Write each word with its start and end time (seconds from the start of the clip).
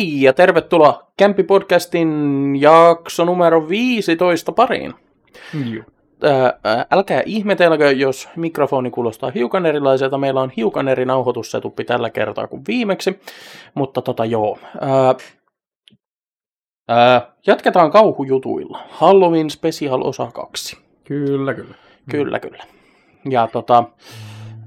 Hei 0.00 0.22
ja 0.22 0.32
tervetuloa 0.32 1.12
Kämpi-podcastin 1.22 2.08
jakso 2.60 3.24
numero 3.24 3.68
15 3.68 4.52
pariin. 4.52 4.94
Joo. 5.72 5.84
Ää, 6.22 6.86
älkää 6.90 7.22
ihmetelkö, 7.26 7.90
jos 7.90 8.28
mikrofoni 8.36 8.90
kuulostaa 8.90 9.30
hiukan 9.30 9.66
erilaiselta. 9.66 10.18
Meillä 10.18 10.40
on 10.40 10.50
hiukan 10.56 10.88
eri 10.88 11.04
nauhoitussetuppi 11.04 11.84
tällä 11.84 12.10
kertaa 12.10 12.46
kuin 12.46 12.62
viimeksi. 12.68 13.20
Mutta 13.74 14.02
tota 14.02 14.24
joo. 14.24 14.58
Ää, 14.80 15.14
ää, 16.88 17.32
jatketaan 17.46 17.90
kauhujutuilla. 17.90 18.80
Halloween 18.90 19.50
Special 19.50 20.02
osa 20.04 20.30
2. 20.34 20.78
Kyllä, 21.04 21.54
kyllä. 21.54 21.74
Kyllä, 22.10 22.40
kyllä. 22.40 22.64
Ja 23.30 23.48
tota, 23.52 23.84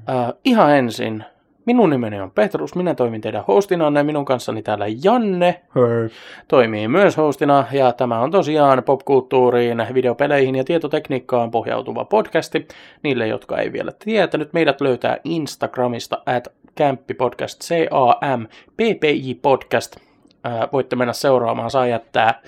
ää, 0.07 0.33
ihan 0.45 0.77
ensin, 0.77 1.23
minun 1.65 1.89
nimeni 1.89 2.21
on 2.21 2.31
Petrus, 2.31 2.75
minä 2.75 2.95
toimin 2.95 3.21
teidän 3.21 3.43
hostina 3.47 3.99
ja 3.99 4.03
minun 4.03 4.25
kanssani 4.25 4.63
täällä 4.63 4.85
Janne 5.03 5.61
Hei. 5.75 6.09
toimii 6.47 6.87
myös 6.87 7.17
hostina, 7.17 7.65
ja 7.71 7.91
tämä 7.91 8.19
on 8.19 8.31
tosiaan 8.31 8.83
popkulttuuriin, 8.83 9.87
videopeleihin 9.93 10.55
ja 10.55 10.63
tietotekniikkaan 10.63 11.51
pohjautuva 11.51 12.05
podcasti. 12.05 12.67
Niille, 13.03 13.27
jotka 13.27 13.57
ei 13.57 13.71
vielä 13.71 13.91
tietänyt, 13.99 14.53
meidät 14.53 14.81
löytää 14.81 15.17
Instagramista 15.23 16.21
at 16.25 16.47
kämppipodcast, 16.75 17.61
C-A-M-P-P-I 17.61 19.35
podcast. 19.41 19.97
Ää, 20.43 20.67
voitte 20.73 20.95
mennä 20.95 21.13
seuraamaan, 21.13 21.71
saa 21.71 21.87
jättää 21.87 22.41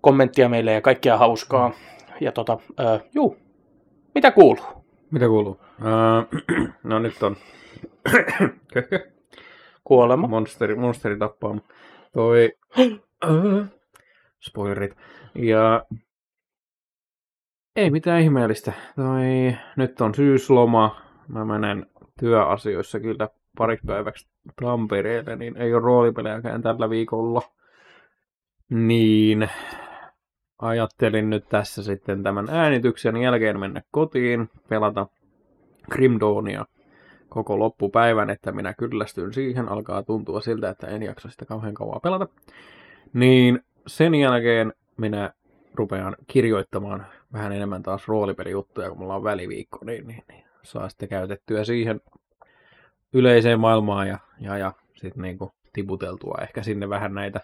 kommenttia 0.00 0.48
meille 0.48 0.72
ja 0.72 0.80
kaikkea 0.80 1.16
hauskaa. 1.16 1.72
Ja 2.20 2.32
tota, 2.32 2.58
ää, 2.78 3.00
juu, 3.14 3.36
mitä 4.14 4.30
kuuluu? 4.30 4.64
Mitä 5.10 5.26
kuuluu? 5.26 5.60
Öö, 5.84 6.38
no 6.82 6.98
nyt 6.98 7.22
on? 7.22 7.36
Kuolema. 9.84 10.26
monsteri, 10.26 10.74
monsteri 10.74 11.18
tappaa. 11.18 11.56
Toi... 12.12 12.52
Öö, 13.24 13.64
Spoilerit. 14.40 14.96
Ja... 15.34 15.84
Ei 17.76 17.90
mitään 17.90 18.20
ihmeellistä. 18.20 18.72
Toi... 18.96 19.56
Nyt 19.76 20.00
on 20.00 20.14
syysloma. 20.14 21.00
Mä 21.28 21.44
menen 21.44 21.86
työasioissa 22.20 23.00
kyllä 23.00 23.28
pariksi 23.58 23.86
päiväksi 23.86 24.28
Tampereelle, 24.62 25.36
niin 25.36 25.56
ei 25.56 25.74
ole 25.74 25.82
roolipelejäkään 25.82 26.62
tällä 26.62 26.90
viikolla. 26.90 27.42
Niin 28.70 29.48
ajattelin 30.58 31.30
nyt 31.30 31.48
tässä 31.48 31.82
sitten 31.82 32.22
tämän 32.22 32.48
äänityksen 32.50 33.16
jälkeen 33.16 33.60
mennä 33.60 33.82
kotiin, 33.90 34.50
pelata 34.68 35.06
Grimdawnia 35.90 36.64
koko 37.36 37.58
loppupäivän, 37.58 38.30
että 38.30 38.52
minä 38.52 38.74
kyllästyn 38.74 39.32
siihen, 39.32 39.68
alkaa 39.68 40.02
tuntua 40.02 40.40
siltä, 40.40 40.68
että 40.70 40.86
en 40.86 41.02
jaksa 41.02 41.28
sitä 41.28 41.44
kauhean 41.44 41.74
kauan 41.74 42.00
pelata. 42.00 42.28
Niin 43.12 43.60
sen 43.86 44.14
jälkeen 44.14 44.72
minä 44.96 45.32
rupean 45.74 46.16
kirjoittamaan 46.26 47.06
vähän 47.32 47.52
enemmän 47.52 47.82
taas 47.82 48.08
roolipelijuttuja, 48.08 48.88
kun 48.88 48.98
mulla 48.98 49.14
on 49.14 49.24
väliviikko, 49.24 49.78
niin, 49.84 50.06
niin, 50.06 50.22
niin 50.28 50.44
saa 50.62 50.88
sitten 50.88 51.08
käytettyä 51.08 51.64
siihen 51.64 52.00
yleiseen 53.12 53.60
maailmaan 53.60 54.08
ja, 54.08 54.18
ja, 54.40 54.58
ja 54.58 54.72
sitten 54.94 55.22
niinku 55.22 55.52
tiputeltua 55.72 56.38
ehkä 56.42 56.62
sinne 56.62 56.88
vähän 56.88 57.14
näitä 57.14 57.40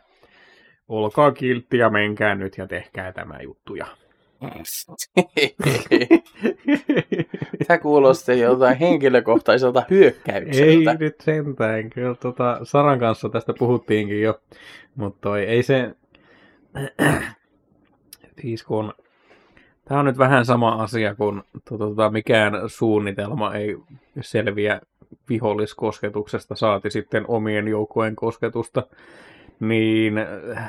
olkaa 0.88 1.32
kiltti 1.32 1.78
ja 1.78 1.90
menkää 1.90 2.34
nyt 2.34 2.58
ja 2.58 2.66
tehkää 2.66 3.12
tämä 3.12 3.38
juttu. 3.42 3.74
Ja... 3.74 3.86
Tämä 7.66 7.78
kuulosti 7.78 8.40
jotain 8.40 8.78
henkilökohtaiselta 8.78 9.82
hyökkäykseltä. 9.90 10.90
Ei 10.90 10.96
nyt 10.98 11.20
sentään, 11.20 11.90
kyllä 11.90 12.14
tota, 12.14 12.60
Saran 12.62 12.98
kanssa 12.98 13.28
tästä 13.28 13.52
puhuttiinkin 13.58 14.22
jo, 14.22 14.40
mutta 14.94 15.38
ei 15.38 15.62
se, 15.62 15.94
siis 18.40 18.64
kun, 18.64 18.94
tämä 19.84 20.00
on 20.00 20.06
nyt 20.06 20.18
vähän 20.18 20.44
sama 20.44 20.82
asia, 20.82 21.14
kun 21.14 21.44
tota, 21.68 21.84
tota, 21.84 22.10
mikään 22.10 22.52
suunnitelma 22.66 23.54
ei 23.54 23.76
selviä 24.20 24.80
viholliskosketuksesta, 25.28 26.54
saati 26.54 26.90
sitten 26.90 27.24
omien 27.28 27.68
joukkojen 27.68 28.16
kosketusta, 28.16 28.86
niin 29.60 30.14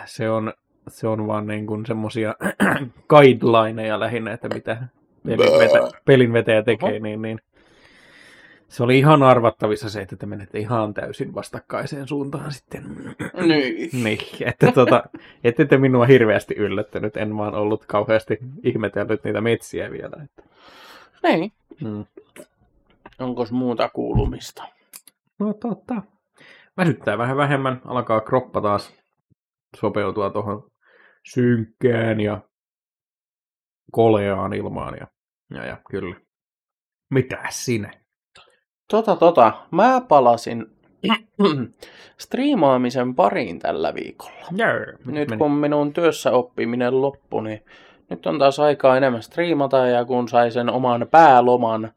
se 0.06 0.30
on, 0.30 0.54
se 0.88 1.08
on 1.08 1.28
vaan 1.28 1.48
niin 1.48 1.68
kuin 1.68 1.86
semmosia 1.86 2.36
guidelineja 3.10 4.00
lähinnä, 4.00 4.34
että 4.34 4.50
mitä 4.50 4.78
pelin, 5.26 5.60
vetä, 5.60 5.92
pelin 6.06 6.34
vetäjä 6.34 6.64
tekee, 6.64 6.90
Oho. 6.90 7.00
niin, 7.00 7.22
niin 7.22 7.40
se 8.68 8.84
oli 8.84 9.00
ihan 9.00 9.24
arvattavissa 9.24 9.90
se, 9.90 10.02
että 10.02 10.16
te 10.16 10.26
menette 10.26 10.60
ihan 10.60 10.94
täysin 10.94 11.34
vastakkaiseen 11.36 12.08
suuntaan 12.08 12.52
sitten. 12.52 12.84
Niin. 13.48 14.04
niin, 14.04 14.20
että 14.46 14.72
tota, 14.72 15.04
ette 15.44 15.66
te 15.66 15.78
minua 15.78 16.06
hirveästi 16.06 16.56
yllättänyt, 16.56 17.18
en 17.18 17.38
vaan 17.38 17.56
ollut 17.56 17.86
kauheasti 17.86 18.38
ihmetellyt 18.64 19.24
niitä 19.24 19.42
metsiä 19.42 19.92
vielä. 19.92 20.24
Että. 20.24 20.44
Niin. 21.24 21.52
Mm. 21.82 22.06
Onko 23.20 23.46
muuta 23.52 23.90
kuulumista? 23.90 24.64
No 25.40 25.54
totta. 25.54 26.02
Väsyttää 26.78 27.18
vähän 27.18 27.38
vähemmän, 27.38 27.82
alkaa 27.86 28.22
kroppa 28.22 28.62
taas 28.62 28.94
sopeutua 29.80 30.30
tuohon 30.30 30.73
synkkään 31.28 32.20
ja 32.20 32.42
koleaan 33.92 34.54
ilmaan. 34.54 34.98
Ja, 35.00 35.08
ja, 35.54 35.66
ja 35.66 35.78
kyllä. 35.90 36.16
Mitä 37.10 37.44
sinä? 37.50 37.92
Tota, 38.90 39.16
tota. 39.16 39.54
Mä 39.72 40.02
palasin 40.08 40.66
striimaamisen 42.24 43.16
pariin 43.16 43.60
tällä 43.60 43.94
viikolla. 43.94 44.46
Jär, 44.56 44.98
Nyt 45.06 45.30
kun 45.38 45.52
minun 45.52 45.94
työssä 45.94 46.32
oppiminen 46.32 47.02
loppui, 47.02 47.44
niin 47.44 47.66
nyt 48.10 48.26
on 48.26 48.40
taas 48.40 48.60
aikaa 48.60 48.98
enemmän 48.98 49.24
striimata 49.24 49.78
ja 49.88 50.06
kun 50.06 50.30
sai 50.30 50.52
sen 50.52 50.70
oman 50.70 51.08
pääloman, 51.12 51.92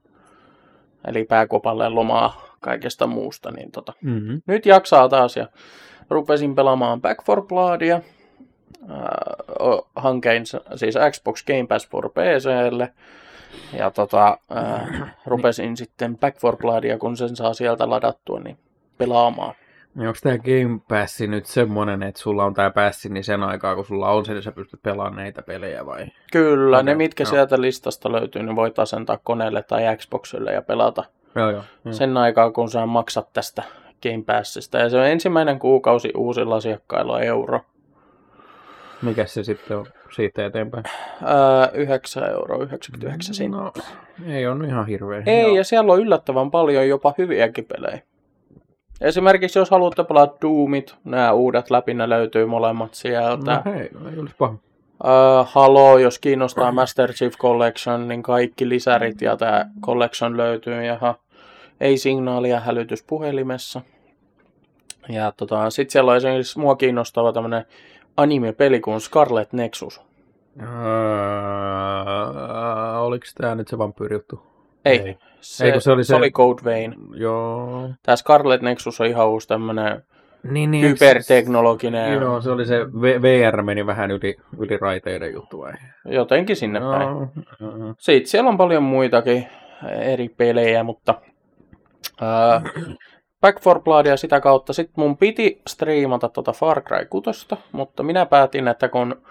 eli 1.07 1.25
pääkopalle 1.25 1.89
lomaa 1.89 2.57
kaikesta 2.61 3.07
muusta, 3.07 3.51
niin 3.51 3.73
tota, 3.73 3.93
Mm-hmm. 4.03 4.43
nyt 4.47 4.67
jaksaa 4.67 5.09
taas 5.09 5.37
ja 5.37 5.49
rupesin 6.11 6.55
pelaamaan 6.55 7.01
Back 7.01 7.25
for 7.25 7.47
Bloodia. 7.47 8.01
Äh, 8.91 9.79
hankein 9.97 10.45
siis 10.75 10.95
Xbox 11.11 11.45
Game 11.45 11.67
Pass 11.69 11.89
for 11.89 12.11
PClle. 12.11 12.93
Ja 13.79 13.91
tota, 13.91 14.39
äh, 14.57 15.15
rupesin 15.27 15.77
sitten 15.77 16.19
Back 16.19 16.39
for 16.39 16.57
Bloodia, 16.57 16.99
kun 16.99 17.17
sen 17.17 17.37
saa 17.37 17.55
sieltä 17.55 17.91
ladattua, 17.91 18.41
niin 18.41 18.59
pelaamaan. 18.99 19.55
Niin 19.95 20.09
onko 20.09 20.19
tämä 20.23 20.39
Game 20.39 20.81
Pass 20.89 21.21
nyt 21.21 21.47
semmonen, 21.47 22.03
että 22.03 22.21
sulla 22.21 22.45
on 22.45 22.55
tämä 22.55 22.71
passi, 22.71 23.09
niin 23.09 23.25
sen 23.25 23.43
aikaa 23.43 23.75
kun 23.75 23.85
sulla 23.85 24.11
on 24.11 24.25
se, 24.25 24.33
niin 24.33 24.43
sä 24.43 24.53
pystyt 24.53 24.83
pelaamaan 24.83 25.17
näitä 25.17 25.43
pelejä 25.43 25.87
vai? 25.87 26.07
Kyllä, 26.33 26.83
ne 26.83 26.91
Okei, 26.91 26.95
mitkä 26.95 27.23
joo. 27.23 27.31
sieltä 27.31 27.61
listasta 27.61 28.13
löytyy, 28.13 28.43
niin 28.43 28.57
voit 28.57 28.79
asentaa 28.79 29.19
koneelle 29.25 29.63
tai 29.63 29.97
Xboxille 29.97 30.53
ja 30.53 30.63
pelata 30.63 31.05
Joo, 31.35 31.51
joo. 31.51 31.63
joo. 31.85 31.95
sen 31.95 32.17
aikaa, 32.17 32.51
kun 32.51 32.71
sä 32.71 32.87
maksat 32.87 33.33
tästä 33.33 33.63
Game 34.03 34.23
Passista. 34.27 34.79
Ja 34.79 34.91
se 34.91 34.99
on 34.99 35.07
ensimmäinen 35.07 35.59
kuukausi 35.59 36.13
uusilla 36.17 36.57
asiakkailla 36.57 37.21
euro. 37.21 37.61
Mikä 39.03 39.27
se 39.27 39.45
sitten 39.45 39.77
on 39.77 39.87
siitä 40.15 40.47
eteenpäin? 40.47 40.84
Ää, 41.25 41.71
9 41.75 42.31
euroa 42.31 42.65
99 42.65 43.34
senttiä. 43.34 43.61
No, 43.61 43.73
ei 44.27 44.47
on 44.47 44.65
ihan 44.65 44.87
hirveä. 44.87 45.23
Ei, 45.27 45.43
Joo. 45.43 45.57
ja 45.57 45.65
siellä 45.65 45.93
on 45.93 46.01
yllättävän 46.01 46.51
paljon 46.51 46.89
jopa 46.89 47.15
hyviäkin 47.19 47.65
pelejä. 47.65 48.01
Esimerkiksi 49.01 49.59
jos 49.59 49.71
haluatte 49.71 50.04
pelata 50.04 50.37
Doomit, 50.43 50.95
nämä 51.04 51.33
uudet 51.33 51.71
läpi, 51.71 51.95
ne 51.95 52.09
löytyy 52.09 52.47
molemmat 52.47 52.95
sieltä. 52.95 53.63
No 53.65 53.72
hei, 53.72 53.89
no 54.01 54.10
ei 54.10 54.19
olisi 54.19 54.34
paha. 54.39 54.54
Uh, 55.04 55.47
Halo, 55.47 55.98
jos 55.98 56.19
kiinnostaa 56.19 56.72
Master 56.72 57.13
Chief 57.13 57.34
Collection, 57.37 58.09
niin 58.09 58.22
kaikki 58.22 58.69
lisärit 58.69 59.21
ja 59.22 59.37
tämä 59.37 59.66
Collection 59.83 60.37
löytyy. 60.37 60.84
Jaha, 60.84 61.15
ei 61.81 61.98
signaalia 61.98 62.60
hälytys 62.60 63.03
puhelimessa. 63.03 63.81
Ja 65.09 65.33
tota, 65.37 65.71
sitten 65.71 65.93
siellä 65.93 66.10
on 66.10 66.16
esimerkiksi 66.16 66.59
mua 66.59 66.77
kiinnostava 66.77 67.33
tämmönen 67.33 67.65
anime-peli 68.16 68.80
kuin 68.80 69.01
Scarlet 69.01 69.53
Nexus. 69.53 70.01
Öö, 70.63 70.68
oliko 72.98 73.24
tämä 73.41 73.54
nyt 73.54 73.68
se 73.68 73.78
vampyyrijuttu? 73.78 74.42
Ei, 74.84 74.98
Ei. 75.01 75.18
Se, 75.41 75.65
Ei, 75.66 75.72
kun 75.72 75.80
se 75.80 75.92
oli 75.92 76.04
se 76.04 76.09
se- 76.09 76.15
oli 76.15 76.30
Code 76.30 76.65
Vein. 76.65 76.95
Joo. 77.15 77.91
Tämä 78.03 78.16
Scarlet 78.16 78.63
Nexus 78.63 79.01
on 79.01 79.07
ihan 79.07 79.28
uusi 79.28 79.48
tämmönen 79.48 80.03
Niin, 80.42 80.71
niin. 80.71 80.89
hyperteknologinen, 80.89 82.13
Joo, 82.13 82.41
se 82.41 82.51
oli 82.51 82.66
se 82.66 82.86
V- 82.86 83.22
VR 83.22 83.63
meni 83.63 83.86
vähän 83.86 84.10
yli, 84.10 84.36
yli 84.59 84.77
raiteiden 84.77 85.33
juttu 85.33 85.59
vai? 85.59 85.72
jotenkin 86.04 86.57
sinne 86.57 86.80
päin. 86.80 87.03
Joo. 87.09 87.28
joo. 87.60 87.95
Sitten 87.98 88.30
siellä 88.30 88.48
on 88.51 88.57
paljon 88.57 88.83
muitakin 88.83 89.47
eri 90.01 90.28
pelejä, 90.28 90.83
mutta 90.83 91.15
ää, 92.21 92.62
Back 93.41 93.60
for 93.62 93.80
Bloodia 93.80 94.16
sitä 94.16 94.41
kautta. 94.41 94.72
Sitten 94.72 95.04
mun 95.04 95.16
piti 95.16 95.62
striimata 95.66 96.28
tota 96.28 96.53
Far 96.53 96.80
Cry 96.83 97.06
6, 97.10 97.30
mutta 97.72 98.03
minä 98.03 98.27
päätin, 98.27 98.68
että 98.68 98.88
kun 98.88 99.22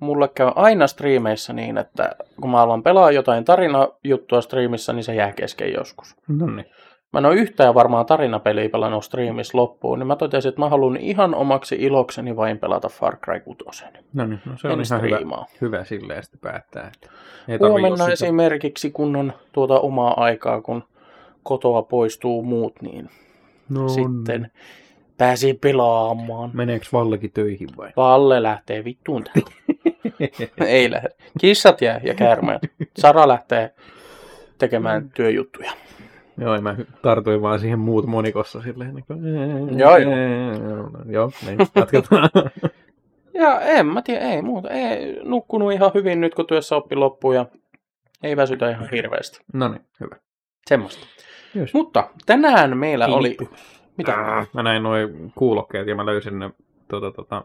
mulle 0.00 0.28
käy 0.28 0.50
aina 0.54 0.86
striimeissä 0.86 1.52
niin, 1.52 1.78
että 1.78 2.10
kun 2.40 2.50
mä 2.50 2.62
alan 2.62 2.82
pelaa 2.82 3.10
jotain 3.10 3.44
tarinajuttua 3.44 4.40
striimissä, 4.40 4.92
niin 4.92 5.04
se 5.04 5.14
jää 5.14 5.32
kesken 5.32 5.72
joskus. 5.72 6.16
No 6.28 6.46
niin. 6.46 6.66
mä 7.12 7.18
en 7.18 7.26
ole 7.26 7.34
yhtään 7.34 7.74
varmaan 7.74 8.06
tarinapeliä 8.06 8.68
pelannut 8.68 9.04
striimissä 9.04 9.58
loppuun, 9.58 9.98
niin 9.98 10.06
mä 10.06 10.16
totesin, 10.16 10.48
että 10.48 10.60
mä 10.60 10.68
haluan 10.68 10.96
ihan 10.96 11.34
omaksi 11.34 11.74
ilokseni 11.78 12.36
vain 12.36 12.58
pelata 12.58 12.88
Far 12.88 13.16
Cry 13.16 13.40
6. 13.40 13.84
No 14.12 14.26
niin, 14.26 14.40
no 14.46 14.52
se 14.56 14.68
En 14.68 14.74
on 14.74 14.80
ihan 14.86 15.02
hyvä, 15.02 15.16
striimaa. 15.16 15.46
hyvä 15.60 15.84
silleen 15.84 16.22
sitten 16.22 16.40
päättää. 16.40 16.90
Että 16.94 17.10
ei 17.48 17.58
Huomenna 17.68 18.08
esimerkiksi, 18.08 18.90
kun 18.90 19.16
on 19.16 19.32
tuota 19.52 19.80
omaa 19.80 20.14
aikaa, 20.24 20.60
kun 20.60 20.84
kotoa 21.42 21.82
poistuu 21.82 22.42
muut, 22.42 22.82
niin 22.82 23.10
no, 23.74 23.88
sitten 23.88 24.50
pääsi 25.18 25.54
pelaamaan. 25.54 26.50
Meneekö 26.54 26.86
Vallekin 26.92 27.32
töihin 27.32 27.68
vai? 27.76 27.90
Valle 27.96 28.42
lähtee 28.42 28.84
vittuun 28.84 29.24
täältä. 29.24 29.50
Ei 30.66 30.90
lähde. 30.90 31.08
Kissat 31.40 31.80
jää 31.80 32.00
ja 32.04 32.14
käärmeet. 32.14 32.60
Sara 32.98 33.28
lähtee 33.28 33.74
tekemään 34.58 35.10
työjuttuja. 35.10 35.72
Joo, 36.38 36.60
mä 36.60 36.76
tartuin 37.02 37.42
vaan 37.42 37.60
siihen 37.60 37.78
muut 37.78 38.06
monikossa 38.06 38.62
silleen. 38.62 38.94
Niin 38.94 39.04
kuin, 39.06 39.78
Joo, 39.78 39.96
joo. 39.96 40.12
Joo, 41.06 41.32
niin, 41.46 41.58
jatketaan. 41.74 42.30
Ja 43.34 43.60
en 43.60 43.86
mä 43.86 44.02
tiedä, 44.02 44.20
ei 44.20 44.42
muuta. 44.42 44.70
Ei, 44.70 45.20
nukkunut 45.24 45.72
ihan 45.72 45.90
hyvin 45.94 46.20
nyt, 46.20 46.34
kun 46.34 46.46
työssä 46.46 46.76
oppi 46.76 46.96
loppuu 46.96 47.32
ja 47.32 47.46
ei 48.22 48.36
väsytä 48.36 48.70
ihan 48.70 48.88
hirveästi. 48.92 49.38
no 49.54 49.68
niin, 49.68 49.80
hyvä. 50.00 50.16
Semmoista. 50.68 51.06
Just. 51.54 51.74
Mutta 51.74 52.08
tänään 52.26 52.78
meillä 52.78 53.06
oli... 53.06 53.28
Filippi. 53.28 53.56
Mitä? 53.96 54.46
Mä 54.52 54.62
näin 54.62 54.82
noin 54.82 55.32
kuulokkeet 55.34 55.86
ja 55.86 55.94
mä 55.94 56.06
löysin 56.06 56.38
ne 56.38 56.50
tota, 56.88 57.10
tota, 57.10 57.44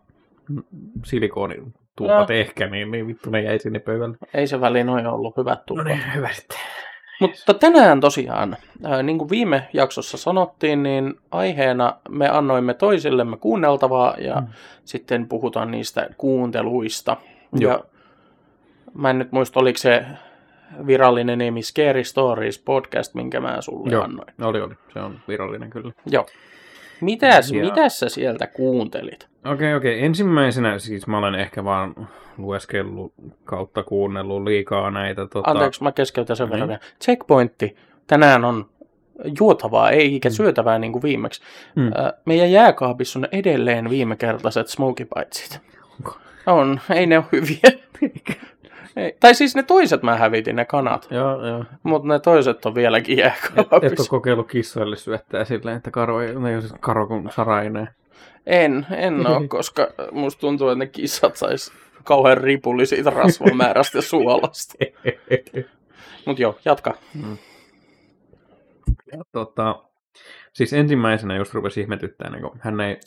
silikoonituupat 1.05 2.31
ehkä, 2.31 2.67
niin, 2.67 2.91
niin 2.91 3.07
vittu 3.07 3.29
ne 3.29 3.41
jäi 3.41 3.59
sinne 3.59 3.79
pöydälle. 3.79 4.17
Ei 4.33 4.47
se 4.47 4.61
väliin 4.61 4.85
noin 4.85 5.07
ollut 5.07 5.37
hyvät 5.37 5.65
tullut. 5.65 5.87
hyvä 6.15 6.29
sitten. 6.33 6.57
Mutta 7.21 7.53
tänään 7.53 7.99
tosiaan, 7.99 8.57
ää, 8.85 9.03
niin 9.03 9.17
kuin 9.17 9.29
viime 9.29 9.67
jaksossa 9.73 10.17
sanottiin, 10.17 10.83
niin 10.83 11.13
aiheena 11.31 11.93
me 12.09 12.29
annoimme 12.29 12.73
toisillemme 12.73 13.37
kuunneltavaa 13.37 14.15
ja 14.17 14.35
Mm. 14.41 14.47
sitten 14.85 15.27
puhutaan 15.27 15.71
niistä 15.71 16.09
kuunteluista. 16.17 17.17
Joo. 17.59 17.71
Ja 17.71 17.83
mä 18.93 19.09
en 19.09 19.19
nyt 19.19 19.31
muista, 19.31 19.59
oliko 19.59 19.77
se 19.77 20.05
virallinen 20.87 21.37
nimi 21.37 21.61
Scary 21.61 22.03
Stories 22.03 22.59
podcast, 22.59 23.13
minkä 23.13 23.39
mä 23.39 23.61
sulle 23.61 23.91
Joo. 23.91 24.03
annoin. 24.03 24.33
Oli, 24.41 24.61
oli. 24.61 24.73
Se 24.93 24.99
on 24.99 25.19
virallinen 25.27 25.69
kyllä. 25.69 25.91
Joo. 26.11 26.25
Mitäs, 27.01 27.51
Ja- 27.51 27.63
mitäs 27.65 27.99
sä 27.99 28.09
sieltä 28.09 28.47
kuuntelit? 28.47 29.27
Okei, 29.45 29.75
okei. 29.75 30.05
Ensimmäisenä 30.05 30.79
siis 30.79 31.07
mä 31.07 31.17
olen 31.17 31.35
ehkä 31.35 31.63
vaan 31.63 32.07
lueskellut 32.37 33.13
kautta 33.45 33.83
kuunnellut 33.83 34.43
liikaa 34.43 34.91
näitä. 34.91 35.27
Tota... 35.27 35.51
Anteeksi, 35.51 35.83
mä 35.83 35.91
keskeytän 35.91 36.35
sen 36.35 36.49
verran 36.49 36.69
Niin. 36.69 36.79
Checkpointti. 37.03 37.75
Tänään 38.07 38.45
on 38.45 38.65
juotavaa, 39.39 39.89
ei 39.91 40.01
eikä 40.13 40.29
syötävää 40.29 40.79
niin 40.79 40.91
kuin 40.91 41.03
viimeksi. 41.03 41.41
Mm. 41.75 41.91
Meidän 42.25 42.51
jääkaapissa 42.51 43.19
on 43.19 43.27
edelleen 43.31 43.89
viimekertaiset 43.89 44.67
smoky 44.67 45.07
bitesit. 45.15 45.59
Onko? 45.97 46.17
On, 46.45 46.79
ei 46.95 47.05
ne 47.05 47.17
ole 47.17 47.25
hyviä. 47.31 47.79
ei. 48.97 49.17
Tai 49.19 49.35
siis 49.35 49.55
ne 49.55 49.63
toiset 49.63 50.03
mä 50.03 50.15
hävitin, 50.15 50.55
ne 50.55 50.65
kanat. 50.65 51.07
Joo, 51.11 51.47
joo. 51.47 51.65
Mutta 51.83 52.07
ne 52.07 52.19
toiset 52.19 52.65
on 52.65 52.75
vieläkin 52.75 53.19
Et, 53.19 53.25
et 53.25 53.33
ole 53.57 53.65
jääkaapissa. 53.71 54.09
kokeillut 54.09 54.47
kissoille 54.47 54.95
syöttää 54.95 55.45
silleen, 55.45 55.77
että 55.77 55.91
karo 55.91 56.19
ne 56.19 56.49
ei 56.49 56.55
ole 56.55 56.61
siis 56.61 56.73
karo 56.79 57.07
kuin 57.07 57.31
sarainen. 57.31 57.89
En, 58.45 58.85
en 58.91 59.27
ole, 59.27 59.47
koska 59.57 59.87
musta 60.11 60.39
tuntuu, 60.39 60.69
että 60.69 60.79
ne 60.79 60.87
kissat 60.87 61.35
sais 61.35 61.71
kauhean 62.03 62.37
ripuli 62.37 62.85
siitä 62.85 63.09
rasvamäärästä 63.09 63.97
ja 63.97 64.01
suolasta. 64.01 64.73
Mut 66.25 66.39
joo, 66.39 66.59
jatka. 66.65 66.93
Ja, 69.11 69.23
tota, 69.31 69.83
siis 70.53 70.73
ensimmäisenä 70.73 71.35
just 71.35 71.53
rupesi 71.53 71.81
ihmetyttää, 71.81 72.29
niin 72.29 72.49
hän, 72.59 72.79
ei, 72.79 72.99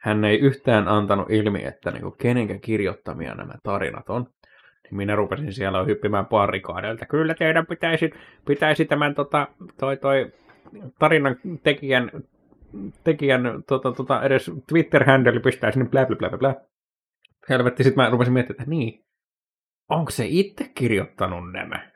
hän 0.00 0.24
ei 0.24 0.38
yhtään 0.38 0.88
antanut 0.88 1.30
ilmi, 1.30 1.64
että 1.64 1.90
niin 1.90 2.02
kuin, 2.02 2.14
kenenkä 2.18 2.58
kirjoittamia 2.58 3.34
nämä 3.34 3.54
tarinat 3.62 4.10
on. 4.10 4.26
Niin 4.84 4.96
minä 4.96 5.16
rupesin 5.16 5.52
siellä 5.52 5.84
hyppimään 5.84 6.26
barrikaadelta. 6.26 7.06
Kyllä 7.06 7.34
teidän 7.34 7.66
pitäisi, 7.66 8.10
pitäisi 8.46 8.84
tämän 8.84 9.14
tota, 9.14 9.48
toi, 9.78 9.96
toi, 9.96 10.32
tarinan 10.98 11.36
tekijän, 11.62 12.10
tekijän 13.04 13.62
tota, 13.68 13.92
tota, 13.92 14.22
edes 14.22 14.50
Twitter-handle 14.66 15.40
pistää 15.40 15.70
sinne 15.70 15.88
blä 15.88 16.06
blä 16.06 16.16
blä, 16.16 16.38
blä. 16.38 16.54
Helvetti, 17.48 17.84
sitten 17.84 18.04
mä 18.04 18.10
rupesin 18.10 18.32
miettimään, 18.32 18.62
että 18.62 18.70
niin, 18.70 19.04
onko 19.90 20.10
se 20.10 20.24
itse 20.28 20.70
kirjoittanut 20.74 21.52
nämä? 21.52 21.90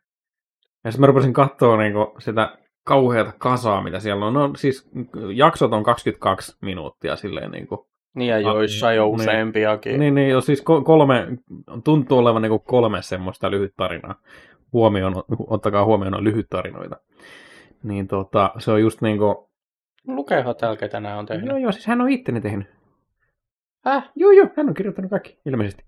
Ja 0.84 0.90
sitten 0.90 1.00
mä 1.00 1.06
rupesin 1.06 1.32
katsoa 1.32 1.76
niinku 1.76 2.14
sitä 2.18 2.58
kauheata 2.86 3.32
kasaa, 3.38 3.82
mitä 3.82 4.00
siellä 4.00 4.26
on. 4.26 4.34
No 4.34 4.50
siis 4.56 4.90
jaksot 5.34 5.72
on 5.72 5.82
22 5.82 6.56
minuuttia 6.62 7.16
silleen 7.16 7.50
niinku. 7.50 7.88
Niin 8.18 8.28
ja 8.28 8.38
joissa 8.38 8.92
jo 8.92 9.04
niin. 9.04 9.14
useampiakin. 9.14 10.00
Niin, 10.00 10.14
niin 10.14 10.30
jo, 10.30 10.40
siis 10.40 10.60
ko- 10.60 10.84
kolme, 10.84 11.26
tuntuu 11.84 12.18
olevan 12.18 12.42
niinku 12.42 12.58
kolme 12.58 13.02
semmoista 13.02 13.50
lyhyt 13.50 13.74
tarinaa. 13.76 14.14
Huomioon, 14.72 15.14
ottakaa 15.46 15.84
huomioon 15.84 16.14
on 16.14 16.24
lyhyt 16.24 16.46
tarinoita. 16.50 16.96
Niin 17.82 18.08
tota, 18.08 18.50
se 18.58 18.70
on 18.70 18.80
just 18.80 19.02
niinku, 19.02 19.50
Lukeehan 20.06 20.56
täällä, 20.56 20.76
ketä 20.76 21.00
nämä 21.00 21.18
on 21.18 21.26
tehnyt. 21.26 21.48
joo 21.48 21.58
joo, 21.58 21.72
siis 21.72 21.86
hän 21.86 22.00
on 22.00 22.10
itteni 22.10 22.40
tehnyt. 22.40 22.66
Häh? 23.84 24.10
Joo 24.16 24.30
joo, 24.30 24.46
hän 24.56 24.68
on 24.68 24.74
kirjoittanut 24.74 25.10
kaikki, 25.10 25.40
ilmeisesti. 25.46 25.84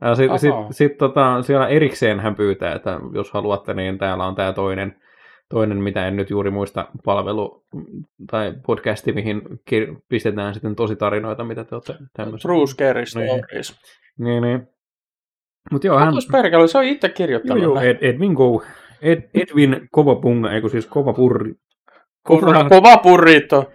Ja 0.00 0.14
sit, 0.14 0.26
Ahaa. 0.26 0.38
sit, 0.38 0.52
sit, 0.70 0.98
tota, 0.98 1.42
siellä 1.42 1.68
erikseen 1.68 2.20
hän 2.20 2.34
pyytää, 2.34 2.74
että 2.74 3.00
jos 3.12 3.32
haluatte, 3.32 3.74
niin 3.74 3.98
täällä 3.98 4.26
on 4.26 4.34
tämä 4.34 4.52
toinen, 4.52 4.96
toinen, 5.52 5.78
mitä 5.82 6.06
en 6.08 6.16
nyt 6.16 6.30
juuri 6.30 6.50
muista, 6.50 6.88
palvelu 7.04 7.64
tai 8.30 8.54
podcasti, 8.66 9.12
mihin 9.12 9.42
kir- 9.44 10.00
pistetään 10.08 10.54
sitten 10.54 10.76
tosi 10.76 10.96
tarinoita, 10.96 11.44
mitä 11.44 11.64
te 11.64 11.74
olette 11.74 11.94
tämmöisiä. 12.12 12.48
True 12.48 12.66
Scary 12.66 13.02
Niin. 13.14 13.38
Stories. 13.38 13.76
Niin, 14.18 14.42
niin. 14.42 14.68
Mut 15.70 15.84
joo, 15.84 15.98
hän... 15.98 16.14
Perkele, 16.32 16.68
se 16.68 16.78
on 16.78 16.84
itse 16.84 17.06
Joo, 17.06 17.14
kirjoittanut. 17.14 17.62
joo, 17.62 17.74
nää. 17.74 17.84
Ed, 17.84 17.98
Edwin 18.00 18.32
Go, 18.32 18.62
Ed, 19.02 19.22
Edwin 19.34 19.88
Kovapunga, 19.90 20.52
eikö 20.52 20.68
siis 20.68 20.86
Kovapurri, 20.86 21.54
Kova, 22.22 22.68
kova 22.68 22.96
purrito. 22.96 23.70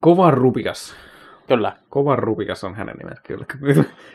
Kovan 0.00 0.34
Rupias. 0.34 0.96
Kyllä. 1.56 1.72
Kovan 1.88 2.18
Rupias 2.18 2.64
on 2.64 2.74
hänen 2.74 2.96
nimensä 2.96 3.22
kyllä. 3.22 3.44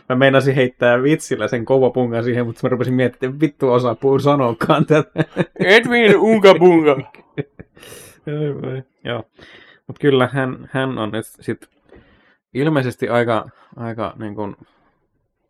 Mä 0.10 0.16
meinasin 0.16 0.56
heittää 0.56 1.04
vitsillä 1.04 1.48
sen 1.48 1.66
Kovapungan 1.66 2.24
siihen, 2.24 2.46
mutta 2.46 2.60
mä 2.64 2.70
rupesin 2.70 2.94
miettimään, 2.94 3.34
että 3.34 3.46
vittu 3.46 3.72
osaa 3.72 3.96
puhua 3.96 4.20
sanoakaan 4.20 4.86
tätä. 4.86 5.24
Edwin 5.60 6.18
Unga 6.18 6.56
Bunga. 6.60 6.96
Joo. 9.04 9.24
Mutta 9.88 10.00
kyllä 10.02 10.30
hän, 10.32 10.70
hän 10.72 10.98
on 10.98 11.12
nyt 11.12 11.26
sit 11.26 11.70
ilmeisesti 12.54 13.10
aika, 13.10 13.50
aika 13.76 14.14
niin 14.20 14.36
kuin, 14.36 14.56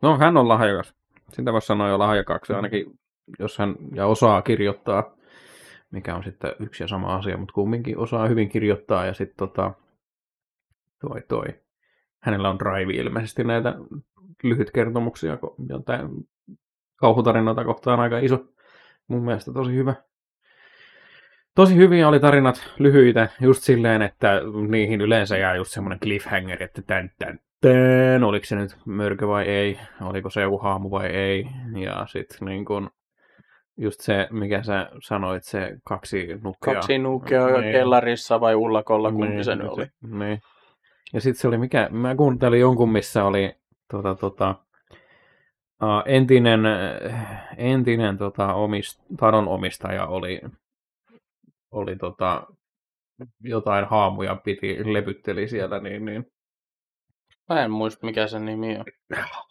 no 0.01 0.17
hän 0.17 0.37
on 0.37 0.47
lahjakas. 0.47 0.95
Sitä 1.33 1.53
voisi 1.53 1.67
sanoa 1.67 1.89
jo 1.89 1.99
lahjakaksi 1.99 2.53
ainakin, 2.53 2.99
jos 3.39 3.57
hän 3.57 3.75
ja 3.93 4.05
osaa 4.05 4.41
kirjoittaa, 4.41 5.15
mikä 5.91 6.15
on 6.15 6.23
sitten 6.23 6.51
yksi 6.59 6.83
ja 6.83 6.87
sama 6.87 7.15
asia, 7.15 7.37
mutta 7.37 7.53
kumminkin 7.53 7.97
osaa 7.97 8.27
hyvin 8.27 8.49
kirjoittaa 8.49 9.05
ja 9.05 9.13
sitten 9.13 9.37
tota, 9.37 9.71
toi, 11.01 11.21
toi. 11.27 11.66
Hänellä 12.27 12.49
on 12.49 12.59
drive 12.59 12.93
ilmeisesti 12.93 13.43
näitä 13.43 13.75
lyhytkertomuksia, 14.43 15.37
jotain 15.69 16.09
kauhutarinoita 16.95 17.65
kohtaan 17.65 17.99
aika 17.99 18.19
iso. 18.19 18.45
Mun 19.07 19.25
mielestä 19.25 19.53
tosi 19.53 19.73
hyvä. 19.73 19.93
Tosi 21.55 21.75
hyviä 21.75 22.07
oli 22.07 22.19
tarinat, 22.19 22.73
lyhyitä, 22.79 23.29
just 23.41 23.63
silleen, 23.63 24.01
että 24.01 24.41
niihin 24.67 25.01
yleensä 25.01 25.37
jää 25.37 25.55
just 25.55 25.71
semmoinen 25.71 25.99
cliffhanger, 25.99 26.63
että 26.63 26.81
tän, 26.81 27.11
tän, 27.19 27.39
tän, 27.61 28.23
oliko 28.23 28.45
se 28.45 28.55
nyt 28.55 28.77
mörkö 28.85 29.27
vai 29.27 29.45
ei, 29.45 29.79
oliko 30.01 30.29
se 30.29 30.41
joku 30.41 30.57
haamu 30.57 30.91
vai 30.91 31.07
ei, 31.07 31.47
ja 31.83 32.05
sitten 32.05 32.45
niin 32.45 32.65
kun, 32.65 32.89
just 33.77 33.99
se, 34.01 34.27
mikä 34.31 34.63
sä 34.63 34.89
sanoit, 35.03 35.43
se 35.43 35.77
kaksi 35.83 36.27
nukkea. 36.43 36.73
Kaksi 36.73 36.97
nukea 36.97 37.47
Niin. 37.47 37.71
kellarissa 37.71 38.39
vai 38.39 38.55
ullakolla, 38.55 39.11
kumpi 39.11 39.43
se 39.43 39.55
nyt 39.55 39.67
Niin, 39.67 39.73
oli. 39.79 39.87
Niin. 40.25 40.41
Ja 41.13 41.21
sitten 41.21 41.41
se 41.41 41.47
oli 41.47 41.57
mikä, 41.57 41.89
mä 41.91 42.15
kuuntelin 42.15 42.59
jonkun, 42.59 42.91
missä 42.91 43.23
oli 43.23 43.55
tota, 43.91 44.15
tota, 44.15 44.55
uh, 45.83 46.03
entinen, 46.05 46.59
entinen 47.57 48.17
tota, 48.17 48.53
omist, 48.53 48.99
talon 49.17 49.47
omistaja 49.47 50.05
oli, 50.07 50.41
oli 51.71 51.95
tota, 51.95 52.47
jotain 53.43 53.85
haamuja 53.85 54.35
piti, 54.35 54.93
lepytteli 54.93 55.47
siellä, 55.47 55.79
niin, 55.79 56.05
niin 56.05 56.25
Mä 57.49 57.63
en 57.63 57.71
muista, 57.71 58.05
mikä 58.05 58.27
sen 58.27 58.45
nimi 58.45 58.77
on. 58.77 58.85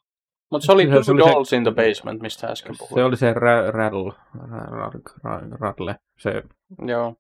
Mutta 0.51 0.67
se 0.67 0.73
oli 0.73 0.83
Se- 0.85 0.91
Two 0.91 1.03
se 1.03 1.13
oli 1.13 1.23
se- 1.25 1.31
Dolls 1.31 1.53
in 1.53 1.63
the 1.65 1.73
Basement, 1.75 2.23
mistä 2.23 2.47
äsken 2.47 2.75
se 2.75 2.79
puhuin. 2.79 3.05
oli 3.05 3.17
se 3.17 3.33
ra- 3.33 3.71
Rattle, 3.73 4.13
ra- 4.37 4.71
ra- 4.71 5.01
ra- 5.25 5.57
Rattle, 5.61 5.97
se 6.19 6.43
Joo. 6.87 7.15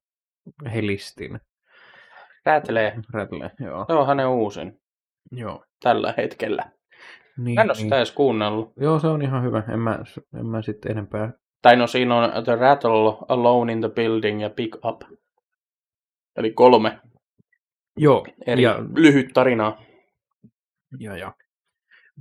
helistin, 0.74 1.40
Räätelee. 2.46 2.98
Rattle, 3.12 3.50
joo. 3.60 3.84
Se 3.86 3.92
on 3.92 4.06
hänen 4.06 4.28
uusin 4.28 4.80
joo. 5.32 5.64
tällä 5.82 6.14
hetkellä. 6.16 6.62
Niin, 7.38 7.60
en 7.60 7.66
ole 7.66 7.72
niin. 7.72 7.82
sitä 7.82 7.96
edes 7.96 8.12
kuunnellut. 8.12 8.72
Joo, 8.76 8.98
se 8.98 9.06
on 9.06 9.22
ihan 9.22 9.44
hyvä. 9.44 9.62
En 9.68 9.78
mä, 9.78 9.98
en 10.38 10.46
mä 10.46 10.62
sitten 10.62 10.92
enempää 10.92 11.32
Tai 11.66 11.76
no 11.76 11.86
siinä 11.86 12.16
on 12.16 12.44
The 12.44 12.54
Rattle, 12.54 13.16
Alone 13.28 13.72
in 13.72 13.80
the 13.80 13.88
Building 13.88 14.42
ja 14.42 14.50
Pick 14.50 14.84
Up. 14.84 15.02
Eli 16.36 16.50
kolme 16.50 17.00
Joo, 17.96 18.26
eri 18.46 18.62
ja, 18.62 18.82
lyhyt 18.96 19.30
tarinaa. 19.34 19.82
ja, 20.98 21.16
ja. 21.16 21.34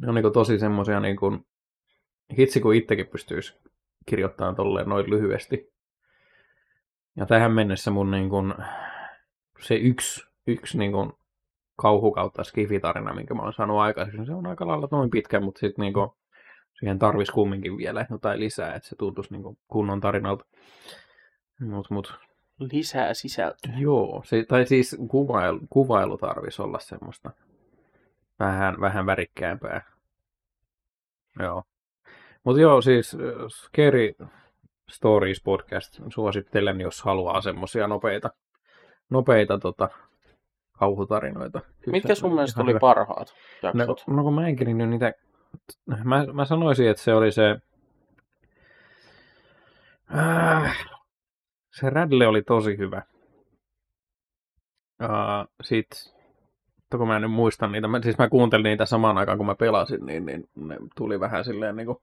Ne 0.02 0.08
on 0.08 0.16
niin 0.16 0.34
tosi 0.34 0.60
semmoisia, 0.60 1.00
niin 1.00 1.16
kuin, 1.16 1.46
hitsi 2.38 2.60
kun 2.60 2.76
itsekin 2.76 3.08
pystyisi 3.08 3.60
kirjoittamaan 4.06 4.56
tolleen 4.56 4.90
noin 4.90 5.10
lyhyesti. 5.10 5.74
Ja 7.16 7.26
tähän 7.26 7.52
mennessä 7.52 7.92
mun 7.92 8.12
niin 8.12 8.30
kuin, 8.30 8.54
se 9.62 9.76
yksi, 9.76 10.26
yksi 10.48 10.78
niin 10.78 10.92
kuin, 10.92 11.14
kauhu 11.76 12.12
kautta 12.12 12.44
skifitarina, 12.44 13.14
minkä 13.14 13.34
mä 13.34 13.42
oon 13.42 13.54
saanut 13.54 13.80
aikaisemmin, 13.80 14.26
se 14.26 14.34
on 14.34 14.48
aika 14.48 14.68
lailla 14.68 14.88
noin 14.92 15.10
pitkä, 15.10 15.40
mutta 15.40 15.60
sitten 15.60 15.84
niin 15.84 15.94
kuin, 15.94 16.10
siihen 16.80 17.00
tarvisi 17.00 17.32
kumminkin 17.32 17.78
vielä 17.78 18.06
jotain 18.10 18.40
lisää, 18.40 18.76
että 18.76 18.90
se 18.90 18.96
tuntuisi 18.96 19.32
niin 19.32 19.44
kuin, 19.44 19.58
kunnon 19.68 20.02
tarinalta. 20.02 20.46
Mut, 21.60 21.90
mut, 21.90 22.20
Lisää 22.60 23.14
sisältöä. 23.14 23.74
Joo, 23.78 24.22
se, 24.26 24.46
tai 24.48 24.66
siis 24.66 24.98
kuvailu, 25.08 25.60
kuvailu 25.70 26.18
tarvisi 26.18 26.62
olla 26.62 26.80
semmoista 26.80 27.32
vähän, 28.40 28.82
vähän 28.82 29.06
värikkäämpää. 29.06 29.82
Joo. 31.40 31.64
Mutta 32.44 32.62
joo, 32.62 32.82
siis 32.82 33.14
äh, 33.14 33.20
Scary 33.48 34.14
Stories 34.90 35.42
podcast 35.44 36.00
suosittelen, 36.10 36.82
jos 36.82 37.02
haluaa 37.02 37.42
semmoisia 37.42 37.88
nopeita, 37.88 38.30
nopeita 39.10 39.58
tota, 39.60 39.90
kauhutarinoita. 40.80 41.60
Kyllä 41.60 41.96
Mitkä 41.96 42.16
sun 42.16 42.34
mielestä 42.34 42.62
oli 42.62 42.70
hyvä. 42.70 42.80
parhaat 42.80 43.34
No, 43.64 43.70
jaksot? 43.70 44.04
no 44.08 44.24
kun 44.24 44.34
mä 44.34 44.48
en 44.48 44.56
kerinyt 44.56 44.90
niitä, 44.90 45.14
mä, 46.04 46.26
mä 46.34 46.46
sanoisin, 46.46 46.90
että 46.90 47.04
se 47.04 47.14
oli 47.14 47.32
se, 47.32 47.56
äh, 50.18 50.78
se 51.72 51.90
Radle 51.90 52.28
oli 52.28 52.42
tosi 52.42 52.78
hyvä. 52.78 53.02
Uh, 55.04 55.48
sit, 55.64 55.88
kun 56.98 57.08
mä 57.08 57.16
en 57.16 57.22
nyt 57.22 57.32
muista 57.32 57.68
niitä, 57.68 57.88
mä, 57.88 58.02
siis 58.02 58.18
mä 58.18 58.30
kuuntelin 58.30 58.64
niitä 58.64 58.86
samaan 58.86 59.18
aikaan 59.18 59.38
kun 59.38 59.48
mä 59.48 59.56
pelasin, 59.56 60.06
niin, 60.06 60.26
niin 60.26 60.50
ne 60.56 60.78
tuli 60.96 61.20
vähän 61.20 61.46
silleen 61.46 61.76
niin 61.76 61.86
kuin, 61.86 61.98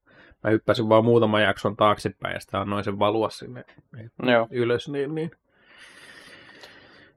mä 0.45 0.51
hyppäsin 0.51 0.89
vaan 0.89 1.05
muutaman 1.05 1.43
jakson 1.43 1.77
taaksepäin 1.77 2.35
ja 2.35 2.41
sitten 2.41 2.61
annoin 2.61 2.85
sen 2.85 2.99
valua 2.99 3.31
sinne 3.31 3.65
Joo. 4.23 4.49
ylös, 4.51 4.89
niin, 4.89 5.15
niin. 5.15 5.31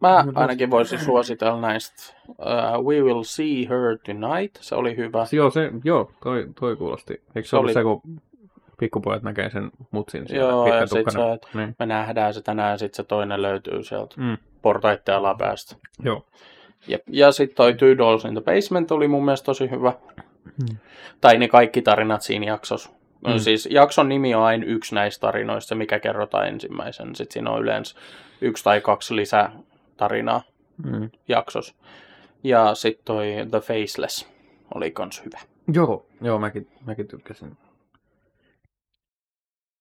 Mä 0.01 0.25
ainakin 0.35 0.71
voisin 0.71 0.99
suositella 0.99 1.61
näistä 1.61 2.13
uh, 2.29 2.85
We 2.87 3.01
Will 3.01 3.23
See 3.23 3.67
Her 3.69 3.97
Tonight. 4.05 4.55
Se 4.61 4.75
oli 4.75 4.97
hyvä. 4.97 5.25
Joo, 5.31 5.49
se, 5.51 5.71
joo 5.83 6.11
toi, 6.23 6.47
toi 6.59 6.75
kuulosti. 6.75 7.13
Eikö 7.13 7.47
se, 7.47 7.49
Se 7.49 7.55
ollut 7.55 7.67
oli- 7.67 7.73
se, 7.73 7.83
kun 7.83 8.01
pikkupojat 8.79 9.23
näkee 9.23 9.49
sen 9.49 9.71
mutsin 9.91 10.27
siellä 10.27 10.49
Joo, 10.49 10.67
ja 10.67 10.87
sit 10.87 10.97
et- 10.97 11.53
Niin. 11.55 11.75
me 11.79 11.85
nähdään 11.85 12.33
se 12.33 12.41
tänään 12.41 12.71
ja 12.71 12.77
sitten 12.77 12.95
se 12.97 13.03
toinen 13.03 13.41
löytyy 13.41 13.83
sieltä 13.83 14.15
Mm. 14.17 14.37
portaitten 14.61 15.15
alapäästä. 15.15 15.75
Joo. 16.03 16.25
Ja, 16.87 16.97
ja 17.07 17.31
sitten 17.31 17.55
toi 17.55 17.73
Two 17.73 17.97
Dolls 17.97 18.25
in 18.25 18.33
the 18.33 18.41
Basement 18.41 18.91
oli 18.91 19.07
mun 19.07 19.25
mielestä 19.25 19.45
tosi 19.45 19.69
hyvä. 19.69 19.93
Hmm. 20.45 20.77
Tai 21.21 21.37
ne 21.37 21.47
kaikki 21.47 21.81
tarinat 21.81 22.21
siinä 22.21 22.45
jaksossa. 22.45 22.89
Mm. 23.27 23.31
Mm. 23.33 23.39
Siis 23.39 23.67
jakson 23.71 24.09
nimi 24.09 24.35
on 24.35 24.43
aina 24.43 24.65
yksi 24.65 24.95
näistä 24.95 25.21
tarinoista, 25.21 25.69
se 25.69 25.75
mikä 25.75 25.99
kerrotaan 25.99 26.47
ensimmäisen. 26.47 27.15
Sitten 27.15 27.33
siinä 27.33 27.51
on 27.51 27.61
yleensä 27.61 27.95
yksi 28.41 28.63
tai 28.63 28.81
kaksi 28.81 29.15
lisätarinaa 29.95 30.41
Mm. 30.77 31.09
jaksossa. 31.27 31.75
Ja 32.43 32.75
sitten 32.75 33.05
toi 33.05 33.27
The 33.51 33.59
Faceless 33.59 34.27
oli 34.75 34.91
kans 34.91 35.21
hyvä. 35.25 35.39
Joo, 35.73 36.05
joo 36.21 36.39
mäkin, 36.39 36.67
mäkin 36.85 37.07
tykkäsin. 37.07 37.57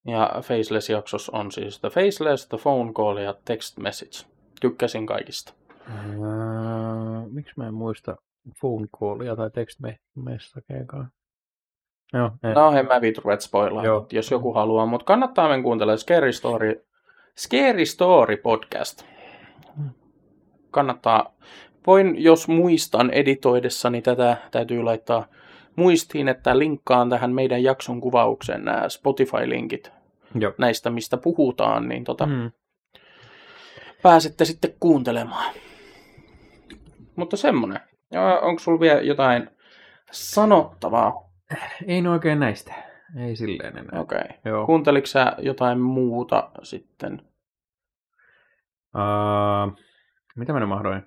Ja 0.07 0.31
Faceless-jaksossa 0.43 1.33
on 1.39 1.53
siis 1.53 1.81
The 1.81 1.89
Faceless, 1.89 2.49
The 2.49 2.59
Phone 2.63 2.93
Call 2.93 3.17
ja 3.17 3.35
Text 3.45 3.79
Message. 3.79 4.27
Tykkäsin 4.61 5.07
kaikista. 5.07 5.55
Ää, 5.89 7.27
miksi 7.31 7.53
mä 7.57 7.67
en 7.67 7.75
muista 7.75 8.17
phone 8.61 8.87
callia 8.99 9.37
tai 9.37 9.51
text 9.51 9.81
messageakaan? 10.15 11.11
Joo, 12.13 12.31
ei. 12.45 12.55
No, 12.55 12.71
en 12.73 12.87
mä 12.87 13.01
ruveta 13.25 13.43
spoilaa, 13.45 13.85
Joo. 13.85 14.07
jos 14.13 14.31
joku 14.31 14.53
haluaa. 14.53 14.87
Mutta 14.87 15.05
kannattaa 15.05 15.49
mennä 15.49 15.63
kuuntelemaan 15.63 15.99
Scary 15.99 16.33
Story, 16.33 16.87
Scary 17.39 17.87
Story 17.87 18.37
podcast. 18.37 19.05
Kannattaa. 20.75 21.35
Voin, 21.87 22.23
jos 22.23 22.49
muistan 22.49 23.11
editoidessani 23.11 24.03
tätä, 24.03 24.37
täytyy 24.51 24.83
laittaa 24.83 25.27
muistiin, 25.77 26.29
että 26.29 26.59
linkkaan 26.59 27.11
tähän 27.11 27.33
meidän 27.33 27.63
jakson 27.63 28.01
kuvaukseen 28.01 28.65
nämä 28.65 28.89
Spotify-linkit 28.89 29.93
Joo. 30.35 30.53
näistä, 30.59 30.91
mistä 30.91 31.17
puhutaan, 31.17 31.89
niin 31.89 32.05
tota, 32.05 32.27
Mm. 32.27 32.51
pääsette 34.03 34.45
sitten 34.45 34.75
kuuntelemaan. 34.81 35.55
Mutta 37.17 37.37
semmonen. 37.37 37.81
Onko 38.43 38.59
sulla 38.59 38.81
vielä 38.81 39.01
jotain 39.01 39.51
sanottavaa? 40.13 41.13
Ei 41.87 42.03
no 42.03 42.13
oikein 42.13 42.41
näistä. 42.41 42.75
Ei 43.27 43.37
silleen 43.37 43.79
enää. 43.79 44.01
Okei. 44.01 44.19
Okay. 44.19 44.37
Joo. 44.53 44.67
Kuunteliko 44.67 45.07
sä 45.07 45.33
jotain 45.39 45.81
muuta 45.81 46.51
sitten? 46.63 47.23
Uh, 48.95 49.79
mitä 50.35 50.53
mä 50.53 50.67
mahdoin? 50.67 51.03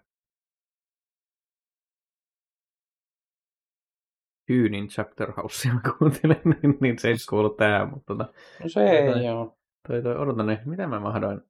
Hyynin 4.50 4.88
Chapter 4.88 5.32
Housea 5.32 5.74
mä 5.74 5.82
kuuntelen, 5.98 6.42
niin, 6.46 6.78
niin 6.82 7.00
se 7.00 7.08
ei 7.08 7.16
kuulu 7.30 7.50
tähän, 7.50 7.90
mutta 7.90 8.16
tota, 8.16 8.34
No 8.64 8.70
se 8.70 8.90
ei, 8.90 9.06
Jotain. 9.06 9.26
joo. 9.26 9.58
toi, 9.88 10.02
toi, 10.04 10.16
odotan, 10.18 10.58
mitä 10.66 10.88
mä 10.88 11.00
mahdoin? 11.00 11.42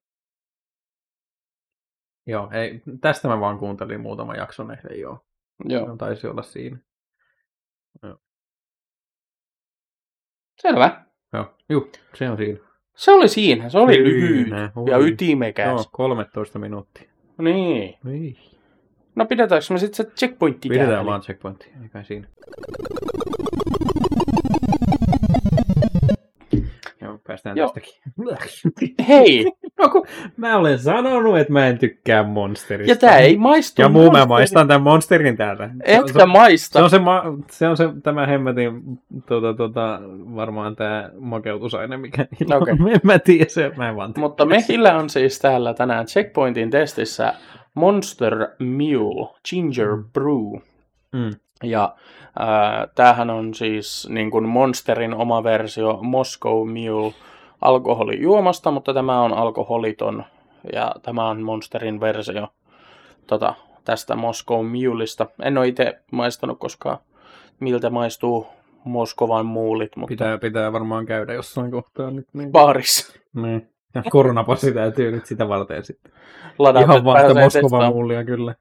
Joo, 2.28 2.50
ei, 2.54 2.82
tästä 3.02 3.28
mä 3.28 3.40
vaan 3.40 3.60
kuuntelin 3.60 4.02
muutaman 4.02 4.38
jakson, 4.38 4.72
ehkä 4.72 4.88
joo. 4.94 5.26
joo. 5.66 5.88
No, 5.88 5.98
taisi 5.98 6.28
olla 6.28 6.42
siinä. 6.42 6.78
Selvä. 10.62 11.06
Joo, 11.34 11.56
juu, 11.70 11.92
se 12.14 12.30
on 12.30 12.38
siinä. 12.38 12.60
Se 12.96 13.12
oli 13.12 13.28
siinä. 13.28 13.70
Se 13.70 13.78
oli 13.80 14.04
lyhyt 14.04 14.48
oli. 14.76 14.92
ja 14.92 14.98
ytimekäs. 14.98 15.68
Joo, 15.68 15.86
13 15.92 16.60
minuuttia. 16.60 17.17
Niin. 17.38 17.96
Ei. 18.12 18.38
No 19.16 19.26
pidetäänkö 19.26 19.74
me 19.74 19.80
sitten 19.80 20.06
se 20.06 20.12
checkpointti 20.16 20.70
Pidetään 20.70 21.06
vaan 21.06 21.22
checkpointti, 21.22 21.66
ei 21.84 21.90
kai 21.90 22.06
siinä. 22.06 22.28
Päästään 27.28 27.58
Joo. 27.58 27.68
tästäkin. 27.68 27.94
Hei! 29.08 29.46
No 29.80 29.90
kun 29.90 30.06
mä 30.38 30.58
olen 30.58 30.80
sanonut, 30.80 31.38
että 31.38 31.54
mä 31.54 31.68
en 31.68 31.78
tykkää 31.78 32.24
monsterista. 32.24 32.92
Ja 32.92 32.96
tää 32.96 33.18
ei 33.18 33.38
maistu 33.38 33.82
Ja 33.82 33.90
muu 33.90 34.12
mä 34.12 34.26
maistan 34.26 34.68
tämän 34.68 34.82
monsterin 34.82 35.38
täältä. 35.38 35.68
Se 35.86 36.00
on- 36.00 36.06
Etkä 36.06 36.20
se, 36.20 36.26
maista. 36.26 36.80
se 36.80 36.84
on 36.84 36.90
se, 36.90 37.00
ma, 37.00 37.24
se, 37.52 37.68
on 37.68 37.78
se 37.78 37.90
tämä 38.04 38.26
hemmetin, 38.28 38.72
tuota, 39.28 39.54
tuota, 39.54 40.00
varmaan 40.36 40.76
tämä 40.76 41.10
makeutusaine, 41.20 41.98
mikä 41.98 42.26
niillä 42.40 42.56
Okei. 42.58 42.74
on. 42.80 42.90
En 42.90 43.00
mä 43.04 43.20
tiedä, 43.20 43.46
se, 43.50 43.72
mä 43.78 43.90
en 43.90 43.96
vaan 43.96 44.14
tiedä. 44.14 44.28
Mutta 44.28 44.46
meillä 44.46 44.98
on 44.98 45.10
siis 45.10 45.40
täällä 45.40 45.74
tänään 45.74 46.06
Checkpointin 46.06 46.70
testissä 46.70 47.34
Monster 47.74 48.34
Mule 48.60 49.30
Ginger 49.50 49.96
Mm. 49.96 50.04
Brew. 50.14 50.62
Mm. 51.14 51.32
Ja 51.64 51.96
äh, 52.42 52.90
tämähän 52.96 53.30
on 53.30 53.54
siis 53.54 54.08
niin 54.10 54.32
kuin 54.32 54.50
Monsterin 54.50 55.14
oma 55.14 55.44
versio 55.44 56.00
Moscow 56.02 56.70
Mule 56.70 57.14
alkoholijuomasta, 57.62 58.72
mutta 58.72 58.94
tämä 58.94 59.22
on 59.22 59.34
alkoholiton 59.34 60.24
ja 60.74 60.96
tämä 61.02 61.30
on 61.30 61.42
Monsterin 61.42 62.00
versio 62.00 62.48
tota, 63.28 63.54
tästä 63.86 64.16
Moscow 64.16 64.66
Mulesta. 64.66 65.28
En 65.42 65.58
ole 65.58 65.68
itse 65.68 66.00
maistanut 66.12 66.60
koskaan, 66.60 66.98
miltä 67.60 67.90
maistuu 67.90 68.48
Moskovan 68.84 69.46
muulit, 69.46 69.96
mutta 69.96 70.12
Pitää, 70.12 70.38
pitää 70.38 70.74
varmaan 70.74 71.06
käydä 71.06 71.34
jossain 71.34 71.72
kohtaa 71.72 72.12
nyt. 72.12 72.28
Niin. 72.34 72.52
baarissa 72.52 73.20
niin. 73.34 73.70
Ja 73.96 74.04
koronapassi 74.10 74.72
täytyy 74.74 75.12
nyt 75.12 75.26
sitä 75.26 75.48
varten 75.50 75.84
sitten. 75.84 76.12
ladaukset 76.60 76.92
Ihan 76.92 77.06
vaan 77.06 77.28
sitä 77.28 77.42
Moskovan 77.42 77.94
mullia 77.94 78.24
kyllä. 78.24 78.56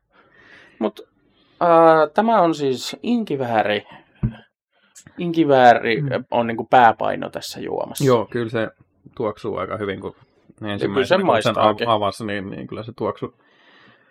Mut, 0.79 1.09
tämä 2.15 2.41
on 2.41 2.55
siis 2.55 2.97
inkivääri. 3.03 3.87
Inkivääri 5.19 6.01
Mm. 6.01 6.09
on 6.31 6.47
niinku 6.47 6.67
pääpaino 6.71 7.31
tässä 7.31 7.61
juomassa. 7.61 8.05
Joo, 8.05 8.27
kyllä 8.31 8.51
se 8.51 8.69
tuoksuu 9.17 9.57
aika 9.57 9.77
hyvin, 9.77 10.01
kun 10.01 10.17
ensimmäisenä 10.65 11.25
kun 11.25 11.43
sen 11.79 11.89
avasi, 11.89 12.25
niin, 12.27 12.51
niin 12.51 12.67
kyllä 12.67 12.83
se 12.83 12.93
tuoksuu. 12.97 13.35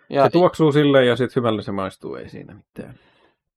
Ja, 0.09 0.23
Se 0.23 0.29
tuoksuu 0.29 0.71
silleen 0.71 1.07
ja 1.07 1.15
sitten 1.15 1.41
hyvällä 1.41 1.61
se 1.61 1.71
maistuu, 1.71 2.15
ei 2.15 2.29
siinä 2.29 2.53
mitään. 2.53 2.95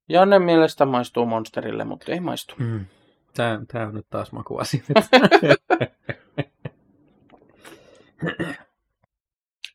Janne 0.09 0.39
mielestä 0.39 0.85
maistuu 0.85 1.25
Monsterille, 1.25 1.83
mutta 1.83 2.11
ei 2.11 2.19
maistu. 2.19 2.55
Mm. 2.57 2.85
Tää, 3.35 3.59
tää 3.67 3.87
on 3.87 3.93
nyt 3.93 4.05
taas 4.09 4.31
makuasia. 4.31 4.81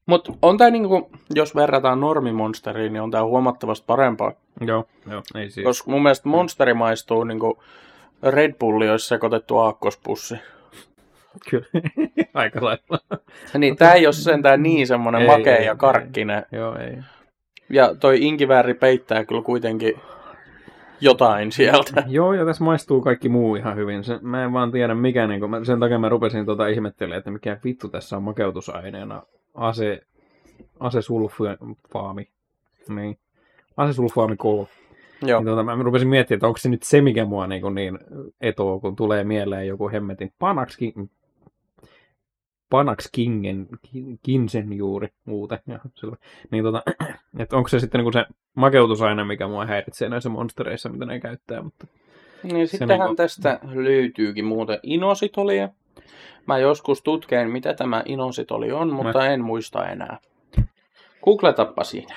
Mutta 0.06 0.32
on 0.42 0.58
tämä 0.58 0.70
niinku, 0.70 1.10
jos 1.34 1.54
verrataan 1.54 2.00
normimonsteriin, 2.00 2.92
niin 2.92 3.02
on 3.02 3.10
tämä 3.10 3.24
huomattavasti 3.24 3.84
parempaa. 3.86 4.32
joo, 4.60 4.84
joo, 5.10 5.22
ei 5.34 5.50
siis. 5.50 5.64
Koska 5.64 5.90
mun 5.90 6.02
mielestä 6.02 6.28
Monsteri 6.28 6.74
maistuu 6.74 7.24
niinku 7.24 7.62
Red 8.22 8.54
Bulli 8.58 8.90
olisi 8.90 9.08
sekoitettu 9.08 9.58
aakkospussi. 9.58 10.34
Kyllä, 11.50 11.66
aika 12.34 12.64
lailla. 12.64 12.98
Niin, 13.58 13.76
tää 13.76 13.92
ei 13.92 14.06
ole 14.06 14.12
sentään 14.12 14.62
niin 14.62 14.86
semmonen 14.86 15.20
Ei, 15.20 15.26
makea 15.26 15.56
ei, 15.56 15.64
ja 15.64 15.72
ei. 15.72 15.78
karkkinen. 15.78 16.46
Joo, 16.52 16.78
ei. 16.78 16.96
Ja 17.70 17.94
toi 17.94 18.22
inkivääri 18.22 18.74
peittää 18.74 19.24
kyllä 19.24 19.42
kuitenkin 19.42 19.94
jotain 21.00 21.52
sieltä. 21.52 22.02
Joo, 22.08 22.32
ja 22.32 22.44
tässä 22.44 22.64
maistuu 22.64 23.00
kaikki 23.00 23.28
muu 23.28 23.56
ihan 23.56 23.76
hyvin. 23.76 24.04
Se, 24.04 24.18
mä 24.22 24.44
en 24.44 24.52
vaan 24.52 24.72
tiedä 24.72 24.94
mikä, 24.94 25.26
niin 25.26 25.50
mä, 25.50 25.64
sen 25.64 25.80
takia 25.80 25.98
mä 25.98 26.08
rupesin 26.08 26.46
tota 26.46 26.66
ihmettelemään, 26.66 27.18
että 27.18 27.30
mikä 27.30 27.58
vittu 27.64 27.88
tässä 27.88 28.16
on 28.16 28.22
makeutusaineena. 28.22 29.22
Ase, 29.54 30.00
asesulfaami. 30.80 32.28
Niin. 32.88 33.18
Asesulfaami 33.76 34.36
K. 34.36 34.44
Joo. 35.22 35.40
Niin 35.40 35.46
tota, 35.46 35.62
mä 35.62 35.82
rupesin 35.82 36.08
miettimään, 36.08 36.36
että 36.36 36.46
onko 36.46 36.58
se 36.58 36.68
nyt 36.68 36.82
se, 36.82 37.00
mikä 37.00 37.24
mua 37.24 37.46
niin, 37.46 37.62
kuin 37.62 37.74
niin 37.74 37.98
etoo, 38.40 38.80
kun 38.80 38.96
tulee 38.96 39.24
mieleen 39.24 39.66
joku 39.66 39.90
hemmetin 39.90 40.32
Panax, 40.38 40.78
Panax 42.70 43.08
Kingen, 43.12 43.68
Kinsen 44.22 44.72
juuri 44.72 45.08
muuten. 45.24 45.58
Ja, 45.66 45.78
selvä. 45.94 46.16
Niin 46.50 46.64
tota, 46.64 46.82
että 47.38 47.56
onko 47.56 47.68
se 47.68 47.80
sitten 47.80 47.98
niin 47.98 48.04
kuin 48.04 48.12
se 48.12 48.24
makeutusaine, 48.54 49.24
mikä 49.24 49.48
mua 49.48 49.66
häiritsee 49.66 50.08
näissä 50.08 50.28
monstereissa, 50.28 50.88
mitä 50.88 51.04
ne 51.06 51.20
käyttää. 51.20 51.62
Mutta... 51.62 51.86
Niin 52.42 52.68
sittenhän 52.68 52.98
niinku- 52.98 53.16
tästä 53.16 53.60
löytyykin 53.74 54.44
muuten 54.44 54.78
inositolia. 54.82 55.68
Mä 56.46 56.58
joskus 56.58 57.02
tutkeen, 57.02 57.50
mitä 57.50 57.74
tämä 57.74 58.02
inositoli 58.06 58.72
on, 58.72 58.92
mutta 58.92 59.26
en 59.26 59.40
muista 59.40 59.88
enää. 59.88 60.18
Googletappa 61.24 61.84
siinä. 61.84 62.14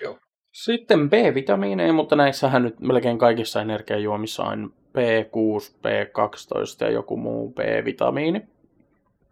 Joo. 0.00 0.18
Sitten 0.52 1.10
B-vitamiineja, 1.10 1.92
mutta 1.92 2.16
näissähän 2.16 2.62
nyt 2.62 2.80
melkein 2.80 3.18
kaikissa 3.18 3.62
energiajuomissa 3.62 4.42
on 4.42 4.72
B6, 4.98 5.74
B12 5.76 6.84
ja 6.84 6.90
joku 6.90 7.16
muu 7.16 7.52
B-vitamiini. 7.52 8.42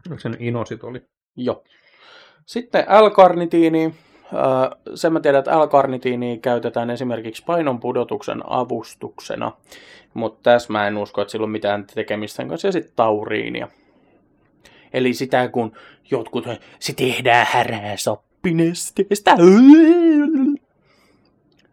Onko 0.09 0.19
se 0.19 0.29
nyt 0.29 0.41
inositoli? 0.41 1.01
Joo. 1.35 1.63
Sitten 2.45 2.85
L-karnitiini. 2.87 3.93
Sen 4.95 5.13
mä 5.13 5.19
tiedän, 5.19 5.39
että 5.39 5.59
L-karnitiiniä 5.59 6.37
käytetään 6.37 6.89
esimerkiksi 6.89 7.43
painon 7.45 7.79
pudotuksen 7.79 8.41
avustuksena, 8.47 9.51
mutta 10.13 10.39
tässä 10.43 10.73
mä 10.73 10.87
en 10.87 10.97
usko, 10.97 11.21
että 11.21 11.31
sillä 11.31 11.43
on 11.43 11.49
mitään 11.49 11.85
tekemistä 11.93 12.35
sen 12.35 12.49
kanssa. 12.49 12.67
Ja 12.67 12.71
sitten 12.71 12.93
tauriinia. 12.95 13.67
Eli 14.93 15.13
sitä, 15.13 15.47
kun 15.47 15.71
jotkut, 16.11 16.45
se 16.79 16.93
tehdään 16.93 17.47
härää 17.49 17.97
sappinesteestä. 17.97 19.35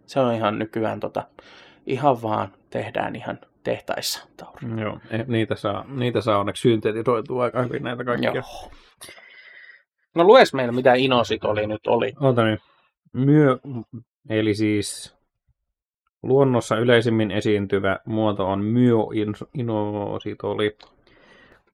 Se 0.07 0.21
on 0.21 0.35
ihan 0.35 0.59
nykyään 0.59 1.00
tota, 1.00 1.23
ihan 1.87 2.23
vaan 2.23 2.49
tehdään 2.71 3.17
ihan 3.17 3.38
tehtaissa 3.65 4.27
tauriinia. 4.37 4.85
Joo, 4.85 4.99
eh, 5.11 5.27
niitä 5.27 5.57
saa, 5.57 5.85
niitä 5.88 6.21
saa 6.21 6.38
onneksi 6.38 6.61
syntetisoitua 6.61 7.45
aika 7.45 7.62
hyvin 7.62 7.83
näitä 7.83 8.05
kaikkia. 8.05 8.33
Joo. 8.35 8.71
No 10.15 10.25
lues 10.25 10.55
meillä, 10.55 10.73
mitä 10.73 10.95
inositoli 10.95 11.67
nyt 11.67 11.87
oli. 11.87 12.12
Ota 12.21 12.45
nyt. 12.45 12.61
Myö, 13.12 13.59
eli 14.29 14.55
siis 14.55 15.17
luonnossa 16.23 16.77
yleisimmin 16.77 17.31
esiintyvä 17.31 17.99
muoto 18.05 18.47
on 18.47 18.65
myoinositoli. 18.65 20.77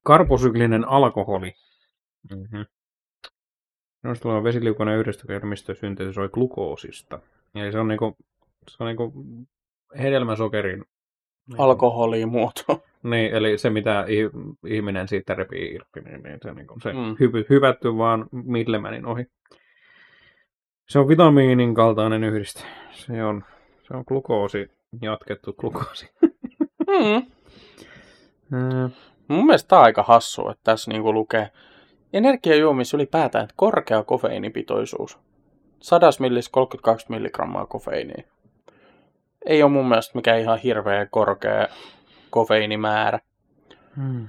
Karposyklinen 0.03 0.89
alkoholi. 0.89 1.55
Mm-hmm. 2.31 2.67
Noista 4.03 4.23
tulee 4.23 4.45
vesiliukoinen 4.45 4.99
yhdistökermistö 4.99 5.75
syntetisoi 5.75 6.29
glukoosista. 6.29 7.19
Eli 7.55 7.73
se 7.73 7.79
on 7.79 7.89
niinku, 7.89 8.17
se 8.69 8.77
on 8.81 8.87
niinku 8.87 9.13
hedelmäsokerin 9.99 10.85
Alkoholimuoto. 11.59 12.65
Niin, 13.03 13.35
eli 13.35 13.59
se 13.59 13.71
mitä 13.71 14.05
ih- 14.09 14.57
ihminen 14.67 15.09
siitä 15.09 15.35
repii 15.35 15.75
irti, 15.75 16.01
niin, 16.01 16.23
niin 16.23 16.39
se, 16.43 16.55
niin 16.55 16.67
se 16.83 16.93
Mm. 16.93 16.99
mm. 16.99 17.13
hy- 17.15 17.47
hyvätty 17.51 17.97
vaan 17.99 18.27
Midlemänin 18.33 19.07
ohi. 19.07 19.27
Se 20.89 20.99
on 20.99 21.09
vitamiinin 21.09 21.75
kaltainen 21.75 22.25
yhdiste. 22.25 22.61
Se 22.93 23.25
on, 23.25 23.45
se 23.83 23.95
on 23.97 24.05
glukoosi, 24.09 24.71
jatkettu 25.03 25.53
glukoosi. 25.53 26.11
Mm. 26.23 27.27
Ää, 28.53 28.91
Mun 29.29 29.47
mielestä 29.47 29.69
tää 29.69 29.79
on 29.79 29.85
aika 29.85 30.03
hassu, 30.03 30.49
että 30.49 30.61
tässä 30.65 30.91
niinku 30.91 31.13
lukee 31.13 31.51
energiajuomissa 32.13 32.97
ylipäätään, 32.97 33.45
että 33.45 33.55
korkea 33.57 34.03
kofeiinipitoisuus. 34.03 35.19
100 35.83 36.07
millis 36.21 36.49
32 36.49 37.07
milligrammaa 37.09 37.67
kofeiinia. 37.67 38.23
Ei 39.47 39.63
ole 39.63 39.73
mun 39.73 39.89
mielestä 39.89 40.19
mikään 40.19 40.41
ihan 40.41 40.59
hirveä 40.59 41.07
korkea 41.07 41.69
kofeiinimäärä. 42.31 43.19
hmm. 43.97 44.29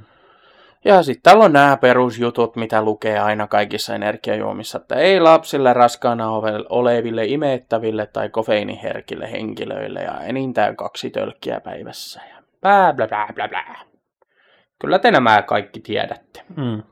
Ja 0.86 1.04
sitten 1.04 1.24
täällä 1.24 1.44
on 1.44 1.54
nämä 1.54 1.78
perusjutut, 1.78 2.56
mitä 2.56 2.82
lukee 2.82 3.20
aina 3.20 3.48
kaikissa 3.48 3.96
energiajuomissa, 3.96 4.78
että 4.78 4.96
ei 4.96 5.20
lapsille 5.20 5.74
raskaana 5.74 6.30
oleville, 6.70 7.26
imettäville 7.26 8.06
tai 8.06 8.30
kofeiiniherkille 8.30 9.32
henkilöille 9.32 10.00
ja 10.04 10.20
enintään 10.20 10.76
kaksi 10.76 11.10
tölkkiä 11.10 11.60
päivässä. 11.60 12.22
Ja 12.30 12.44
bla 12.62 12.94
bla 12.94 13.08
bla 13.08 13.28
bla 13.36 13.48
bla. 13.48 13.76
Kyllä 14.82 15.00
te 15.00 15.12
nämä 15.12 15.42
kaikki 15.42 15.80
tiedätte. 15.80 16.42
Hmm. 16.56 16.84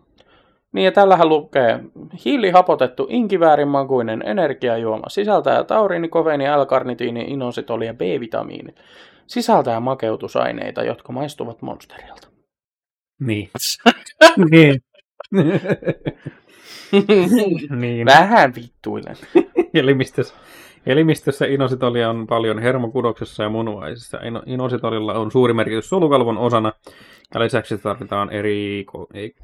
Niin 0.73 0.85
ja 0.85 0.91
tällähän 0.91 1.29
lukee 1.29 1.79
hiilihapotettu 2.25 3.07
inkiväärin 3.09 3.67
makuinen 3.67 4.23
energiajuoma. 4.25 5.09
Sisältää 5.09 5.63
tauriini, 5.63 6.09
kofeiini, 6.09 6.45
L-karnitiini, 6.45 7.25
inositoli 7.27 7.85
ja 7.85 7.93
B-vitamiinit. 7.93 8.75
Sisältää 9.27 9.79
makeutusaineita, 9.79 10.83
jotka 10.83 11.13
maistuvat 11.13 11.61
monsterilta. 11.61 12.27
Niin. 13.19 13.49
niin. 14.51 14.81
niin. 17.81 18.05
Vähän 18.05 18.53
vittuilen. 18.55 19.15
Elimistössä, 19.73 20.35
elimistössä 20.85 21.45
inositolia 21.45 22.09
on 22.09 22.27
paljon 22.27 22.59
hermokudoksessa 22.59 23.43
ja 23.43 23.49
munuaisissa. 23.49 24.17
Ino- 24.17 24.43
Inositolilla 24.45 25.13
on 25.13 25.31
suuri 25.31 25.53
merkitys 25.53 25.89
solukalvon 25.89 26.37
osana 26.37 26.73
ja 27.33 27.39
lisäksi 27.39 27.77
tarvitaan 27.77 28.31
eri 28.31 28.85
ei, 29.13 29.35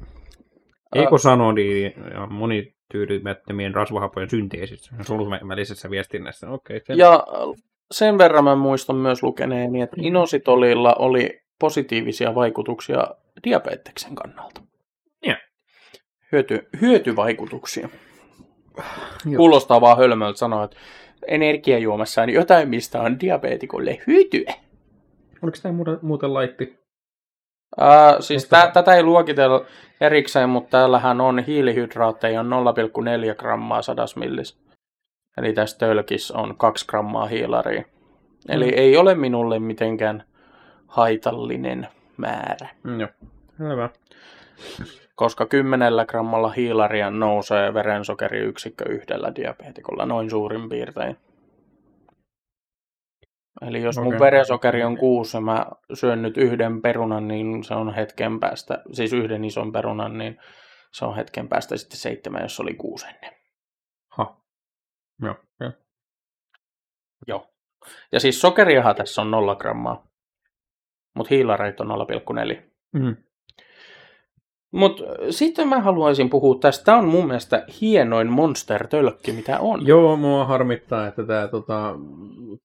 ekosanodi 0.94 1.84
ja 2.14 2.26
monityydymättömien 2.26 3.74
rasvahappojen 3.74 4.30
synteesissä 4.30 4.94
solun 5.02 5.30
välisessä 5.30 5.90
viestinnässä. 5.90 6.50
Okay, 6.50 6.80
Ja 6.88 7.26
sen 7.90 8.18
verran 8.18 8.44
mä 8.44 8.54
muistan 8.54 8.96
myös 8.96 9.22
lukeneeni, 9.22 9.82
että 9.82 9.96
inositolilla 10.00 10.94
oli 10.98 11.40
positiivisia 11.58 12.34
vaikutuksia 12.34 13.06
diabeteksen 13.44 14.14
kannalta. 14.14 14.60
Joo. 15.22 15.36
Hyöty, 16.32 16.68
hyötyvaikutuksia. 16.80 17.88
Joo. 19.26 19.36
Kuulostaa 19.36 19.80
vaan 19.80 19.98
hölmöltä 19.98 20.38
sanoa, 20.38 20.64
että 20.64 20.76
energiajuomassa 21.28 22.22
on 22.22 22.30
jotain, 22.30 22.68
mistä 22.68 23.00
on 23.00 23.20
diabeetikolle 23.20 23.98
hyötyä. 24.06 24.54
Oliko 25.42 25.58
tämä 25.62 25.74
muuten 26.02 26.34
laitti? 26.34 26.79
Ää, 27.80 28.20
siis 28.20 28.48
tä, 28.48 28.70
tätä 28.72 28.94
ei 28.94 29.02
luokitella 29.02 29.64
erikseen, 30.00 30.48
mutta 30.48 30.70
täällähän 30.70 31.20
on 31.20 31.38
hiilihydraatteja 31.38 32.40
on 32.40 32.50
0,4 33.30 33.34
grammaa 33.34 33.82
sadas 33.82 34.16
millis. 34.16 34.58
Eli 35.38 35.52
tässä 35.52 35.78
tölkissä 35.78 36.38
on 36.38 36.56
2 36.56 36.86
grammaa 36.86 37.26
hiilaria. 37.26 37.84
Eli 38.48 38.64
Mm. 38.64 38.72
ei 38.76 38.96
ole 38.96 39.14
minulle 39.14 39.58
mitenkään 39.58 40.24
haitallinen 40.86 41.88
määrä. 42.16 42.68
Mm, 42.82 43.00
joo. 43.00 43.08
Hyvä. 43.58 43.88
Koska 45.14 45.46
10 45.46 45.92
grammalla 46.08 46.50
hiilaria 46.50 47.10
nousee 47.10 47.74
verensokeriyksikkö 47.74 48.84
yhdellä 48.88 49.32
diabeetikolla, 49.36 50.06
noin 50.06 50.30
suurin 50.30 50.68
piirtein. 50.68 51.16
Eli 53.62 53.82
jos 53.82 53.98
mun 53.98 54.06
Okei. 54.06 54.20
verensokeri 54.20 54.84
on 54.84 54.96
kuusi 54.98 55.36
ja 55.36 55.40
mä 55.40 55.66
syön 55.94 56.22
nyt 56.22 56.36
yhden 56.36 56.82
perunan, 56.82 57.28
niin 57.28 57.64
se 57.64 57.74
on 57.74 57.94
hetken 57.94 58.40
päästä, 58.40 58.82
siis 58.92 59.12
yhden 59.12 59.44
ison 59.44 59.72
perunan, 59.72 60.18
niin 60.18 60.38
se 60.92 61.04
on 61.04 61.16
hetken 61.16 61.48
päästä 61.48 61.76
sitten 61.76 61.98
seitsemän, 61.98 62.42
jos 62.42 62.60
oli 62.60 62.74
kuusi 62.74 63.06
ennen. 63.06 63.32
Ha. 64.16 64.36
Joo. 65.22 65.34
joo. 65.60 65.72
Joo. 67.26 67.50
Ja 68.12 68.20
siis 68.20 68.40
sokeriahan 68.40 68.96
tässä 68.96 69.22
on 69.22 69.30
0 69.30 69.56
grammaa, 69.56 70.06
mutta 71.14 71.34
hiilareita 71.34 71.84
on 71.84 72.06
0,4. 72.54 72.62
Mm. 72.92 73.16
Mutta 74.70 75.04
sitten 75.30 75.68
mä 75.68 75.80
haluaisin 75.80 76.30
puhua 76.30 76.58
tästä. 76.60 76.84
Tämä 76.84 76.98
on 76.98 77.08
mun 77.08 77.26
mielestä 77.26 77.64
hienoin 77.80 78.28
monster-tölkki, 78.32 79.32
mitä 79.32 79.60
on. 79.60 79.86
Joo, 79.86 80.16
mua 80.16 80.44
harmittaa, 80.44 81.06
että 81.06 81.26
tämä 81.26 81.48
tota, 81.48 81.94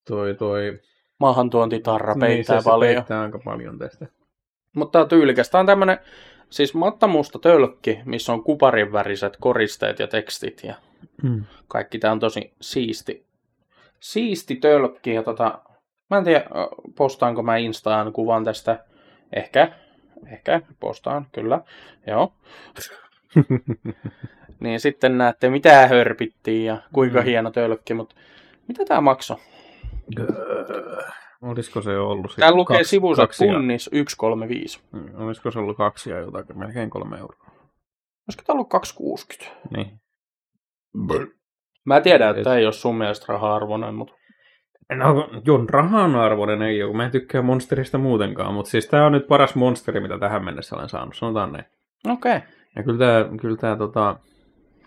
toi, 0.08 0.36
toi, 0.36 0.80
Maahantuontitarra 1.20 2.16
peittää 2.20 2.56
niin, 2.56 2.62
se, 2.62 2.64
se 2.64 2.70
paljon. 2.70 2.94
peittää 2.96 3.22
aika 3.22 3.40
paljon 3.46 3.80
tästä. 3.80 4.08
Mutta 4.76 4.92
tää 4.92 5.02
on 5.02 5.10
tyylikäs. 5.10 5.50
Tää 5.50 5.60
on 5.60 5.66
tämmönen 5.66 5.98
siis 6.50 6.74
mattamusta 6.74 7.40
tölkki, 7.40 8.00
missä 8.06 8.34
on 8.34 8.44
kuparin 8.44 8.92
väriset 8.92 9.38
koristeet 9.40 10.00
ja 10.00 10.08
tekstit 10.08 10.64
ja 10.64 10.76
Mm. 11.24 11.44
kaikki. 11.68 12.00
Tää 12.00 12.12
on 12.12 12.20
tosi 12.20 12.54
siisti. 12.62 13.26
Siisti 14.00 14.56
tölkki 14.56 15.14
ja 15.14 15.24
tota, 15.24 15.60
mä 16.10 16.18
en 16.18 16.24
tiedä, 16.24 16.40
ö, 16.40 16.68
postaanko 16.98 17.44
mä 17.44 17.58
Instaan 17.58 18.14
kuvan 18.14 18.44
tästä. 18.44 18.86
Ehkä 19.34 19.72
Ehkä 20.32 20.62
postaan, 20.80 21.26
kyllä. 21.32 21.62
Joo. 22.08 22.34
niin 24.60 24.80
sitten 24.80 25.18
näette, 25.18 25.50
mitä 25.50 25.88
hörpittiin 25.88 26.66
ja 26.66 26.78
kuinka 26.94 27.20
Mm. 27.20 27.26
hieno 27.26 27.52
tölkki, 27.52 27.94
mutta 27.94 28.16
mitä 28.68 28.86
tämä 28.86 29.02
maksoi? 29.02 29.38
Olisiko 31.42 31.82
se 31.82 31.98
ollut 31.98 32.32
sit 32.32 32.40
Täällä 32.40 32.58
lukee 32.58 32.78
kaksi- 32.78 32.90
sivussa 32.90 33.24
kaksi 33.24 33.46
ja- 33.48 33.54
punnis 33.54 33.84
135. 33.86 34.80
Mm, 34.92 35.10
Olisiko 35.26 35.52
se 35.52 35.60
ollut 35.60 35.78
kaksi 35.78 36.10
ja 36.10 36.18
jotakin, 36.20 36.60
melkein 36.60 36.90
kolme 36.90 37.18
euroa. 37.18 37.46
Olisiko 38.28 38.44
tämä 38.46 38.54
ollut 38.56 38.70
260? 38.70 39.58
Niin. 39.76 40.00
Mä 41.86 42.02
tiedän, 42.02 42.30
että 42.30 42.44
tämä 42.44 42.56
ei 42.56 42.66
ole 42.66 42.74
sun 42.74 42.96
mielestä 42.98 43.26
raha-arvoinen, 43.30 43.96
mutta 43.96 44.14
No, 44.94 45.30
Jon 45.46 45.70
rahan 45.70 46.16
arvoinen 46.16 46.62
ei 46.62 46.84
ole, 46.84 46.90
kun 46.90 46.98
mä 46.98 47.06
en 47.06 47.12
tykkää 47.12 47.42
monsterista 47.42 47.98
muutenkaan, 47.98 48.54
mutta 48.54 48.72
siis 48.72 48.88
tää 48.88 49.06
on 49.06 49.12
nyt 49.12 49.28
paras 49.28 49.56
monsteri, 49.56 50.00
mitä 50.00 50.20
tähän 50.20 50.46
mennessä 50.46 50.76
olen 50.76 50.90
saanut, 50.90 51.16
sanotaan 51.16 51.52
näin. 51.54 51.66
okei. 52.10 52.38
Okay. 52.38 52.48
Ja 52.76 52.84
kyllä 52.84 52.98
tää, 52.98 53.38
kyllä 53.42 53.58
tää 53.58 53.76
tota, 53.76 54.16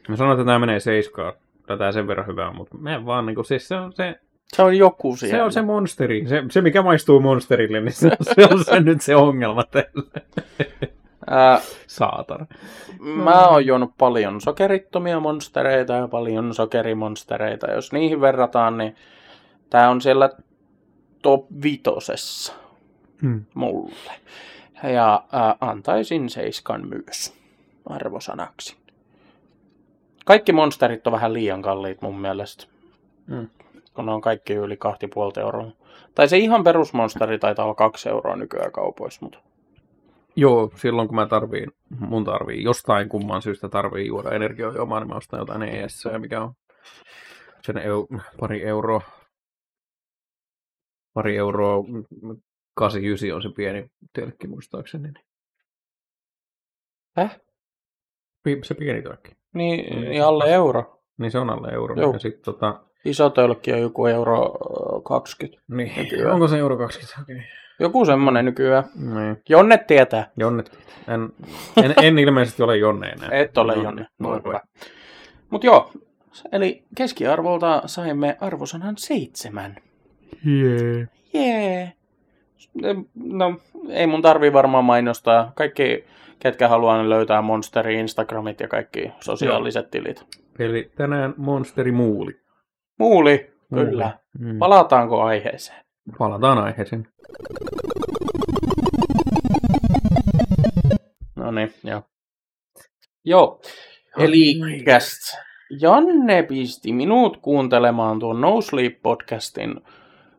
mä 0.09 0.17
sanon, 0.17 0.33
että 0.33 0.45
tää 0.45 0.59
menee 0.59 0.81
seiskaan, 0.81 1.33
tää 1.79 1.93
sen 1.93 2.07
verran 2.07 2.27
hyvää, 2.27 2.53
mutta 2.53 2.79
mä 2.79 3.07
vaan 3.07 3.27
niinku, 3.27 3.43
siis 3.43 3.69
se 3.69 3.77
on 3.77 3.93
se, 3.93 4.21
Se 4.57 4.63
on 4.63 4.79
joku 4.79 5.17
siellä. 5.17 5.37
se 5.37 5.43
on 5.43 5.53
se 5.53 5.63
monsteri, 5.63 6.27
se, 6.27 6.45
se 6.51 6.61
mikä 6.61 6.83
maistuu 6.83 7.21
monsterille, 7.21 7.81
niin 7.81 7.93
se, 7.93 8.11
se 8.21 8.49
on 8.53 8.65
se 8.65 8.81
nyt 8.81 9.01
se 9.01 9.17
ongelma 9.17 9.65
teille. 9.65 10.11
Ää, 11.31 11.61
Saatana. 11.87 12.47
mä 13.01 13.47
oon 13.47 13.67
juonut 13.67 13.91
paljon 13.99 14.41
sokerittomia 14.41 15.21
monstereita 15.21 15.93
ja 15.93 16.09
paljon 16.09 16.55
sokerimonstereita. 16.55 17.71
Jos 17.71 17.93
niihin 17.93 18.21
verrataan, 18.21 18.79
niin 18.79 18.97
tää 19.71 19.91
on 19.91 20.01
siellä 20.01 20.31
top 21.23 21.47
vitosessa 21.63 22.53
Hmm. 23.23 23.45
mulle. 23.55 24.13
Ja 24.83 25.25
ää, 25.33 25.57
antaisin 25.61 26.29
seiskan 26.31 26.89
myös 26.89 27.35
arvosanaksi. 27.91 28.77
Kaikki 30.25 30.53
monsterit 30.53 31.07
on 31.07 31.13
vähän 31.13 31.33
liian 31.33 31.63
kalliit 31.63 32.03
mun 32.03 32.21
mielestä. 32.21 32.65
Hmm. 33.31 33.49
Kun 33.95 34.07
ne 34.07 34.13
on 34.13 34.21
kaikki 34.21 34.55
yli 34.55 34.77
2,5 34.77 35.41
euroa. 35.41 35.71
Tai 36.15 36.29
se 36.29 36.39
ihan 36.39 36.65
perusmonsteri 36.65 37.39
taitaa 37.39 37.65
olla 37.65 37.75
2 37.75 38.09
euroa 38.09 38.37
nykyään 38.37 38.73
kaupoissa, 38.73 39.19
mutta 39.23 39.39
Joo, 40.37 40.71
silloin 40.77 41.09
kun 41.09 41.15
mä 41.15 41.27
tarviin, 41.27 41.73
mun 42.01 42.25
tarvii 42.25 42.63
jostain 42.63 43.09
kumman 43.09 43.43
syystä 43.43 43.69
tarvii 43.69 44.07
juoda 44.07 44.31
energiajuomaa, 44.31 45.01
niin 45.01 45.09
mä 45.09 45.15
ostan 45.15 45.39
jotain 45.39 45.63
ES, 45.63 46.05
mikä 46.19 46.43
on 46.43 46.53
sen 47.63 47.79
eu, 47.79 48.09
pari 48.41 48.65
euroa. 48.65 49.01
Pari 51.15 51.37
euroa, 51.37 51.83
mm, 51.83 52.05
89 52.75 53.33
on 53.37 53.43
se 53.43 53.49
pieni 53.57 53.91
telkki 54.13 54.47
muistaakseni. 54.47 55.13
Häh? 57.17 57.41
Pi- 58.43 58.61
Se 58.63 58.75
pieni 58.75 59.03
telkki. 59.03 59.33
niin, 59.55 59.95
Mm. 59.97 60.01
niin 60.01 60.25
alle 60.25 60.45
euro. 60.55 61.01
Niin 61.19 61.31
se 61.31 61.39
on 61.39 61.51
alle 61.51 61.69
euro. 61.69 61.95
Joo. 62.01 62.13
Ja 62.13 62.19
sit, 62.19 62.43
tota, 62.43 62.81
Iso 63.05 63.31
tölkki 63.31 63.73
on 63.73 63.81
joku 63.81 64.07
euro 64.07 64.45
ö, 64.45 65.01
20. 65.05 65.63
niin, 65.69 65.93
Nykyään. 65.97 66.33
onko 66.35 66.49
se 66.49 66.59
euro 66.59 66.77
20? 66.77 67.21
Okei. 67.23 67.43
Joku 67.81 68.05
semmonen 68.05 68.45
nykyään. 68.45 68.85
Niin. 68.95 69.43
Jonne 69.49 69.79
tietää. 69.79 70.31
Jonne, 70.37 70.65
en, 71.09 71.33
en, 71.85 71.95
en 72.03 72.19
ilmeisesti 72.19 72.63
ole 72.63 72.77
Jonne 72.77 73.09
enää. 73.09 73.29
Et 73.33 73.59
ole 73.59 73.77
No, 73.77 73.83
Jonne. 73.83 74.03
no, 74.03 74.09
No, 74.19 74.29
voi. 74.29 74.41
hyvä. 74.45 74.61
Mut 75.51 75.65
joo, 75.65 75.93
eli 76.53 76.85
keskiarvolta 76.97 77.83
saimme 77.87 78.37
arvosanan 78.41 78.97
seitsemän. 78.99 79.77
Yeah. 80.47 81.09
Jee. 81.35 81.93
No, 83.15 83.61
ei 83.89 84.07
mun 84.07 84.23
tarvii 84.23 84.53
varmaan 84.53 84.85
mainostaa. 84.85 85.53
Kaikki, 85.55 86.05
ketkä 86.39 86.69
haluaa, 86.69 87.09
löytää 87.09 87.43
Monsteri, 87.43 88.01
Instagramit 88.01 88.61
ja 88.61 88.69
kaikki 88.69 89.13
sosiaaliset 89.21 89.91
tilit. 89.91 90.25
Eli 90.59 90.91
tänään 90.97 91.35
Monsteri 91.37 91.93
Muuli. 91.93 92.41
Muuli, 92.99 93.51
Muuli. 93.71 93.87
kyllä. 93.87 94.19
Mm. 94.39 94.59
Palataanko 94.59 95.23
aiheeseen? 95.23 95.85
Palataan 96.19 96.59
aiheeseen. 96.59 97.09
No 101.37 101.51
niin, 101.51 101.75
joo. 101.85 102.03
Joo, 103.25 103.61
eli 104.19 104.55
Janne 105.81 106.43
pisti 106.43 106.93
minut 106.93 107.37
kuuntelemaan 107.37 108.19
tuon 108.19 108.41
No 108.41 108.61
Sleep 108.61 109.03
podcastin 109.03 109.81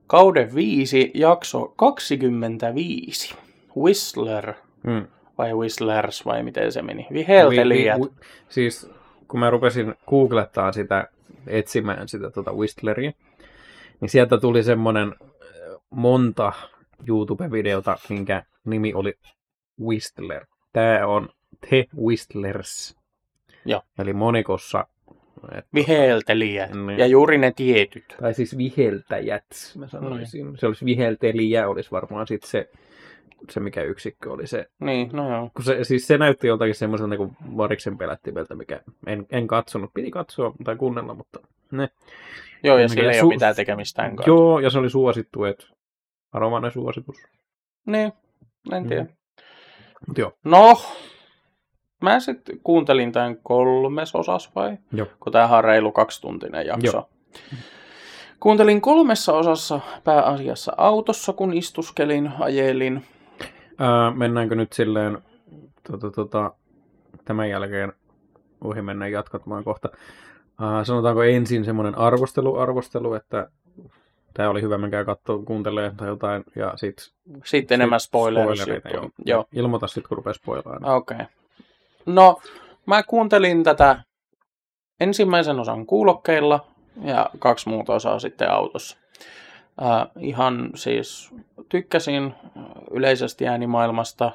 kauden 0.09 0.55
5, 0.55 1.11
jakso 1.13 1.73
25. 1.75 3.35
Whistler, 3.77 4.53
Mm. 4.83 5.07
vai 5.37 5.53
Whistlers, 5.53 6.25
vai 6.25 6.43
miten 6.43 6.71
se 6.71 6.81
meni? 6.81 7.07
Viheltelijät. 7.13 7.99
Vi- 8.01 8.05
vi- 8.05 8.25
siis 8.49 8.89
kun 9.27 9.39
mä 9.39 9.49
rupesin 9.49 9.95
googlettaa 10.07 10.71
sitä, 10.71 11.07
etsimään 11.47 12.07
sitä 12.07 12.29
tuota 12.31 12.53
Whistleria, 12.53 13.11
niin 14.01 14.09
sieltä 14.09 14.37
tuli 14.37 14.63
semmonen 14.63 15.15
äh, 15.21 15.81
monta 15.89 16.53
YouTube-videota, 17.07 17.97
minkä 18.09 18.43
nimi 18.65 18.93
oli 18.93 19.13
Whistler. 19.81 20.45
Tää 20.73 21.07
on 21.07 21.29
The 21.69 21.85
Whistlers. 22.05 22.95
Joo. 23.65 23.81
Eli 23.99 24.13
monikossa, 24.13 24.87
et, 25.57 25.65
Viheltelijät. 25.73 26.73
Niin. 26.73 26.99
Ja 26.99 27.07
juuri 27.07 27.37
ne 27.37 27.51
tietyt. 27.55 28.15
tai 28.21 28.33
siis 28.33 28.57
viheltäjät, 28.57 29.45
mä 29.77 29.87
sanoisin. 29.87 30.57
Se 30.57 30.67
olisi 30.67 30.85
viheltelijä, 30.85 31.67
olisi 31.67 31.91
varmaan 31.91 32.27
sitten 32.27 32.49
se, 32.49 32.69
se, 33.49 33.59
mikä 33.59 33.81
yksikkö 33.83 34.31
oli 34.31 34.47
se 34.47 34.65
Niin, 34.79 35.09
no 35.13 35.29
joo. 35.29 35.49
kun 35.55 35.63
se, 35.65 35.83
siis 35.83 36.07
se 36.07 36.17
näytti 36.17 36.47
joltakin 36.47 36.75
semmoiselta 36.75 37.15
niin 37.15 37.37
variksen 37.57 37.97
pelättimeltä, 37.97 38.55
mikä 38.55 38.81
en, 39.07 39.25
en 39.31 39.47
katsonut. 39.47 39.93
Piti 39.93 40.11
katsoa 40.11 40.53
tai 40.63 40.75
kuunnella, 40.75 41.13
mutta 41.13 41.39
ne. 41.71 41.89
Joo, 42.63 42.77
ja 42.77 42.83
Mikä 42.83 42.93
sillä 42.93 43.11
ei 43.11 43.21
su- 43.21 43.25
ole 43.25 43.33
mitään 43.33 43.55
tekemistä 43.55 44.01
kanssa. 44.01 44.23
Joo, 44.27 44.59
ja 44.59 44.69
se 44.69 44.79
oli 44.79 44.89
suosittu, 44.89 45.43
että 45.43 45.65
arvomainen 46.31 46.71
suositus. 46.71 47.17
Niin, 47.85 48.11
en 48.71 48.87
tiedä. 48.87 49.03
Mm. 49.03 49.09
Mut 50.07 50.17
joo. 50.17 50.31
No, 50.43 50.81
mä 52.01 52.19
sitten 52.19 52.59
kuuntelin 52.63 53.11
tämän 53.11 53.37
kolmes 53.43 54.15
osas 54.15 54.55
vai? 54.55 54.77
Joo. 54.93 55.07
Kun 55.19 55.33
tämähän 55.33 55.57
on 55.57 55.63
reilu 55.63 55.91
kaksituntinen 55.91 56.65
jakso. 56.65 56.97
Joo. 56.97 57.09
Kuuntelin 58.39 58.81
kolmessa 58.81 59.33
osassa 59.33 59.79
pääasiassa 60.03 60.73
autossa, 60.77 61.33
kun 61.33 61.53
istuskelin, 61.53 62.31
ajelin. 62.39 63.05
Ää, 63.77 64.11
mennäänkö 64.11 64.55
nyt 64.55 64.73
silleen 64.73 65.17
tota, 65.91 66.11
tota, 66.11 66.53
tämän 67.25 67.49
jälkeen 67.49 67.93
ohi 68.61 68.81
mennään 68.81 69.11
jatkamaan 69.11 69.63
kohta. 69.63 69.89
Ää, 70.61 70.83
sanotaanko 70.83 71.23
ensin 71.23 71.65
semmoinen 71.65 71.97
arvostelu, 71.97 72.55
arvostelu, 72.55 73.13
että 73.13 73.49
tämä 74.33 74.49
oli 74.49 74.61
hyvä, 74.61 74.77
menkää 74.77 75.05
katsoa, 75.05 75.43
kuuntelee 75.45 75.91
tai 75.97 76.07
jotain, 76.07 76.43
ja 76.55 76.73
sitten 76.75 77.05
Sitten 77.45 77.75
enemmän 77.75 77.99
spoilereita. 77.99 78.55
spoilereita. 78.55 78.89
Joo. 78.89 79.09
joo. 79.25 79.45
Ilmoita 79.53 79.87
sitten, 79.87 80.09
kun 80.09 80.17
rupeaa 80.17 80.33
spoilaamaan. 80.33 80.95
Okei. 80.95 81.15
Okay. 81.15 81.27
No, 82.13 82.39
mä 82.85 83.03
kuuntelin 83.03 83.63
tätä 83.63 84.03
ensimmäisen 84.99 85.59
osan 85.59 85.85
kuulokkeilla 85.85 86.65
ja 87.03 87.29
kaksi 87.39 87.69
muuta 87.69 87.93
osaa 87.93 88.19
sitten 88.19 88.51
autossa. 88.51 88.97
Äh, 89.81 90.07
ihan 90.19 90.69
siis 90.75 91.31
tykkäsin 91.69 92.33
yleisesti 92.91 93.47
äänimaailmasta. 93.47 94.31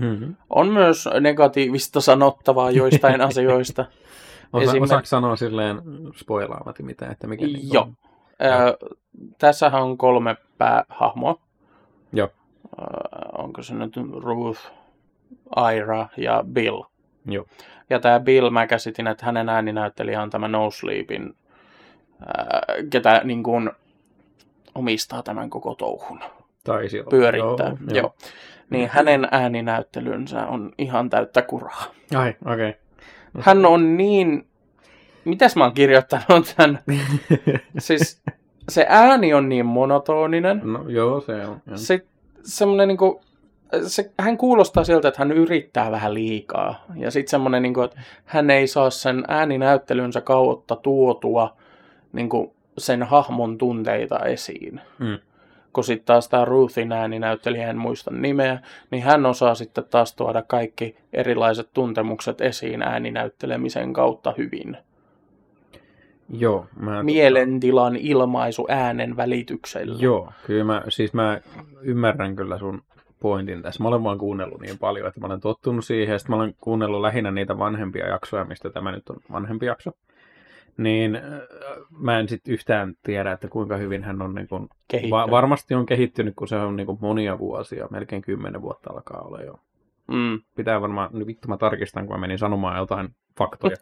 Mm-hmm. 0.00 0.34
On 0.50 0.68
myös 0.68 1.08
negatiivista 1.20 2.00
sanottavaa 2.00 2.70
joistain 2.70 3.20
asioista. 3.28 3.84
Osa, 4.52 4.72
Esimerk- 4.72 4.82
Osaatko 4.82 5.06
sanoa 5.06 5.36
silleen 5.36 5.82
spoilaamatta 6.16 6.82
mitään, 6.82 7.12
että 7.12 7.26
mikä 7.26 7.46
Joo. 7.72 7.82
on? 7.82 7.94
Äh, 8.46 8.90
tässähän 9.38 9.82
on 9.82 9.98
kolme 9.98 10.36
päähahmoa. 10.58 11.40
Joo. 12.12 12.28
Äh, 12.82 12.86
onko 13.38 13.62
se 13.62 13.74
nyt 13.74 13.96
Ruth, 14.12 14.60
Ira 15.76 16.08
ja 16.16 16.44
Bill. 16.52 16.82
Joo. 17.28 17.46
Ja 17.90 18.00
tämä 18.00 18.20
Bill, 18.20 18.50
mä 18.50 18.66
käsitin, 18.66 19.06
että 19.06 19.26
hänen 19.26 19.48
ääninäyttelijä 19.48 20.22
on 20.22 20.30
tämä 20.30 20.48
No 20.48 20.70
Sleepin, 20.70 21.34
ää, 22.26 22.60
ketä 22.90 23.20
niin 23.24 23.42
kuin 23.42 23.70
omistaa 24.74 25.22
tämän 25.22 25.50
koko 25.50 25.74
touhun, 25.74 26.20
Tai 26.64 26.88
siellä. 26.88 27.10
pyörittää. 27.10 27.66
Joo, 27.66 27.76
Joo, 27.88 27.96
joo. 27.96 28.14
Niin 28.70 28.88
hänen 28.92 29.28
ääninäyttelynsä 29.30 30.46
on 30.46 30.72
ihan 30.78 31.10
täyttä 31.10 31.42
kuraa. 31.42 31.84
Ai, 32.14 32.34
okei. 32.46 32.68
Okay. 32.68 32.72
Hän 33.40 33.66
on 33.66 33.96
niin... 33.96 34.46
Mitäs 35.24 35.56
mä 35.56 35.64
oon 35.64 35.74
kirjoittanut 35.74 36.54
tämän? 36.56 36.78
Siis 37.78 38.22
se 38.68 38.86
ääni 38.88 39.34
on 39.34 39.48
niin 39.48 39.66
monotoninen. 39.66 40.60
no 40.64 40.88
joo, 40.88 41.20
se 41.20 41.32
on. 41.32 41.62
joo. 41.66 41.76
Se, 41.76 42.06
semmoinen 42.42 42.88
niinku, 42.88 43.20
se, 43.86 44.10
hän 44.20 44.38
kuulostaa 44.38 44.84
siltä, 44.84 45.08
että 45.08 45.20
hän 45.20 45.32
yrittää 45.32 45.90
vähän 45.90 46.14
liikaa. 46.14 46.84
Ja 46.96 47.10
sitten 47.10 47.30
semmoinen, 47.30 47.62
niinku, 47.62 47.82
että 47.82 48.00
hän 48.24 48.50
ei 48.50 48.66
saa 48.66 48.90
sen 48.90 49.24
ääninäyttelynsä 49.28 50.20
kautta 50.20 50.76
tuotua 50.76 51.56
niinku, 52.12 52.54
sen 52.78 53.02
hahmon 53.02 53.58
tunteita 53.58 54.18
esiin. 54.18 54.80
Mm. 54.98 55.18
kun 55.72 55.84
sitten 55.84 56.06
taas 56.06 56.28
tämä 56.28 56.44
Ruthin 56.44 56.92
ääninäyttelijä, 56.92 57.70
en 57.70 57.78
muista 57.78 58.10
nimeä, 58.10 58.58
niin 58.90 59.02
hän 59.02 59.26
osaa 59.26 59.54
sitten 59.54 59.84
taas 59.84 60.14
tuoda 60.14 60.42
kaikki 60.42 60.96
erilaiset 61.12 61.68
tuntemukset 61.74 62.40
esiin 62.40 62.82
ääninäyttelemisen 62.82 63.92
kautta 63.92 64.34
hyvin. 64.38 64.76
Joo. 66.30 66.66
Mä, 66.76 67.02
Mielentilan 67.02 67.96
ilmaisu 67.96 68.66
äänen 68.68 69.16
välityksellä. 69.16 69.98
Joo, 70.00 70.32
kyllä 70.46 70.64
mä, 70.64 70.82
siis 70.88 71.14
mä 71.14 71.40
ymmärrän 71.82 72.36
kyllä 72.36 72.58
sun 72.58 72.82
pointin 73.20 73.62
tässä. 73.62 73.82
Mä 73.82 73.88
olen 73.88 74.04
vaan 74.04 74.18
kuunnellut 74.18 74.60
niin 74.60 74.78
paljon, 74.78 75.08
että 75.08 75.20
mä 75.20 75.26
olen 75.26 75.40
tottunut 75.40 75.84
siihen, 75.84 76.12
ja 76.12 76.18
mä 76.28 76.36
olen 76.36 76.54
kuunnellut 76.60 77.00
lähinnä 77.00 77.30
niitä 77.30 77.58
vanhempia 77.58 78.08
jaksoja, 78.08 78.44
mistä 78.44 78.70
tämä 78.70 78.92
nyt 78.92 79.08
on 79.08 79.16
vanhempi 79.32 79.66
jakso. 79.66 79.90
Niin 80.76 81.16
äh, 81.16 81.22
mä 81.90 82.18
en 82.18 82.28
sitten 82.28 82.54
yhtään 82.54 82.94
tiedä, 83.02 83.32
että 83.32 83.48
kuinka 83.48 83.76
hyvin 83.76 84.04
hän 84.04 84.22
on 84.22 84.34
niin 84.34 84.48
kun, 84.48 84.68
va- 85.10 85.30
varmasti 85.30 85.74
on 85.74 85.86
kehittynyt, 85.86 86.34
kun 86.36 86.48
se 86.48 86.56
on 86.56 86.76
niin 86.76 86.86
kun 86.86 86.98
monia 87.00 87.38
vuosia, 87.38 87.88
melkein 87.90 88.22
kymmenen 88.22 88.62
vuotta 88.62 88.92
alkaa 88.92 89.20
olla 89.20 89.40
jo. 89.42 89.54
Mm. 90.08 90.40
Pitää 90.56 90.80
varmaan, 90.80 91.10
nyt 91.12 91.26
vittu 91.26 91.48
mä 91.48 91.56
tarkistan, 91.56 92.06
kun 92.06 92.16
mä 92.16 92.20
menin 92.20 92.38
sanomaan 92.38 92.78
jotain 92.78 93.08
faktoja. 93.38 93.76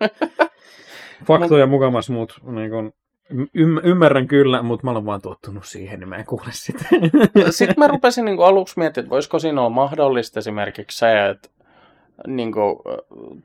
faktoja 1.29 1.67
mukamas, 1.67 2.11
mutta 2.11 2.35
niin 2.45 2.71
kun, 2.71 2.93
Ym- 3.33 3.81
ymmärrän 3.83 4.29
kyllä, 4.29 4.63
mutta 4.63 4.85
mä 4.85 4.91
olen 4.91 5.07
vaan 5.07 5.23
tottunut 5.23 5.65
siihen, 5.65 6.01
niin 6.01 6.09
mä 6.09 6.17
en 6.17 6.25
kuule 6.25 6.47
sitä. 6.51 6.85
Sitten 7.51 7.75
mä 7.79 7.87
rupesin 7.87 8.25
niin 8.25 8.37
kuin 8.37 8.47
aluksi 8.47 8.79
miettimään, 8.79 9.05
että 9.05 9.15
voisiko 9.15 9.39
siinä 9.39 9.61
olla 9.61 9.71
mahdollista 9.71 10.39
esimerkiksi 10.39 10.99
se, 10.99 11.29
että 11.29 11.49
niin 12.27 12.53
kuin, 12.53 12.77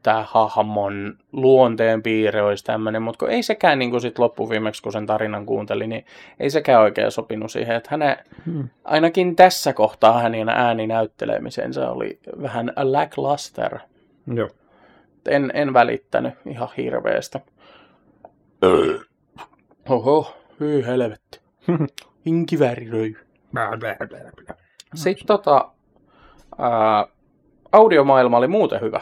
tämä 0.04 0.26
hahmon 0.28 1.18
luonteen 1.32 2.04
piirre 2.04 2.42
olisi 2.42 2.66
tämmöinen, 2.66 3.02
mutta 3.02 3.30
ei 3.30 3.44
sekään 3.44 3.80
niin 3.80 3.92
kuin 3.92 4.02
sit 4.02 4.20
loppuviimeksi, 4.20 4.84
kun 4.84 4.92
sen 4.92 5.06
tarinan 5.06 5.46
kuunteli, 5.46 5.88
niin 5.88 6.06
ei 6.40 6.50
sekään 6.50 6.82
oikein 6.82 7.12
sopinut 7.12 7.52
siihen, 7.52 7.76
että 7.76 7.90
hänen, 7.92 8.18
hmm. 8.46 8.70
ainakin 8.84 9.36
tässä 9.36 9.74
kohtaa 9.74 10.22
hänen 10.22 10.50
ääninäyttelemisensä 10.50 11.90
oli 11.90 12.20
vähän 12.42 12.74
lackluster. 12.84 13.80
Joo. 14.34 14.50
En, 15.30 15.52
en 15.54 15.74
välittänyt 15.74 16.34
ihan 16.46 16.70
hirveästä. 16.78 17.40
Oho, 19.92 20.34
hyi 20.60 20.86
helvetti. 20.86 21.40
Inkivääriröi. 22.26 23.16
Sitten 24.94 25.28
tota, 25.28 25.72
ää, 26.58 27.08
audiomaailma 27.72 28.38
oli 28.38 28.48
muuten 28.48 28.82
hyvä. 28.82 29.02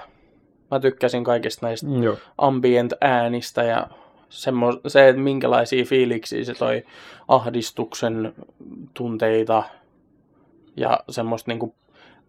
Mä 0.72 0.80
tykkäsin 0.80 1.24
kaikista 1.24 1.66
näistä 1.66 1.88
Joo. 2.04 2.18
ambient-äänistä 2.38 3.64
ja 3.64 3.88
semmo, 4.30 4.80
se, 4.88 5.10
että 5.10 5.22
minkälaisia 5.22 5.86
fiiliksiä 5.86 6.44
se 6.44 6.54
toi 6.54 6.86
ahdistuksen 7.28 8.34
tunteita 8.94 9.64
ja 10.78 11.00
semmoista 11.10 11.52
niinku, 11.52 11.76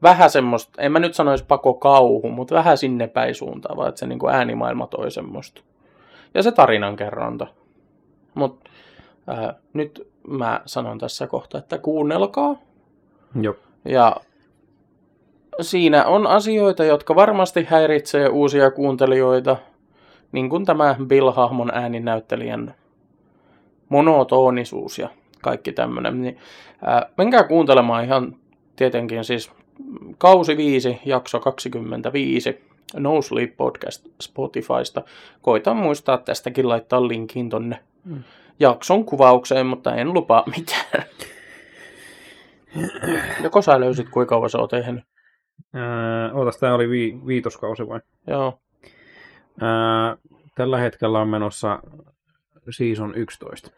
vähän 0.02 0.30
semmoista, 0.30 0.82
en 0.82 0.92
mä 0.92 0.98
nyt 0.98 1.14
sanoisi 1.14 1.44
pako 1.44 1.74
kauhu, 1.74 2.28
mutta 2.30 2.54
vähän 2.54 2.78
sinne 2.78 3.06
päin 3.06 3.34
suuntaan, 3.34 3.76
vaan 3.76 3.88
että 3.88 3.98
se 3.98 4.06
niinku 4.06 4.28
äänimaailma 4.28 4.86
toi 4.86 5.10
semmoista. 5.10 5.62
Ja 6.34 6.42
se 6.42 6.52
tarinankerronta. 6.52 7.46
Mutta 8.34 8.70
Ää, 9.26 9.54
nyt 9.72 10.08
mä 10.28 10.60
sanon 10.66 10.98
tässä 10.98 11.26
kohta, 11.26 11.58
että 11.58 11.78
kuunnelkaa. 11.78 12.56
Joo. 13.40 13.54
Ja 13.84 14.16
siinä 15.60 16.04
on 16.04 16.26
asioita, 16.26 16.84
jotka 16.84 17.14
varmasti 17.14 17.64
häiritsee 17.64 18.28
uusia 18.28 18.70
kuuntelijoita, 18.70 19.56
niin 20.32 20.50
kuin 20.50 20.64
tämä 20.64 20.96
Bill-hahmon 20.98 21.70
ääninäyttelijän 21.74 22.74
monotonisuus 23.88 24.98
ja 24.98 25.08
kaikki 25.42 25.72
tämmöinen. 25.72 26.22
Niin, 26.22 26.38
ää, 26.84 27.10
menkää 27.16 27.44
kuuntelemaan 27.44 28.04
ihan 28.04 28.36
tietenkin 28.76 29.24
siis 29.24 29.50
kausi 30.18 30.56
5, 30.56 31.00
jakso 31.04 31.40
25, 31.40 32.69
No 32.94 33.22
Sleep 33.22 33.56
Podcast 33.56 34.06
Spotifysta. 34.20 35.02
Koitan 35.42 35.76
muistaa 35.76 36.18
tästäkin 36.18 36.68
laittaa 36.68 37.08
linkin 37.08 37.48
tonne 37.50 37.78
mm 38.04 38.22
jakson 38.60 39.04
kuvaukseen, 39.04 39.66
mutta 39.66 39.94
en 39.94 40.12
lupaa 40.12 40.44
mitään. 40.56 41.06
Joko 43.42 43.62
sä 43.62 43.80
löysit, 43.80 44.08
kuinka 44.08 44.28
kauan 44.28 44.50
sä 44.50 44.58
oot 44.58 44.70
tehnyt? 44.70 45.04
Öö, 45.74 46.32
ootas, 46.32 46.58
tää 46.58 46.74
oli 46.74 46.90
vi- 46.90 47.20
viitoskausi 47.26 47.88
vai? 47.88 48.00
Joo. 48.26 48.60
Öö, 49.62 49.68
tällä 50.54 50.78
hetkellä 50.78 51.20
on 51.20 51.28
menossa 51.28 51.82
season 52.70 53.14
11. 53.14 53.70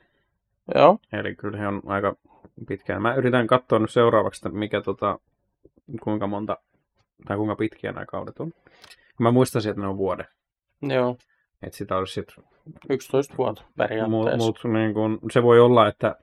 Joo. 0.75 0.99
Eli 1.13 1.35
kyllä 1.35 1.59
he 1.59 1.69
on 1.69 1.83
aika 1.87 2.17
pitkään. 2.69 3.03
Mä 3.03 3.15
yritän 3.15 3.47
katsoa 3.47 3.79
nyt 3.79 3.91
seuraavaksi, 3.91 4.49
että 4.49 4.59
mikä 4.59 4.81
tota, 4.81 5.19
kuinka 6.03 6.27
monta 6.27 6.57
tai 7.29 7.37
kuinka 7.37 7.57
pitkiä 7.57 7.93
nämä 7.93 8.07
kaudet 8.07 8.41
on. 8.41 8.53
Mä 9.21 9.31
muistasin, 9.31 9.71
että 9.71 9.83
ne 9.83 9.89
on 9.89 9.97
vuoden. 9.97 10.27
Joo. 10.83 11.17
Että 11.63 11.79
sitä 11.79 11.97
olisi 11.97 12.15
sitten 12.15 12.45
11 12.91 13.35
vuotta 13.39 13.63
periaatteessa. 13.77 14.37
Mutta 14.37 14.69
mut, 14.69 14.75
niin 14.75 14.95
kun, 14.95 15.21
se 15.31 15.43
voi 15.43 15.61
olla, 15.61 15.89
että 15.89 16.17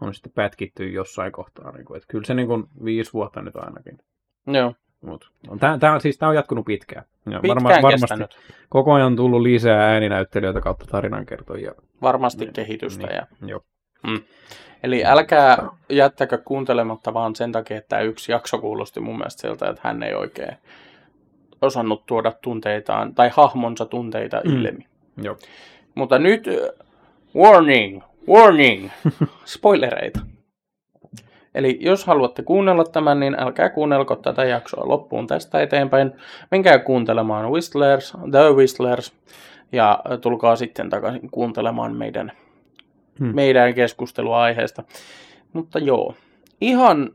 on 0.00 0.14
sitten 0.14 0.32
pätkitty 0.32 0.88
jossain 0.88 1.32
kohtaa. 1.32 1.72
Niin 1.72 1.84
kun, 1.84 1.96
että 1.96 2.06
kyllä 2.10 2.24
se 2.24 2.34
niin 2.34 2.48
kun, 2.48 2.68
viisi 2.84 3.12
vuotta 3.12 3.42
nyt 3.42 3.56
ainakin. 3.56 3.98
Joo. 4.46 4.74
Mut, 5.00 5.30
tämä, 5.60 5.78
tämä, 5.78 5.98
siis 5.98 6.18
tämä 6.18 6.30
on 6.30 6.34
jatkunut 6.34 6.64
pitkään. 6.64 7.04
Ja 7.30 7.40
pitkään 7.40 7.64
varma, 7.64 7.82
varmasti 7.82 8.00
kestänyt. 8.00 8.38
koko 8.68 8.92
ajan 8.92 9.06
on 9.06 9.16
tullut 9.16 9.42
lisää 9.42 9.92
ääninäyttelijöitä 9.92 10.60
kautta 10.60 10.84
tarinankertojia. 10.90 11.72
Varmasti 12.02 12.44
niin, 12.44 12.52
kehitystä. 12.52 13.06
Niin, 13.06 13.16
ja... 13.16 13.26
Joo. 13.46 13.60
Mm. 14.06 14.22
Eli 14.82 15.04
älkää 15.04 15.68
jättäkö 15.88 16.38
kuuntelematta 16.44 17.14
vaan 17.14 17.34
sen 17.34 17.52
takia, 17.52 17.76
että 17.76 18.00
yksi 18.00 18.32
jakso 18.32 18.58
kuulosti 18.58 19.00
mun 19.00 19.16
mielestä 19.16 19.40
siltä, 19.40 19.68
että 19.68 19.80
hän 19.84 20.02
ei 20.02 20.14
oikein 20.14 20.56
osannut 21.62 22.06
tuoda 22.06 22.32
tunteitaan 22.42 23.14
tai 23.14 23.30
hahmonsa 23.32 23.86
tunteita 23.86 24.40
mm. 24.44 24.56
ilmi. 24.56 24.86
Joo. 25.22 25.36
Mutta 25.94 26.18
nyt, 26.18 26.48
warning, 27.36 28.02
warning, 28.28 28.90
spoilereita. 29.44 30.20
Eli 31.54 31.78
jos 31.80 32.04
haluatte 32.04 32.42
kuunnella 32.42 32.84
tämän, 32.84 33.20
niin 33.20 33.36
älkää 33.38 33.68
kuunnelko 33.68 34.16
tätä 34.16 34.44
jaksoa 34.44 34.88
loppuun 34.88 35.26
tästä 35.26 35.60
eteenpäin. 35.60 36.12
Menkää 36.50 36.78
kuuntelemaan 36.78 37.50
Whistlers, 37.50 38.12
The 38.30 38.54
Whistlers, 38.54 39.12
ja 39.72 40.02
tulkaa 40.20 40.56
sitten 40.56 40.90
takaisin 40.90 41.30
kuuntelemaan 41.30 41.96
meidän, 41.96 42.32
hmm. 43.18 43.34
meidän 43.34 43.74
keskusteluaiheesta. 43.74 44.82
Mutta 45.52 45.78
joo, 45.78 46.14
ihan 46.60 47.10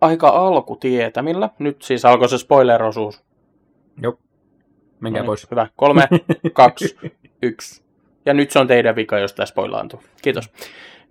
aika 0.00 0.28
alkutietämillä. 0.28 1.50
Nyt 1.58 1.82
siis 1.82 2.04
alkoi 2.04 2.28
se 2.28 2.38
spoiler-osuus. 2.38 3.24
Joo. 4.02 4.18
Menkää 5.00 5.20
no 5.20 5.22
niin, 5.22 5.26
pois. 5.26 5.50
Hyvä. 5.50 5.66
Kolme, 5.76 6.08
kaksi, 6.52 6.98
yksi. 7.42 7.82
Ja 8.26 8.34
nyt 8.34 8.50
se 8.50 8.58
on 8.58 8.66
teidän 8.66 8.96
vika, 8.96 9.18
jos 9.18 9.32
tässä 9.32 9.52
spoilaantuu. 9.52 10.02
Kiitos. 10.22 10.50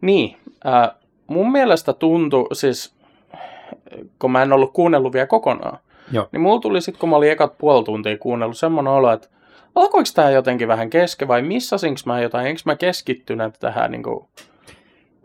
Niin, 0.01 0.37
äh, 0.65 0.89
mun 1.27 1.51
mielestä 1.51 1.93
tuntui, 1.93 2.47
siis 2.53 2.95
kun 4.19 4.31
mä 4.31 4.43
en 4.43 4.53
ollut 4.53 4.73
kuunnellut 4.73 5.13
vielä 5.13 5.27
kokonaan, 5.27 5.79
Joo. 6.11 6.29
niin 6.31 6.41
mulla 6.41 6.61
tuli 6.61 6.81
sitten, 6.81 6.99
kun 6.99 7.09
mä 7.09 7.15
olin 7.15 7.31
ekat 7.31 7.57
puoli 7.57 7.83
tuntia 7.83 8.17
kuunnellut, 8.17 8.57
semmoinen 8.57 8.93
olo, 8.93 9.11
että 9.11 9.27
alkoiko 9.75 10.09
tämä 10.15 10.29
jotenkin 10.29 10.67
vähän 10.67 10.89
keske 10.89 11.27
vai 11.27 11.41
missasinko 11.41 11.99
mä 12.05 12.21
jotain, 12.21 12.47
enkö 12.47 12.61
mä 12.65 12.75
keskittynyt 12.75 13.59
tähän 13.59 13.91
niin 13.91 14.03
kuin, 14.03 14.27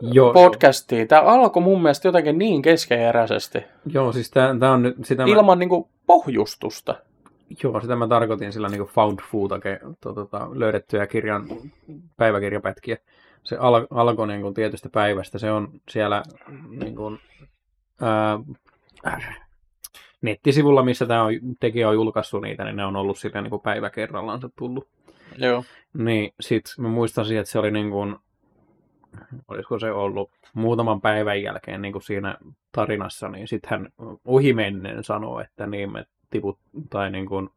Joo, 0.01 0.33
podcastiin. 0.33 1.07
Tämä 1.07 1.21
alkoi 1.21 1.63
mun 1.63 1.81
mielestä 1.81 2.07
jotenkin 2.07 2.37
niin 2.37 2.61
keskeeräisesti. 2.61 3.59
Joo, 3.85 4.11
siis 4.11 4.31
tämä 4.31 4.71
on 4.71 4.81
nyt 4.83 4.95
sitä... 5.03 5.23
Ilman 5.23 5.57
mä... 5.57 5.59
niin 5.59 5.69
kuin, 5.69 5.85
pohjustusta. 6.07 6.95
Joo, 7.63 7.81
sitä 7.81 7.95
mä 7.95 8.07
tarkoitin 8.07 8.53
sillä 8.53 8.69
niin 8.69 8.85
found 8.85 9.19
foodake, 9.31 9.79
to, 10.01 10.13
tota, 10.13 10.49
löydettyjä 10.53 11.07
kirjan 11.07 11.45
päiväkirjapätkiä. 12.17 12.97
Se 13.43 13.57
al, 13.57 13.87
alkoi 13.89 14.27
niin 14.27 14.41
kuin 14.41 14.53
tietystä 14.53 14.89
päivästä. 14.89 15.39
Se 15.39 15.51
on 15.51 15.69
siellä 15.89 16.23
niin 16.69 16.95
kuin, 16.95 17.19
ää, 18.01 18.39
äh, 19.07 19.43
nettisivulla, 20.21 20.83
missä 20.83 21.05
tämä 21.05 21.23
on, 21.23 21.33
tekijä 21.59 21.89
on 21.89 21.95
julkaissut 21.95 22.41
niitä, 22.41 22.63
niin 22.63 22.75
ne 22.75 22.85
on 22.85 22.95
ollut 22.95 23.17
sillä 23.17 23.41
niin 23.41 23.49
kuin 23.49 23.61
päivä 23.61 23.89
kerrallaan 23.89 24.41
se 24.41 24.49
tullut. 24.55 24.87
Joo. 25.37 25.63
Niin, 25.93 26.33
sit 26.39 26.65
mä 26.77 26.87
muistan 26.87 27.25
että 27.39 27.51
se 27.51 27.59
oli 27.59 27.71
niin 27.71 27.89
kuin, 27.89 28.15
olisiko 29.47 29.79
se 29.79 29.91
ollut 29.91 30.31
muutaman 30.53 31.01
päivän 31.01 31.41
jälkeen 31.41 31.81
niin 31.81 31.91
kuin 31.91 32.03
siinä 32.03 32.37
tarinassa, 32.71 33.29
niin 33.29 33.47
sitten 33.47 33.69
hän 33.69 33.89
ohimennen 34.25 35.03
sanoo, 35.03 35.39
että 35.39 35.67
niin 35.67 35.91
me 35.91 36.05
tiput, 36.33 36.59
tai 36.89 37.11
niin 37.11 37.25
kuin 37.25 37.49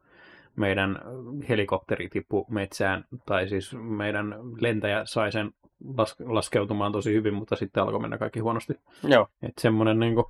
meidän 0.55 1.01
helikopteri 1.49 2.09
tippu 2.09 2.45
metsään, 2.49 3.05
tai 3.25 3.47
siis 3.47 3.75
meidän 3.79 4.35
lentäjä 4.59 5.01
sai 5.05 5.31
sen 5.31 5.51
las- 5.83 6.15
laskeutumaan 6.19 6.91
tosi 6.91 7.13
hyvin, 7.13 7.33
mutta 7.33 7.55
sitten 7.55 7.83
alkoi 7.83 7.99
mennä 7.99 8.17
kaikki 8.17 8.39
huonosti. 8.39 8.73
Joo. 9.03 9.27
Että 9.43 9.61
semmoinen 9.61 9.99
niin 9.99 10.15
kuin, 10.15 10.25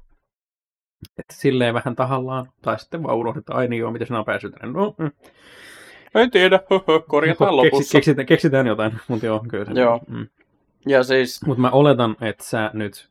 että 1.20 1.34
silleen 1.34 1.74
vähän 1.74 1.96
tahallaan, 1.96 2.46
tai 2.62 2.80
sitten 2.80 3.04
vaan 3.04 3.18
unohdetaan, 3.18 3.60
ai 3.60 3.68
niin 3.68 3.80
joo, 3.80 3.92
miten 3.92 4.08
sinä 4.08 4.20
on 4.20 4.26
päässyt 4.26 4.56
tänne. 4.56 4.80
No, 4.80 4.96
mm. 4.98 5.12
En 6.16 6.32
tiedä, 6.32 6.60
korjataan 7.08 7.52
no, 7.52 7.58
lopussa. 7.58 7.98
Keksitään, 7.98 8.26
keksitään 8.26 8.68
jotain, 8.68 8.94
mutta 9.08 9.26
joo, 9.26 9.46
kyllä 9.50 9.66
se. 9.66 9.72
Joo. 9.72 10.00
Mm. 10.08 10.28
Ja 10.86 11.04
siis... 11.04 11.46
Mutta 11.46 11.62
mä 11.62 11.70
oletan, 11.70 12.16
että 12.22 12.44
sä 12.44 12.72
nyt 12.74 13.10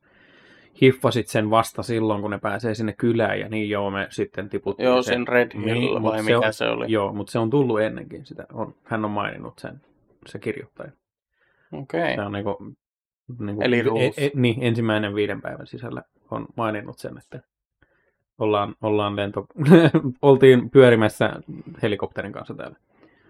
hiffasit 0.82 1.28
sen 1.28 1.50
vasta 1.50 1.82
silloin, 1.82 2.22
kun 2.22 2.30
ne 2.30 2.38
pääsee 2.38 2.74
sinne 2.74 2.92
kylään, 2.92 3.40
ja 3.40 3.48
niin 3.48 3.70
joo, 3.70 3.90
me 3.90 4.06
sitten 4.10 4.48
tiputtiin 4.48 4.84
Joo, 4.84 5.02
sen. 5.02 5.14
sen 5.14 5.28
Red 5.28 5.50
Hill 5.54 5.64
Niin, 5.80 6.02
vai 6.02 6.22
mikä 6.22 6.38
on, 6.38 6.52
se 6.52 6.68
oli. 6.68 6.84
Joo, 6.88 7.12
mutta 7.12 7.30
se 7.30 7.38
on 7.38 7.50
tullut 7.50 7.80
ennenkin. 7.80 8.26
Sitä 8.26 8.46
on, 8.52 8.74
hän 8.84 9.04
on 9.04 9.10
maininnut 9.10 9.58
sen, 9.58 9.80
se 10.26 10.38
kirjoittaja. 10.38 10.90
Okei. 11.72 12.14
Se 12.14 12.22
on 12.22 12.32
niinku, 12.32 12.56
niinku, 13.38 13.62
Eli 13.62 13.78
e, 13.78 14.26
e, 14.26 14.30
niin, 14.34 14.56
ensimmäinen 14.62 15.14
viiden 15.14 15.42
päivän 15.42 15.66
sisällä 15.66 16.02
on 16.30 16.46
maininnut 16.56 16.98
sen, 16.98 17.18
että 17.18 17.40
ollaan, 18.38 18.74
ollaan 18.82 19.16
lento, 19.16 19.46
oltiin 20.22 20.70
pyörimässä 20.70 21.30
helikopterin 21.82 22.32
kanssa 22.32 22.54
täällä. 22.54 22.76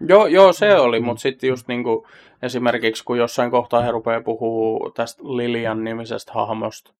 Joo, 0.07 0.27
joo, 0.27 0.53
se 0.53 0.73
Mm. 0.75 0.81
oli, 0.81 0.99
mutta 0.99 1.21
sitten 1.21 1.47
just 1.47 1.67
niinku, 1.67 2.07
esimerkiksi 2.41 3.03
kun 3.03 3.17
jossain 3.17 3.51
kohtaa 3.51 3.81
he 3.81 3.91
rupeaa 3.91 4.21
puhua 4.21 4.91
tästä 4.95 5.23
Lilian 5.23 5.83
nimisestä 5.83 6.31
hahmosta, 6.33 6.93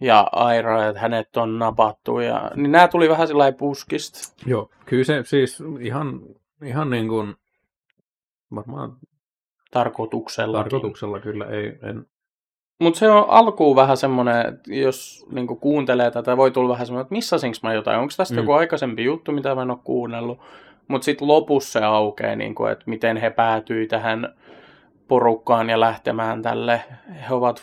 ja 0.00 0.28
Aira, 0.32 0.86
että 0.86 1.00
hänet 1.00 1.36
on 1.36 1.58
napattu, 1.58 2.20
ja, 2.20 2.50
niin 2.54 2.72
nämä 2.72 2.88
tuli 2.88 3.08
vähän 3.08 3.28
sillä 3.28 3.52
puskista. 3.52 4.18
Joo, 4.46 4.70
kyllä 4.86 5.04
se 5.04 5.22
siis 5.24 5.62
ihan, 5.80 6.20
ihan 6.64 6.90
niin 6.90 7.08
kuin, 7.08 7.34
varmaan 8.54 8.96
tarkoituksella. 9.70 10.58
tarkoituksella 10.58 11.20
kyllä 11.20 11.46
ei, 11.46 11.78
en, 11.82 12.06
Mutta 12.80 12.98
se 12.98 13.10
on 13.10 13.24
alkuun 13.28 13.76
vähän 13.76 13.96
semmoinen, 13.96 14.46
että 14.46 14.74
jos 14.74 15.26
niinku 15.32 15.56
kuuntelee 15.56 16.10
tätä, 16.10 16.36
voi 16.36 16.50
tulla 16.50 16.72
vähän 16.72 16.86
semmoinen, 16.86 17.02
että 17.02 17.14
missasinko 17.14 17.56
mä 17.62 17.74
jotain, 17.74 17.98
onko 17.98 18.12
tästä 18.16 18.34
Mm. 18.34 18.38
joku 18.40 18.52
aikaisempi 18.52 19.04
juttu, 19.04 19.32
mitä 19.32 19.54
mä 19.54 19.62
en 19.62 19.70
ole 19.70 19.78
kuunnellut. 19.84 20.38
Mutta 20.88 21.04
sitten 21.04 21.28
lopussa 21.28 21.80
se 21.80 21.84
aukeaa, 21.84 22.36
niinku, 22.36 22.66
että 22.66 22.84
miten 22.86 23.16
he 23.16 23.30
päätyi 23.30 23.86
tähän 23.86 24.34
porukkaan 25.08 25.70
ja 25.70 25.80
lähtemään 25.80 26.42
tälle. 26.42 26.82
He 27.28 27.34
ovat 27.34 27.60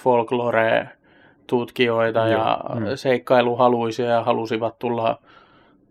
folklore-tutkijoita 1.51 2.19
Joo, 2.19 2.29
ja 2.29 2.59
mm. 2.75 2.85
seikkailuhaluisia 2.95 4.05
ja 4.05 4.23
halusivat 4.23 4.79
tulla 4.79 5.19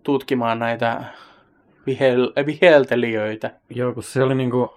tutkimaan 0.03 0.59
näitä 0.59 1.05
vihel- 1.87 2.47
viheltelijöitä. 2.47 3.51
Joo, 3.71 3.93
kun 3.93 4.03
se 4.03 4.23
oli 4.23 4.35
niin 4.35 4.51
kuin, 4.51 4.69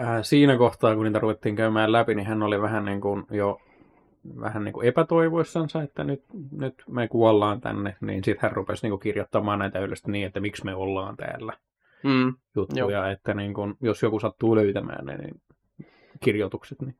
äh, 0.00 0.18
siinä 0.22 0.56
kohtaa, 0.56 0.94
kun 0.94 1.04
niitä 1.04 1.18
ruvettiin 1.18 1.56
käymään 1.56 1.92
läpi, 1.92 2.14
niin 2.14 2.26
hän 2.26 2.42
oli 2.42 2.62
vähän 2.62 2.84
niin 2.84 3.00
kuin 3.00 3.24
jo 3.30 3.60
vähän 4.40 4.64
niin 4.64 4.72
kuin 4.72 4.86
epätoivoissansa, 4.86 5.82
että 5.82 6.04
nyt, 6.04 6.22
nyt 6.50 6.74
me 6.88 7.08
kuollaan 7.08 7.60
tänne, 7.60 7.96
niin 8.00 8.24
sitten 8.24 8.42
hän 8.48 8.56
rupesi 8.56 8.82
niin 8.82 8.90
kuin 8.90 9.00
kirjoittamaan 9.00 9.58
näitä 9.58 9.78
ylös 9.78 10.06
niin, 10.06 10.26
että 10.26 10.40
miksi 10.40 10.64
me 10.64 10.74
ollaan 10.74 11.16
täällä 11.16 11.52
Mm. 12.04 12.34
juttuja, 12.56 13.10
että 13.10 13.34
niin 13.34 13.54
kuin, 13.54 13.74
jos 13.80 14.02
joku 14.02 14.20
sattuu 14.20 14.56
löytämään 14.56 15.06
ne, 15.06 15.16
niin 15.16 15.40
kirjoitukset, 16.20 16.82
niin 16.82 16.94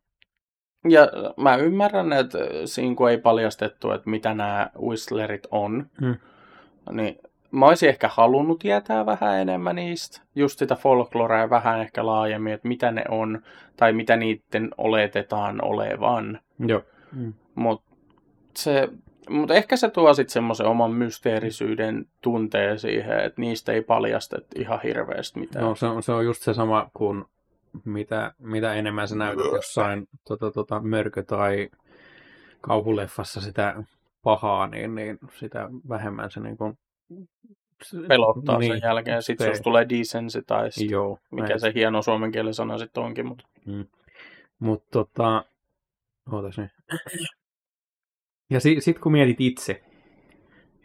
Ja 0.88 1.08
mä 1.36 1.56
ymmärrän, 1.56 2.12
että 2.12 2.38
siinä 2.64 2.94
kun 2.94 3.10
ei 3.10 3.18
paljastettu, 3.18 3.90
että 3.90 4.10
mitä 4.10 4.34
nämä 4.34 4.70
Whistlerit 4.82 5.46
on, 5.50 5.86
Mm. 6.00 6.14
niin 6.92 7.18
mä 7.50 7.66
olisin 7.66 7.88
ehkä 7.88 8.08
halunnut 8.12 8.58
tietää 8.58 9.06
vähän 9.06 9.40
enemmän 9.40 9.76
niistä. 9.76 10.20
Just 10.34 10.58
sitä 10.58 10.74
folklorea 10.74 11.50
vähän 11.50 11.80
ehkä 11.80 12.06
laajemmin, 12.06 12.52
että 12.52 12.68
mitä 12.68 12.90
ne 12.90 13.04
on, 13.08 13.42
tai 13.76 13.92
mitä 13.92 14.16
niiden 14.16 14.70
oletetaan 14.78 15.64
olevan. 15.64 16.40
joo. 16.66 16.82
Mm. 17.12 17.32
Mutta 17.54 17.84
se, 18.56 18.88
mut 19.30 19.50
ehkä 19.50 19.76
se 19.76 19.90
tuo 19.90 20.14
sitten 20.14 20.32
semmoisen 20.32 20.66
oman 20.66 20.92
mysteerisyyden 20.92 22.06
tunteen 22.22 22.78
siihen, 22.78 23.18
että 23.20 23.40
niistä 23.40 23.72
ei 23.72 23.82
paljastet 23.82 24.46
ihan 24.56 24.80
hirveästi 24.82 25.40
mitään. 25.40 25.64
No, 25.64 25.74
se, 25.74 25.86
on, 25.86 26.02
se 26.02 26.12
on 26.12 26.24
just 26.24 26.42
se 26.42 26.54
sama 26.54 26.90
kuin 26.94 27.24
mitä, 27.84 28.32
mitä 28.38 28.74
enemmän 28.74 29.08
sä 29.08 29.16
näytät 29.16 29.44
jossain 29.52 30.08
tota, 30.28 30.50
tota, 30.50 30.80
mörkö- 30.80 31.22
tai 31.22 31.68
kauhuleffassa 32.60 33.40
sitä 33.40 33.82
pahaa, 34.22 34.66
niin, 34.66 34.94
niin 34.94 35.18
sitä 35.38 35.68
vähemmän 35.88 36.30
se 36.30 36.40
niin 36.40 36.56
kuin, 36.56 36.78
Pelottaa 38.08 38.58
niin, 38.58 38.72
sen 38.72 38.80
jälkeen. 38.84 39.22
Sitten 39.22 39.44
se- 39.44 39.50
jos 39.50 39.60
tulee 39.60 39.86
desensitized, 39.88 40.90
Joo. 40.90 41.18
mikä 41.30 41.48
näin. 41.48 41.60
se 41.60 41.72
hieno 41.74 42.02
suomen 42.02 42.32
kielen 42.32 42.54
sana 42.54 42.78
sitten 42.78 43.02
onkin. 43.02 43.26
Mutta 43.26 43.44
Mutta 44.58 44.88
tota, 44.90 45.44
ootas 46.32 46.58
nyt. 46.58 46.70
Ja 48.50 48.60
si, 48.60 48.80
sit 48.80 48.98
kun 48.98 49.12
mietit 49.12 49.40
itse, 49.40 49.82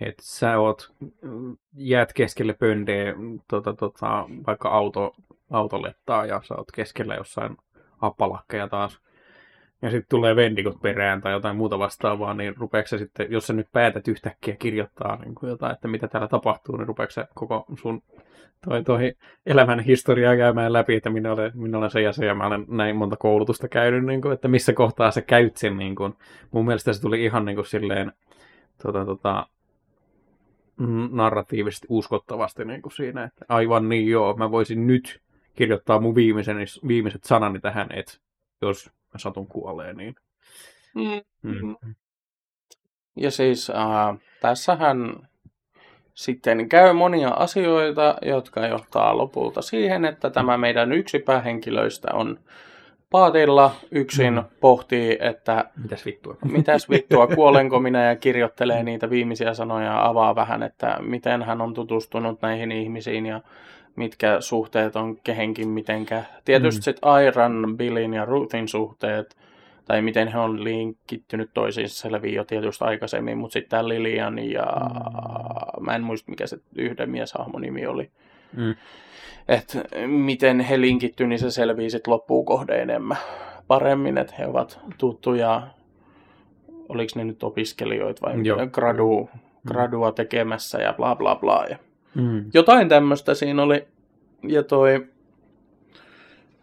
että 0.02 0.24
sä 0.26 0.60
oot, 0.60 0.94
mm, 1.22 1.58
jäät 1.74 2.14
keskelle 2.14 2.54
pöndeä 2.54 3.14
tota, 3.48 3.74
tota, 3.74 4.26
vaikka 4.48 4.70
auto, 4.70 5.16
autolettaa 5.52 6.26
ja 6.26 6.42
sä 6.44 6.56
oot 6.56 6.72
keskellä 6.72 7.16
jossain 7.16 7.58
appalakkeja 8.02 8.68
taas. 8.68 9.00
Ja 9.82 9.92
sitten 9.92 10.10
tulee 10.10 10.36
vendikot 10.36 10.82
perään 10.82 11.22
tai 11.22 11.34
jotain 11.34 11.56
muuta 11.56 11.80
vastaavaa, 11.80 12.34
niin 12.34 12.58
rupeeko 12.58 12.98
sitten, 12.98 13.28
jos 13.30 13.48
sä 13.48 13.54
nyt 13.54 13.68
päätät 13.72 14.08
yhtäkkiä 14.08 14.56
kirjoittaa 14.56 15.16
niin 15.16 15.36
kuin 15.36 15.50
jotain, 15.50 15.74
että 15.74 15.88
mitä 15.88 16.08
täällä 16.08 16.28
tapahtuu, 16.28 16.78
niin 16.78 16.88
rupeeko 16.88 17.12
sä 17.12 17.28
koko 17.36 17.66
sun 17.82 18.02
toi, 18.66 18.84
toi 18.84 19.14
elämän 19.46 19.80
historiaa 19.80 20.36
käymään 20.36 20.74
läpi, 20.74 20.96
että 20.96 21.10
minä 21.10 21.32
olen, 21.32 21.52
minä 21.56 21.78
olen 21.78 21.92
se 21.92 22.02
ja 22.02 22.14
se, 22.14 22.26
ja 22.26 22.36
mä 22.36 22.48
olen 22.48 22.66
näin 22.68 22.96
monta 22.96 23.16
koulutusta 23.16 23.68
käynyt, 23.68 24.06
niin 24.06 24.22
kuin, 24.22 24.34
että 24.34 24.48
missä 24.48 24.74
kohtaa 24.74 25.12
sä 25.12 25.22
käyt 25.22 25.58
sen. 25.58 25.78
Niin 25.78 25.96
kuin. 25.96 26.14
Mun 26.52 26.66
mielestä 26.66 26.94
se 26.94 27.02
tuli 27.02 27.24
ihan 27.24 27.46
niin 27.46 27.56
kuin, 27.56 27.66
silleen 27.66 28.12
tota, 28.84 29.06
tota, 29.06 29.48
mm, 29.48 29.57
narratiivisesti 31.12 31.88
uskottavasti 31.90 32.66
niin 32.66 32.82
kuin 32.82 32.94
siinä, 32.94 33.24
että 33.24 33.46
aivan 33.50 33.90
niin 33.90 34.08
joo, 34.08 34.38
mä 34.38 34.52
voisin 34.52 34.88
nyt 34.88 35.22
kirjoittaa 35.56 36.00
mun 36.02 36.16
viimeisen, 36.16 36.58
viimeiset 36.88 37.24
sanani 37.24 37.60
tähän, 37.60 37.88
että 37.94 38.14
jos 38.62 38.86
mä 38.86 39.20
satun 39.20 39.48
kuoleen, 39.48 39.98
niin... 39.98 40.16
mm. 40.96 41.22
Mm. 41.42 41.76
Ja 43.16 43.32
siis 43.32 43.70
äh, 43.70 44.18
tässähän 44.42 45.28
sitten 46.14 46.70
käy 46.70 46.94
monia 46.94 47.30
asioita, 47.30 48.16
jotka 48.22 48.68
johtaa 48.68 49.18
lopulta 49.18 49.62
siihen, 49.62 50.06
että 50.06 50.30
tämä 50.30 50.58
meidän 50.58 50.92
yksi 50.92 51.20
päähenkilöistä 51.20 52.08
on 52.14 52.40
paatilla 53.12 53.72
yksin 53.92 54.34
Mm. 54.34 54.44
pohtii, 54.60 55.18
että 55.22 55.66
Mitäs 55.84 56.06
vittua? 56.06 56.36
mitäs 56.52 56.90
vittua, 56.90 57.28
kuolenko 57.28 57.80
minä 57.80 58.06
ja 58.06 58.16
kirjoittelee 58.16 58.84
niitä 58.84 59.10
viimeisiä 59.10 59.54
sanoja 59.54 59.86
ja 59.86 60.06
avaa 60.06 60.36
vähän, 60.36 60.64
että 60.64 60.98
miten 61.02 61.44
hän 61.44 61.62
on 61.62 61.74
tutustunut 61.74 62.42
näihin 62.42 62.72
ihmisiin 62.72 63.26
ja 63.26 63.42
mitkä 63.96 64.38
suhteet 64.42 64.96
on 64.96 65.18
kehenkin 65.24 65.68
mitenkä. 65.70 66.24
Tietysti 66.46 66.80
Mm. 66.80 66.84
sitten 66.84 67.10
Airan, 67.10 67.78
Billin 67.78 68.14
ja 68.14 68.26
Ruthin 68.26 68.68
suhteet, 68.68 69.38
tai 69.86 70.02
miten 70.02 70.28
he 70.28 70.40
on 70.40 70.64
linkittynyt 70.64 71.50
toisiinsa 71.54 71.96
selviin 72.02 72.36
jo 72.36 72.44
tietysti 72.44 72.84
aikaisemmin, 72.86 73.38
mutta 73.38 73.54
sitten 73.54 73.70
tämä 73.70 73.88
Lilian 73.88 74.40
ja 74.52 74.66
Mm. 74.66 75.86
mä 75.86 75.96
en 75.96 76.04
muista 76.04 76.32
mikä 76.32 76.48
se 76.48 76.58
yhden 76.76 77.10
mieshahmon 77.10 77.62
nimi 77.62 77.86
oli. 77.88 78.10
Mm. 78.56 78.76
Että 79.48 79.84
miten 80.08 80.60
he 80.60 80.82
linkitty, 80.82 81.28
niin 81.28 81.40
se 81.40 81.52
selvii 81.52 81.90
sitten 81.90 82.12
loppuun 82.12 82.46
kohde 82.46 82.82
enemmän 82.82 83.18
paremmin, 83.68 84.18
että 84.18 84.34
he 84.40 84.48
ovat 84.48 84.80
tuttuja, 84.98 85.68
oliko 86.90 87.12
ne 87.16 87.24
nyt 87.24 87.44
opiskelijoita 87.44 88.28
vai 88.28 88.44
Joo. 88.44 88.68
gradu, 88.68 89.30
gradua 89.68 90.12
tekemässä 90.12 90.78
ja 90.78 90.94
bla 90.94 91.16
bla 91.16 91.36
bla. 91.36 91.66
Ja 91.70 91.78
Mm. 92.16 92.46
jotain 92.54 92.90
tämmöistä 92.90 93.34
siinä 93.34 93.64
oli. 93.64 93.88
Ja 94.44 94.64
toi... 94.64 95.08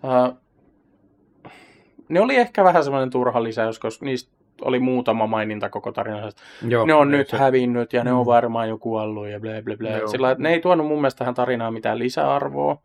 Ää, 0.03 0.33
ne 2.09 2.21
oli 2.21 2.37
ehkä 2.37 2.65
vähän 2.65 2.85
semmoinen 2.85 3.11
turha 3.11 3.43
lisäys, 3.43 3.79
koska 3.79 4.07
niistä 4.07 4.34
oli 4.63 4.79
muutama 4.79 5.27
maininta 5.27 5.69
koko 5.71 5.93
tarinassa. 5.93 6.39
Joo, 6.69 6.87
Ne 6.87 6.95
on 6.95 7.11
nyt 7.11 7.29
se- 7.29 7.37
hävinnyt 7.37 7.93
ja 7.93 8.05
ne 8.05 8.11
Mm. 8.11 8.17
on 8.19 8.27
varmaan 8.27 8.69
jo 8.69 8.79
kuollut 8.79 9.29
ja 9.29 9.41
bla 9.41 9.51
bla. 9.79 9.89
Joo. 9.91 10.09
Sillä 10.09 10.37
ne 10.39 10.51
ei 10.53 10.61
tuonut 10.61 10.87
mun 10.87 10.99
mielestä 10.99 11.19
tähän 11.19 11.35
tarinaan 11.35 11.75
mitään 11.75 11.99
lisäarvoa. 11.99 12.77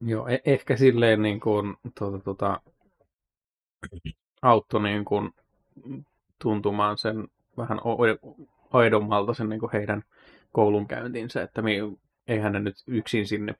Joo, 0.00 0.28
e- 0.28 0.38
ehkä 0.44 0.76
silleen 0.76 1.22
niin 1.22 1.40
kuin, 1.40 1.76
tuota, 1.98 2.18
tuota, 2.18 2.60
auttoi 4.42 4.82
niin 4.82 5.04
kuin, 5.04 5.30
tuntumaan 6.42 6.98
sen 6.98 7.28
vähän 7.56 7.80
aidommalta 8.72 9.34
sen 9.34 9.48
niin 9.48 9.60
kuin 9.60 9.72
heidän 9.72 10.02
koulunkäyntinsä, 10.52 11.42
että 11.42 11.62
mi, 11.62 11.76
eihän 12.28 12.52
ne 12.52 12.60
nyt 12.60 12.76
yksin 12.86 13.26
sinne 13.26 13.54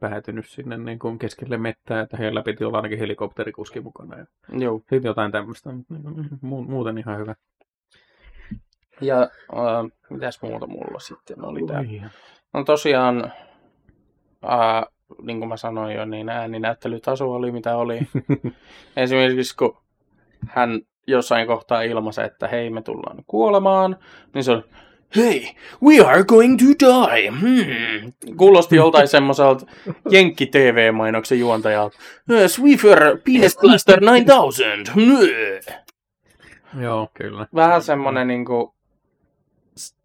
päätynyt 0.00 0.48
sinne 0.48 0.78
niin 0.78 0.98
kuin 0.98 1.18
keskelle 1.18 1.56
mettää, 1.56 2.00
että 2.00 2.16
heillä 2.16 2.42
piti 2.42 2.64
olla 2.64 2.78
ainakin 2.78 2.98
helikopterikuski 2.98 3.80
mukana 3.80 4.18
ja 4.18 4.26
Joo. 4.58 4.78
sitten 4.78 5.04
jotain 5.04 5.32
tämmöistä, 5.32 5.72
mutta 5.72 5.94
niin 5.94 6.02
kuin, 6.02 6.26
mu- 6.26 6.70
muuten 6.70 6.98
ihan 6.98 7.18
hyvä. 7.18 7.34
Ja 9.00 9.22
äh, 9.22 9.90
mitäs 10.10 10.42
muuta 10.42 10.66
mulla 10.66 10.98
sitten 10.98 11.44
oli 11.44 11.66
tää? 11.66 11.78
Oi. 11.78 12.02
No 12.52 12.64
tosiaan, 12.64 13.32
ää, 14.42 14.86
niin 15.22 15.38
kuin 15.38 15.48
mä 15.48 15.56
sanoin 15.56 15.96
jo, 15.96 16.04
niin 16.04 16.28
ääninäyttelytaso 16.28 17.32
oli 17.32 17.52
mitä 17.52 17.76
oli. 17.76 17.98
Esimerkiksi 18.96 19.56
kun 19.56 19.76
hän 20.48 20.80
jossain 21.06 21.46
kohtaa 21.46 21.82
ilmaisi, 21.82 22.22
että 22.22 22.48
hei 22.48 22.70
me 22.70 22.82
tullaan 22.82 23.24
kuolemaan, 23.26 23.96
niin 24.34 24.44
se 24.44 24.52
oli 24.52 24.64
Hey, 25.16 25.42
we 25.82 26.00
are 26.06 26.24
going 26.24 26.58
to 26.58 26.64
die. 26.64 27.28
Hmm. 27.30 28.12
Kuulosti 28.36 28.76
joltain 28.76 29.08
semmoiselta 29.08 29.66
Jenkki-TV-mainoksen 30.10 31.38
juontajalta. 31.38 31.98
"Uh, 32.30 32.46
Swiffer 32.48 33.18
Penis 33.24 33.58
Blaster 33.58 34.00
9000. 34.04 34.92
Hmm. 34.94 35.28
Joo, 36.82 37.08
kyllä. 37.14 37.46
vähän 37.54 37.82
semmoinen 37.82 38.28
niinku, 38.28 38.74
s- 39.78 39.96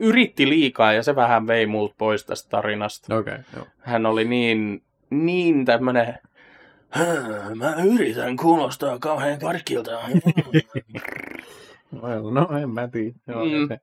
yritti 0.00 0.48
liikaa 0.48 0.92
ja 0.92 1.02
se 1.02 1.16
vähän 1.16 1.46
vei 1.46 1.66
muut 1.66 1.94
pois 1.98 2.24
tästä 2.24 2.50
tarinasta. 2.50 3.16
Okei, 3.16 3.32
okay, 3.34 3.44
joo. 3.56 3.66
Hän 3.80 4.06
oli 4.06 4.24
niin, 4.24 4.82
niin 5.10 5.64
tämmönen, 5.64 6.14
"Hää, 6.90 7.54
mä 7.54 7.74
yritän 7.94 8.36
kuulostaa 8.36 8.98
kauhean 8.98 9.38
karkilta. 9.38 9.90
Well, 12.02 12.30
no 12.30 12.48
en 12.62 12.70
mä 12.70 12.88
tiedä. 12.88 13.14
Joo, 13.28 13.44
Mm. 13.44 13.68
se, 13.68 13.80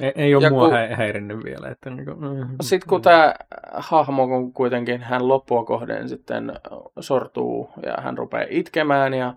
ei, 0.00 0.12
ei 0.16 0.34
ole 0.34 0.44
Ja 0.44 0.50
mua 0.50 0.64
kun- 0.64 0.72
hä- 0.72 0.96
häirinnyt 0.96 1.44
vielä. 1.44 1.68
Että 1.68 1.90
niinku, 1.90 2.14
mm, 2.14 2.48
Sitten 2.62 2.88
kun 2.88 3.02
tämä 3.02 3.34
hahmo, 3.74 4.28
kun 4.28 4.52
kuitenkin 4.52 5.02
hän 5.02 5.28
loppua 5.28 5.64
kohden 5.64 6.08
sitten 6.08 6.52
sortuu 7.00 7.70
ja 7.86 7.94
hän 8.02 8.18
rupeaa 8.18 8.46
itkemään 8.50 9.14
ja 9.14 9.34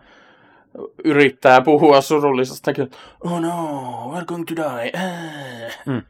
yrittää 1.03 1.62
puhua 1.62 2.01
surullisestakin, 2.01 2.84
että 2.84 2.97
oh 3.24 3.41
no, 3.41 3.51
we're 4.16 4.26
going 4.26 4.45
to 4.45 4.55
die. 4.55 4.91
Mm. 5.86 6.01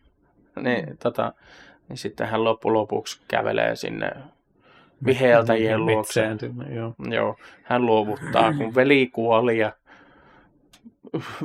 Niin, 0.64 0.98
tota, 1.04 1.34
niin 1.90 1.98
sitten 1.98 2.28
hän 2.28 2.44
loppu 2.44 2.74
lopuksi 2.74 3.22
kävelee 3.28 3.76
sinne 3.76 4.12
viheltäjien 5.06 5.86
luokse. 5.86 6.28
Joo. 6.76 6.94
Joo, 7.10 7.36
hän 7.64 7.86
luovuttaa, 7.86 8.54
kun 8.54 8.76
veli 8.76 9.08
kuoli 9.14 9.58
ja 9.58 9.72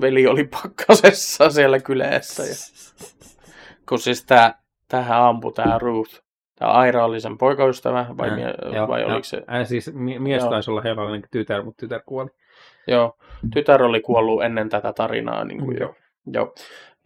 veli 0.01 0.27
oli 0.27 0.45
pakkasessa 0.45 1.51
siellä 1.51 1.79
kylässä. 1.81 2.43
Ja... 2.43 2.55
Kun 3.89 3.99
siis 3.99 4.25
tää, 4.27 4.55
tähän 4.89 5.23
ampui 5.23 5.53
tää 5.53 5.79
Ruth. 5.79 6.23
Tää 6.59 6.71
Aira 6.71 7.05
oli 7.05 7.21
sen 7.21 7.39
poikaystävä, 7.39 8.07
vai, 8.19 8.29
Äh, 8.29 8.35
mie, 8.37 8.55
joo, 8.75 8.89
vai 8.89 9.01
joo. 9.01 9.11
oliko 9.11 9.25
se? 9.25 9.37
Äh, 9.37 9.67
siis 9.67 9.95
mie- 9.95 10.19
mies 10.19 10.43
Joo. 10.43 10.51
taisi 10.51 10.71
olla 10.71 10.81
heillä 10.81 11.03
tytär, 11.31 11.63
mutta 11.63 11.81
tytär 11.81 12.01
kuoli. 12.07 12.31
Joo, 12.87 13.17
tytär 13.55 13.83
oli 13.83 14.01
kuollut 14.01 14.43
ennen 14.43 14.69
tätä 14.69 14.93
tarinaa. 14.93 15.45
Niin 15.45 15.61
kuin 15.65 15.77
Joo. 15.81 15.95
jo. 16.27 16.41
Joo. 16.41 16.55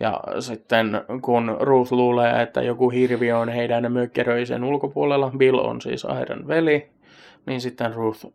Ja 0.00 0.20
sitten 0.40 1.00
kun 1.22 1.56
Ruth 1.60 1.92
luulee, 1.92 2.42
että 2.42 2.62
joku 2.62 2.90
hirvi 2.90 3.32
on 3.32 3.48
heidän 3.48 3.92
mökkeröisen 3.92 4.64
ulkopuolella, 4.64 5.32
Bill 5.36 5.58
on 5.58 5.80
siis 5.80 6.04
Airan 6.04 6.48
veli, 6.48 6.90
niin 7.46 7.60
sitten 7.60 7.94
Ruth 7.94 8.26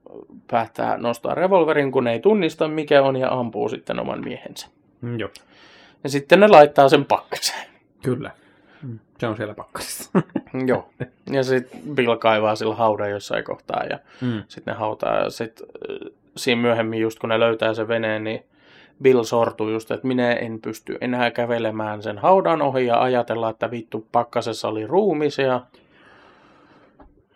päättää 0.52 0.98
nostaa 0.98 1.36
revolverin, 1.36 1.92
kun 1.92 2.08
ei 2.08 2.20
tunnista 2.20 2.68
mikä 2.68 3.02
on, 3.02 3.16
ja 3.16 3.32
ampuu 3.32 3.70
sitten 3.70 4.00
oman 4.00 4.24
miehensä. 4.24 4.68
Mm, 5.02 5.20
joo, 5.20 5.30
Ja 6.04 6.10
sitten 6.10 6.40
ne 6.40 6.48
laittaa 6.48 6.90
sen 6.90 7.06
pakkaseen. 7.06 7.68
kyllä. 8.04 8.32
Mm. 8.84 9.00
Se 9.20 9.28
on 9.28 9.38
siellä 9.38 9.54
pakkasessa. 9.54 10.12
Joo. 10.68 10.90
Ja 11.32 11.44
sitten 11.44 11.80
Bill 11.94 12.16
kaivaa 12.16 12.56
sillä 12.56 12.76
haudan 12.76 13.12
jossain 13.12 13.44
kohtaa, 13.44 13.84
ja 13.90 14.00
mm. 14.22 14.44
sitten 14.48 14.74
ne 14.74 14.80
hautaa. 14.80 15.24
Ja 15.24 15.30
sitten 15.30 15.68
siinä 16.38 16.62
myöhemmin, 16.62 17.00
just 17.00 17.20
kun 17.20 17.30
ne 17.30 17.40
löytää 17.40 17.74
sen 17.74 17.88
veneen, 17.88 18.24
niin 18.24 18.44
Bill 19.02 19.24
sortuu 19.24 19.70
just, 19.70 19.92
että 19.92 20.08
minä 20.08 20.34
en 20.34 20.62
pysty 20.62 20.98
enää 21.02 21.32
kävelemään 21.32 22.04
sen 22.04 22.18
haudan 22.18 22.62
ohi 22.62 22.86
ja 22.86 23.02
ajatella, 23.02 23.50
että 23.50 23.72
vittu 23.72 24.08
pakkasessa 24.12 24.68
oli 24.68 24.88
ruumis 24.88 25.38
ja... 25.38 25.62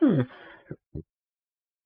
Hmm. 0.01 0.26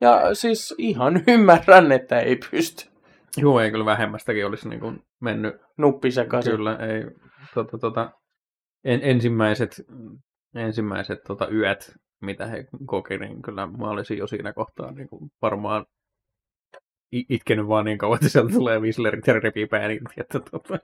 Ja 0.01 0.35
siis 0.35 0.75
ihan 0.77 1.23
ymmärrän, 1.27 1.91
että 1.91 2.19
ei 2.19 2.39
pysty. 2.51 2.89
Joo, 3.37 3.59
ei 3.59 3.71
kyllä 3.71 3.85
vähemmästäkin 3.85 4.45
olisi 4.45 4.69
niin 4.69 4.79
kuin 4.79 5.03
mennyt. 5.19 5.55
Nuppi 5.77 6.11
sekaisin. 6.11 6.51
Kyllä, 6.55 6.75
ei. 6.75 7.05
Tota, 7.53 7.77
tota, 7.77 8.11
en, 8.83 8.99
ensimmäiset, 9.03 9.85
ensimmäiset 10.55 11.23
tota, 11.27 11.49
yöt, 11.49 11.95
mitä 12.21 12.45
he 12.45 12.65
koki, 12.85 13.17
niin 13.17 13.41
kyllä 13.41 13.67
mä 13.67 13.89
olisin 13.89 14.17
jo 14.17 14.27
siinä 14.27 14.53
kohtaa 14.53 14.91
niin 14.91 15.09
kuin 15.09 15.31
varmaan 15.41 15.85
itkenyt 17.11 17.67
vaan 17.67 17.85
niin 17.85 17.97
kauan, 17.97 18.15
että 18.15 18.29
sieltä 18.29 18.53
tulee 18.53 18.79
Whistlerit 18.79 19.27
ja 19.27 19.39
repii 19.39 19.65
pään 19.65 19.91
että 20.17 20.39
tota. 20.39 20.79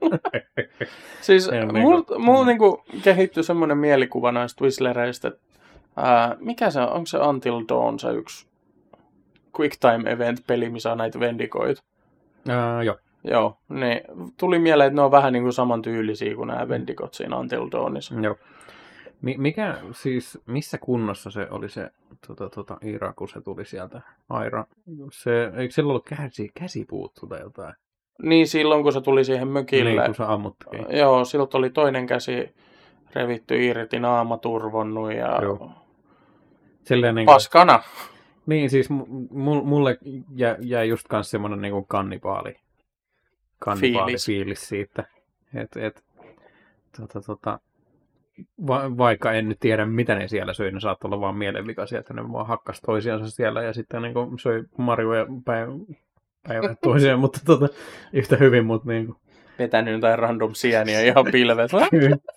Siis 1.20 1.50
mulla 1.72 1.96
niinku- 1.96 2.18
mul 2.18 2.44
niinku 2.44 2.84
kehittyi 3.02 3.44
semmoinen 3.44 3.78
mielikuva 3.78 4.32
näistä 4.32 4.64
Whistlereistä, 4.64 5.28
että 5.28 5.40
ää, 5.96 6.36
mikä 6.40 6.70
se 6.70 6.80
on, 6.80 6.88
onko 6.88 7.06
se 7.06 7.18
Until 7.18 7.64
Dawn 7.68 7.98
se 7.98 8.10
yksi 8.10 8.46
Quick 9.60 9.76
Time 9.80 10.10
Event-peli, 10.10 10.70
missä 10.70 10.92
on 10.92 10.98
näitä 10.98 11.20
vendikoita? 11.20 11.82
Ää, 12.48 12.82
joo. 12.82 12.96
Joo, 13.24 13.58
niin 13.68 14.00
tuli 14.36 14.58
mieleen, 14.58 14.86
että 14.86 14.94
ne 14.96 15.02
on 15.02 15.10
vähän 15.10 15.32
niin 15.32 15.42
kuin 15.42 15.52
samantyylisiä 15.52 16.34
kuin 16.34 16.46
nämä 16.46 16.68
vendikot 16.68 17.14
siinä 17.14 17.36
Until 17.36 17.68
Dawnissa. 17.72 18.14
Joo. 18.20 18.36
Mi- 19.22 19.36
mikä 19.38 19.76
siis, 19.92 20.38
missä 20.46 20.78
kunnossa 20.78 21.30
se 21.30 21.46
oli 21.50 21.68
se 21.68 21.90
tota, 22.26 22.50
tota, 22.50 22.78
Iira, 22.84 23.12
kun 23.12 23.28
se 23.28 23.40
tuli 23.40 23.64
sieltä? 23.64 24.00
Aira. 24.28 24.64
Se, 25.12 25.52
eikö 25.56 25.74
sillä 25.74 25.90
ollut 25.90 26.04
käsi, 26.04 26.50
käsipuuttu 26.54 27.26
tai 27.26 27.40
jotain? 27.40 27.74
Niin 28.22 28.48
silloin, 28.48 28.82
kun 28.82 28.92
se 28.92 29.00
tuli 29.00 29.24
siihen 29.24 29.48
mökille. 29.48 29.90
Niin, 29.90 30.04
kun 30.04 30.14
sä 30.14 30.32
ammuttiin. 30.32 30.86
Joo, 30.90 31.24
siltä 31.24 31.58
oli 31.58 31.70
toinen 31.70 32.06
käsi 32.06 32.54
revitty 33.14 33.64
irti, 33.64 34.00
naama 34.00 34.38
turvonnut 34.38 35.12
ja 35.12 35.38
Joo. 35.42 35.70
Silleen 36.84 37.14
niin 37.14 37.26
kuin, 37.26 37.34
paskana. 37.34 37.82
Niin, 38.46 38.70
siis 38.70 38.90
mu- 38.90 39.64
mulle 39.64 39.98
jä, 40.36 40.56
jäi 40.60 40.88
just 40.88 41.08
kans 41.08 41.30
semmonen 41.30 41.60
niinku 41.60 41.82
kannibaali, 41.82 42.56
kannibaali 43.58 44.06
Fiilis. 44.06 44.26
fiilis. 44.26 44.68
siitä. 44.68 45.04
Et, 45.54 45.76
et, 45.76 46.04
tota, 47.00 47.20
tota, 47.20 47.60
va, 48.66 48.96
vaikka 48.98 49.32
en 49.32 49.48
nyt 49.48 49.60
tiedä, 49.60 49.86
mitä 49.86 50.14
ne 50.14 50.28
siellä 50.28 50.52
söi, 50.52 50.72
ne 50.72 50.80
saattoi 50.80 51.08
olla 51.08 51.20
vaan 51.20 51.36
mielenvikaisia, 51.36 51.98
että 51.98 52.14
ne 52.14 52.32
vaan 52.32 52.46
hakkas 52.46 52.80
toisiansa 52.80 53.30
siellä 53.30 53.62
ja 53.62 53.72
sitten 53.72 54.02
niinku 54.02 54.38
söi 54.42 54.64
marjoja 54.76 55.26
päivä, 55.44 55.72
päivät 56.48 56.80
toisiaan, 56.84 57.20
mutta 57.20 57.40
tota, 57.44 57.68
yhtä 58.12 58.36
hyvin, 58.36 58.66
mutta 58.66 58.88
niinku, 58.88 59.16
Vetänyt 59.58 59.94
jotain 59.94 60.18
random 60.18 60.54
sieniä 60.54 61.00
ihan 61.00 61.24
pilvet. 61.32 61.70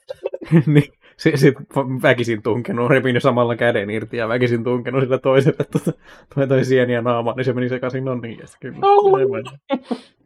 niin, 0.74 0.93
se, 1.20 1.38
sit 1.38 1.55
väkisin 2.01 2.41
tunkenut, 2.41 2.89
repinyt 2.89 3.24
samalla 3.24 3.55
käden 3.55 3.89
irti 3.89 4.17
ja 4.17 4.28
väkisin 4.28 4.63
tunkenut 4.63 5.01
sillä 5.01 5.17
toiselle 5.17 5.65
tota, 5.72 5.91
toi, 6.36 6.47
toi 6.47 6.65
sieniä 6.65 7.01
naamaan, 7.01 7.38
niin 7.38 7.45
se 7.45 7.53
meni 7.53 7.70
sekaisin, 7.70 8.05
no 8.05 8.15
niin, 8.15 8.39
ja 8.39 8.47
sitten 8.47 8.74
kyllä. 8.74 8.88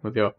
Mutta 0.03 0.19
joo, 0.19 0.31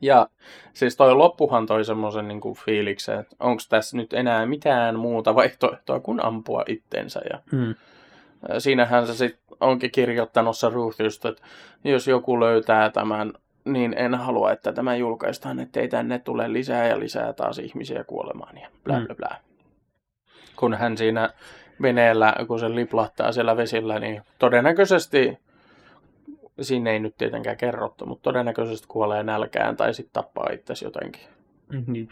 Ja 0.00 0.28
siis 0.72 0.96
toi 0.96 1.14
loppuhan 1.14 1.66
toi 1.66 1.84
semmoisen 1.84 2.28
niin 2.28 2.40
fiiliksen, 2.64 3.20
että 3.20 3.36
onko 3.40 3.62
tässä 3.68 3.96
nyt 3.96 4.12
enää 4.12 4.46
mitään 4.46 4.98
muuta 4.98 5.34
vaihtoehtoa 5.34 6.00
kuin 6.00 6.24
ampua 6.24 6.64
itsensä. 6.68 7.20
Ja 7.30 7.38
mm. 7.52 7.74
siinähän 8.58 9.06
se 9.06 9.14
sitten 9.14 9.56
onkin 9.60 9.90
kirjoittanut 9.90 10.58
se 10.58 10.68
Ruth 10.68 11.00
just, 11.00 11.24
että 11.24 11.42
jos 11.84 12.08
joku 12.08 12.40
löytää 12.40 12.90
tämän, 12.90 13.32
niin 13.64 13.94
en 13.98 14.14
halua, 14.14 14.52
että 14.52 14.72
tämä 14.72 14.96
julkaistaan, 14.96 15.60
ettei 15.60 15.88
tänne 15.88 16.18
tule 16.18 16.52
lisää 16.52 16.86
ja 16.86 17.00
lisää 17.00 17.32
taas 17.32 17.58
ihmisiä 17.58 18.04
kuolemaan 18.04 18.58
ja 18.58 18.68
bla 18.84 18.98
Mm. 18.98 19.06
bla 19.06 19.14
bla. 19.14 19.45
Kun 20.58 20.74
hän 20.74 20.96
siinä 20.96 21.30
veneellä, 21.82 22.34
kun 22.46 22.60
se 22.60 22.74
liplahtaa 22.74 23.32
siellä 23.32 23.56
vesillä, 23.56 23.98
niin 23.98 24.22
todennäköisesti, 24.38 25.38
siinä 26.60 26.90
ei 26.90 26.98
nyt 26.98 27.16
tietenkään 27.16 27.56
kerrottu, 27.56 28.06
mutta 28.06 28.22
todennäköisesti 28.22 28.86
kuolee 28.88 29.22
nälkään 29.22 29.76
tai 29.76 29.94
sitten 29.94 30.12
tappaa 30.12 30.50
itsesi 30.52 30.84
jotenkin. 30.84 31.22
Niin, 31.86 32.08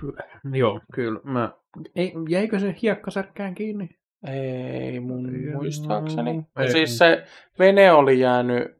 joo, 0.53 0.80
kyllä. 0.92 1.20
Mä... 1.24 1.51
Ei, 1.97 2.12
jäikö 2.28 2.59
se 2.59 2.76
hiekkasärkkään 2.82 3.55
kiinni? 3.55 3.88
Ei 4.26 5.01
mun 5.01 5.32
muistaakseni. 5.55 6.47
Ei. 6.59 6.70
Siis 6.70 6.99
se 6.99 7.24
vene 7.59 7.92
oli 7.92 8.20
jäänyt, 8.20 8.76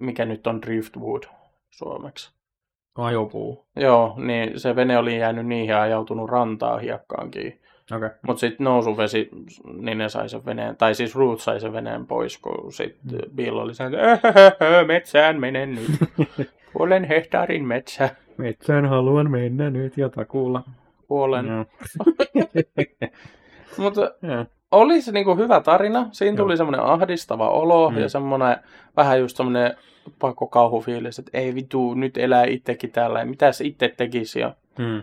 mikä 0.00 0.24
nyt 0.24 0.46
on 0.46 0.62
Driftwood 0.62 1.22
suomeksi. 1.70 2.32
Ajopuu. 2.94 3.66
Joo, 3.76 4.14
niin 4.16 4.60
se 4.60 4.76
vene 4.76 4.98
oli 4.98 5.18
jäänyt 5.18 5.46
niihin 5.46 5.68
ja 5.68 5.82
ajautunut 5.82 6.30
rantaa 6.30 6.78
hiekkaankin. 6.78 7.61
Okay. 7.96 8.10
Mutta 8.26 8.40
sitten 8.40 8.64
nousuvesi, 8.64 9.28
niin 9.78 9.98
ne 9.98 10.08
sai 10.08 10.28
sen 10.28 10.44
veneen, 10.46 10.76
tai 10.76 10.94
siis 10.94 11.14
Ruth 11.16 11.42
sai 11.42 11.60
sen 11.60 11.72
veneen 11.72 12.06
pois, 12.06 12.38
kun 12.38 12.72
sitten 12.72 13.18
Mm. 13.20 13.36
Bill 13.36 13.56
oli 13.58 13.74
sen, 13.74 13.92
että 13.94 14.84
metsään 14.86 15.40
menen 15.40 15.74
nyt. 15.74 15.90
Puolen 16.72 17.04
hehtaarin 17.04 17.64
metsä. 17.66 18.10
Metsään 18.36 18.86
haluan 18.86 19.30
mennä 19.30 19.70
nyt 19.70 19.96
ja 19.98 20.08
takuulla. 20.08 20.62
Puolen. 21.08 21.46
Joo. 21.46 21.64
Mutta 23.78 24.00
Joo. 24.22 24.44
oli 24.70 25.02
se 25.02 25.12
niinku 25.12 25.36
hyvä 25.36 25.60
tarina. 25.60 26.08
Siinä 26.12 26.36
tuli 26.36 26.56
semmoinen 26.56 26.80
ahdistava 26.86 27.48
olo 27.50 27.90
Mm. 27.90 27.98
ja 27.98 28.08
semmoinen 28.08 28.56
vähän 28.96 29.20
just 29.20 29.36
semmoinen 29.36 29.74
pakko 30.18 30.46
kauhufiilis, 30.46 31.18
että 31.18 31.30
ei 31.38 31.54
vitu, 31.54 31.94
nyt 31.94 32.16
elää 32.18 32.44
itsekin 32.44 32.92
täällä 32.92 33.18
ja 33.18 33.26
mitä 33.26 33.52
se 33.52 33.64
itse 33.64 33.94
tekisi. 33.96 34.40
Ja, 34.40 34.54
Mm. 34.78 35.02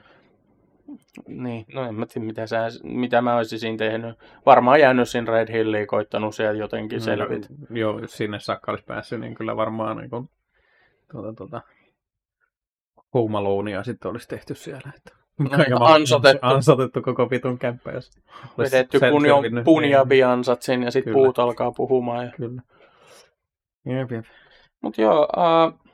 Niin, 1.27 1.65
no 1.73 1.87
en 1.87 1.95
mä 1.95 2.05
tiedä, 2.05 2.25
mitä, 2.25 2.47
sä, 2.47 2.57
mitä 2.83 3.21
mä 3.21 3.35
olisin 3.35 3.59
siinä 3.59 3.77
tehnyt. 3.77 4.15
Varmaan 4.45 4.79
jäänyt 4.79 5.09
sinne 5.09 5.31
Red 5.31 5.51
Hilliin, 5.53 5.87
koittanut 5.87 6.35
siellä 6.35 6.59
jotenkin. 6.59 6.99
No, 6.99 7.75
joo, 7.77 7.99
jos 7.99 8.17
sinne 8.17 8.39
saakka 8.39 8.71
olisi 8.71 8.85
päässyt, 8.85 9.19
niin 9.19 9.35
kyllä 9.35 9.55
varmaan 9.55 9.97
niin 9.97 10.09
kuin, 10.09 10.29
tuota, 11.11 11.33
tuota, 11.33 11.61
Home 13.13 13.37
Alonea 13.37 13.83
sitten 13.83 14.11
olisi 14.11 14.27
tehty 14.27 14.55
siellä. 14.55 14.91
Että... 14.97 15.11
No, 15.69 15.85
ansotettu. 15.85 16.39
Ansotettu 16.41 17.01
koko 17.01 17.29
vitun 17.29 17.59
kämppä, 17.59 17.91
jos 17.91 18.11
Vedetty 18.57 18.99
kun 18.99 19.63
punjabiansat 19.63 20.61
sinne 20.61 20.85
ja 20.85 20.91
sitten 20.91 21.13
puut 21.13 21.39
alkaa 21.39 21.71
puhumaan. 21.71 22.25
Ja... 22.25 22.31
Kyllä. 22.31 22.61
Jep, 23.85 24.11
jep. 24.11 24.25
Mutta 24.81 25.01
joo, 25.01 25.27
uh, 25.37 25.88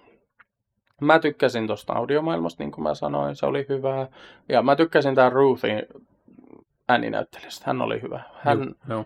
Mä 1.02 1.20
tykkäsin 1.20 1.68
tuosta 1.68 1.94
audiomaailmasta, 1.94 2.64
niin 2.64 2.72
kuin 2.72 2.84
mä 2.84 2.96
sanoin, 2.96 3.36
se 3.36 3.46
oli 3.46 3.66
hyvä. 3.70 4.08
Ja 4.50 4.62
mä 4.62 4.76
tykkäsin 4.76 5.16
tämän 5.16 5.32
Ruthin 5.32 5.84
ääninäyttelijästä, 6.90 7.64
hän 7.68 7.82
oli 7.82 8.02
hyvä. 8.02 8.22
Hän, 8.34 8.60
Joo, 8.60 8.76
joo. 8.90 9.06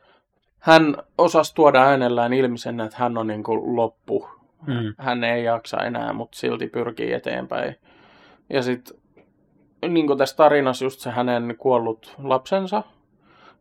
hän 0.59 0.97
osasi 1.17 1.55
tuoda 1.55 1.83
äänellään 1.83 2.33
ilmi 2.33 2.57
sen, 2.57 2.79
että 2.79 2.97
hän 2.99 3.17
on 3.17 3.27
niin 3.27 3.43
kuin 3.43 3.75
loppu. 3.75 4.29
Mm. 4.67 4.93
Hän 4.97 5.23
ei 5.23 5.43
jaksa 5.43 5.77
enää, 5.77 6.13
mutta 6.13 6.37
silti 6.37 6.67
pyrkii 6.67 7.13
eteenpäin. 7.13 7.75
Ja 8.49 8.63
sitten 8.63 8.97
niin 9.87 10.07
kuin 10.07 10.17
tässä 10.17 10.35
tarinassa 10.35 10.85
just 10.85 10.99
se 10.99 11.09
hänen 11.09 11.55
kuollut 11.57 12.15
lapsensa, 12.23 12.83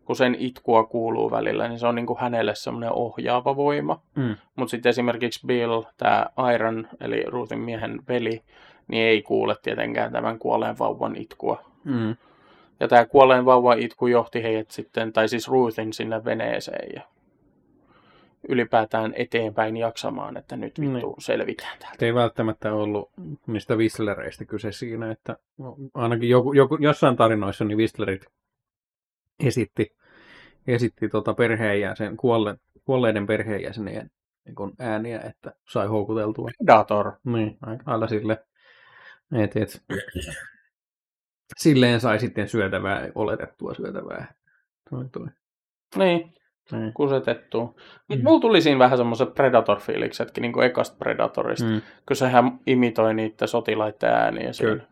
kun 0.08 0.16
sen 0.16 0.36
itkua 0.38 0.84
kuuluu 0.84 1.30
välillä, 1.30 1.68
niin 1.68 1.78
se 1.78 1.86
on 1.86 1.94
niin 1.94 2.06
kuin 2.06 2.18
hänelle 2.18 2.54
semmoinen 2.54 2.92
ohjaava 2.92 3.56
voima. 3.56 4.00
Mm. 4.16 4.36
Mutta 4.56 4.70
sitten 4.70 4.90
esimerkiksi 4.90 5.46
Bill, 5.46 5.82
tämä 5.96 6.26
Iron, 6.54 6.88
eli 7.00 7.22
Ruthin 7.26 7.58
miehen 7.58 8.02
veli, 8.08 8.42
niin 8.88 9.02
ei 9.02 9.22
kuule 9.22 9.56
tietenkään 9.62 10.12
tämän 10.12 10.38
kuolleen 10.38 10.78
vauvan 10.78 11.16
itkua. 11.16 11.64
Mm. 11.84 12.16
Ja 12.80 12.88
tämä 12.88 13.06
kuolleen 13.06 13.44
vauvan 13.44 13.78
itku 13.78 14.06
johti 14.06 14.42
heidät 14.42 14.70
sitten, 14.70 15.12
tai 15.12 15.28
siis 15.28 15.48
Ruthin 15.48 15.92
sinne 15.92 16.24
veneeseen 16.24 16.88
ja 16.94 17.02
ylipäätään 18.48 19.14
eteenpäin 19.16 19.76
jaksamaan, 19.76 20.36
että 20.36 20.56
nyt 20.56 20.80
vittu 20.80 21.08
Niin. 21.08 21.14
selvitään 21.20 21.78
täältä. 21.78 22.06
Ei 22.06 22.14
välttämättä 22.14 22.74
ollut 22.74 23.10
niistä 23.46 23.76
Whistlereistä 23.76 24.44
kyse 24.44 24.72
siinä, 24.72 25.10
että 25.10 25.36
ainakin 25.94 26.28
joku, 26.28 26.52
joku, 26.52 26.76
jossain 26.80 27.16
tarinoissa 27.16 27.64
niin 27.64 27.78
Whistlerit 27.78 28.26
esitti, 29.46 29.97
esitti 30.68 31.08
tota 31.08 31.34
perheenjäsen, 31.34 32.16
kuolle, 32.16 32.56
kuolleiden 32.84 33.26
perheenjäsenien 33.26 34.10
niin 34.44 34.72
ääniä, 34.78 35.20
että 35.20 35.52
sai 35.68 35.86
houkuteltua. 35.86 36.48
Predator. 36.58 37.12
Niin, 37.24 37.58
aika 37.62 37.82
lailla 37.86 38.06
sille, 38.06 38.44
et, 39.32 39.56
et, 39.56 39.82
silleen 41.56 42.00
sai 42.00 42.18
sitten 42.18 42.48
syötävää, 42.48 43.08
oletettua 43.14 43.74
syötävää. 43.74 44.34
Toi, 44.90 45.04
toi. 45.12 45.26
Niin, 45.96 46.34
Niin. 46.72 46.92
kusetettu. 46.92 47.60
Mutta 48.08 48.22
Mm. 48.22 48.22
mulla 48.24 48.40
tuli 48.40 48.62
siinä 48.62 48.78
vähän 48.78 48.98
semmoiset 48.98 49.28
Predator-fiiliksetkin, 49.28 50.40
niin 50.42 50.52
kuin 50.52 50.66
ekasta 50.66 50.96
Predatorista. 50.98 51.66
Mm. 51.68 51.82
Kun 52.08 52.16
sehän 52.16 52.58
imitoi 52.66 53.14
niitä 53.14 53.46
sotilaiden 53.46 54.10
ääniä. 54.10 54.50
Kyllä. 54.60 54.82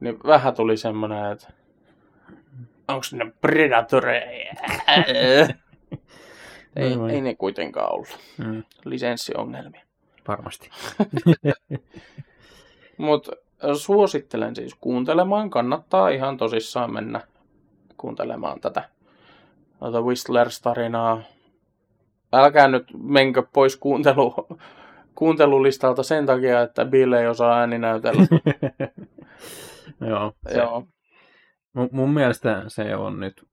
Niin 0.00 0.18
vähän 0.26 0.54
tuli 0.54 0.76
semmoinen, 0.76 1.32
että 1.32 1.48
onko 2.88 3.06
ne 3.12 3.32
Predatoreja? 3.40 4.52
ei, 6.76 6.92
Aivan. 6.92 7.10
ei 7.10 7.20
ne 7.20 7.34
kuitenkaan 7.34 7.92
ollut. 7.92 8.18
Mm. 8.38 8.62
Lisenssiongelmia. 8.84 9.82
Varmasti. 10.28 10.70
Mutta 12.96 13.32
suosittelen 13.74 14.56
siis 14.56 14.74
kuuntelemaan. 14.80 15.50
Kannattaa 15.50 16.08
ihan 16.08 16.36
tosissaan 16.36 16.92
mennä 16.92 17.20
kuuntelemaan 17.96 18.60
tätä, 18.60 18.88
tätä 19.80 19.98
Whistlers-tarinaa. 20.00 21.22
Älkää 22.32 22.68
nyt 22.68 22.84
menkö 23.02 23.42
pois 23.52 23.76
kuuntelu, 23.76 24.34
kuuntelulistalta 25.14 26.02
sen 26.02 26.26
takia, 26.26 26.62
että 26.62 26.84
Bill 26.84 27.12
ei 27.12 27.26
osaa 27.26 27.58
ääninäytellä. 27.58 28.22
Joo, 30.10 30.32
se, 30.48 30.58
Joo. 30.58 30.86
Mun, 31.76 31.88
mun 31.92 32.10
mielestä 32.10 32.62
se 32.68 32.96
on 32.96 33.20
nyt 33.20 33.44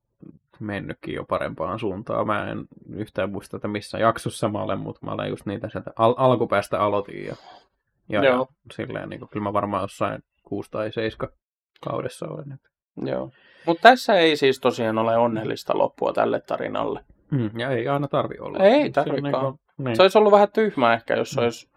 mennytkin 0.60 1.16
jo 1.16 1.24
parempaan 1.26 1.80
suuntaan. 1.80 2.28
Mä 2.28 2.48
en 2.52 2.66
yhtään 2.96 3.32
muista, 3.32 3.58
että 3.58 3.68
missä 3.68 3.98
jaksossa 4.00 4.50
mä 4.50 4.62
olen, 4.62 4.80
mutta 4.80 5.06
mä 5.06 5.12
olen 5.12 5.30
just 5.30 5.46
niitä 5.46 5.70
sieltä 5.70 5.92
al- 5.96 6.16
alkupäästä 6.18 6.80
aloitin. 6.80 7.26
Ja, 7.26 7.36
ja, 8.10 8.24
Joo. 8.24 8.38
ja 8.40 8.46
silleen, 8.76 9.10
niin 9.10 9.28
kyllä 9.32 9.44
mä 9.44 9.54
varmaan 9.54 9.84
jossain 9.84 10.22
kuusi 10.44 10.72
tai 10.72 10.92
seiska 10.92 11.28
kaudessa 11.90 12.28
olen. 12.28 12.60
Joo. 13.02 13.32
Mutta 13.66 13.82
tässä 13.90 14.14
ei 14.14 14.36
siis 14.38 14.60
tosiaan 14.60 14.98
ole 14.98 15.18
onnellista 15.18 15.78
loppua 15.78 16.14
tälle 16.14 16.40
tarinalle. 16.42 17.06
Mm, 17.32 17.60
ja 17.60 17.70
ei 17.70 17.88
aina 17.88 18.08
tarvi 18.08 18.36
olla. 18.40 18.60
Ei 18.64 18.84
Se 18.86 18.92
tarvikaan. 18.92 19.54
Niin, 19.78 19.86
niin. 19.86 19.96
Se 19.96 20.02
olisi 20.02 20.18
ollut 20.18 20.32
vähän 20.32 20.52
tyhmä 20.52 20.94
ehkä, 20.94 21.16
jos 21.16 21.36
Mm. 21.38 21.44
olisi 21.44 21.70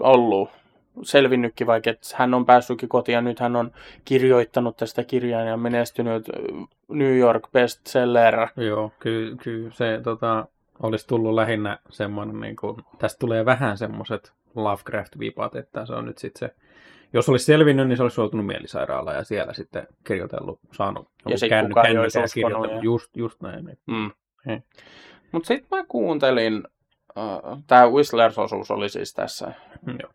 ollut 0.00 0.50
selvinnytkin, 1.02 1.66
vaikka 1.66 1.90
että 1.90 2.08
hän 2.14 2.34
on 2.34 2.46
päässytkin 2.46 2.88
kotiin 2.88 3.14
ja 3.14 3.20
nyt 3.20 3.40
hän 3.40 3.56
on 3.56 3.70
kirjoittanut 4.04 4.76
tästä 4.76 5.04
kirjaa 5.04 5.42
ja 5.42 5.56
menestynyt 5.56 6.26
New 6.88 7.16
York 7.18 7.42
bestseller. 7.52 8.48
Joo, 8.56 8.92
kyllä, 8.98 9.36
kyllä 9.42 9.70
se 9.70 10.00
tota, 10.04 10.46
olisi 10.82 11.06
tullut 11.08 11.34
lähinnä 11.34 11.78
semmoinen, 11.90 12.40
niin 12.40 12.56
kuin, 12.56 12.76
tästä 12.98 13.18
tulee 13.18 13.44
vähän 13.44 13.78
semmoiset 13.78 14.32
Lovecraft-vipat, 14.54 15.56
että 15.56 15.86
se 15.86 15.92
on 15.92 16.04
nyt 16.04 16.18
sitten 16.18 16.48
se, 16.48 16.54
jos 17.12 17.28
olisi 17.28 17.44
selvinnyt, 17.44 17.88
niin 17.88 17.96
se 17.96 18.02
olisi 18.02 18.20
joutunut 18.20 18.46
mielisairaalaan 18.46 19.16
ja 19.16 19.24
siellä 19.24 19.52
sitten 19.52 19.86
kirjoitellut, 20.04 20.60
saanut 20.72 21.08
Ja 21.28 21.38
sit 21.38 21.48
känny- 21.48 21.68
kukaan 21.68 21.86
ei 21.86 21.98
olisi 21.98 22.18
uskonut 22.18 22.70
ja- 22.70 22.80
Just, 22.82 23.16
just 23.16 23.40
näin. 23.42 23.64
niin. 23.64 23.78
Mm. 23.86 24.10
Hei. 24.46 24.60
Mutta 25.32 25.46
sitten 25.46 25.78
mä 25.78 25.84
kuuntelin, 25.88 26.62
äh, 27.18 27.62
tämä 27.66 27.86
Whistlers-osuus 27.90 28.70
oli 28.70 28.88
siis 28.88 29.14
tässä. 29.14 29.52
Joo. 29.86 30.10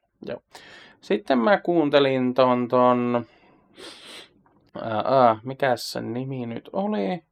Sitten 1.01 1.37
mä 1.37 1.57
kuuntelin 1.57 2.33
ton, 2.33 2.67
ton 2.67 3.25
ää, 4.81 5.03
ää, 5.05 5.37
mikäs 5.43 5.91
sen 5.91 6.13
nimi 6.13 6.45
nyt 6.45 6.69
oli? 6.73 7.23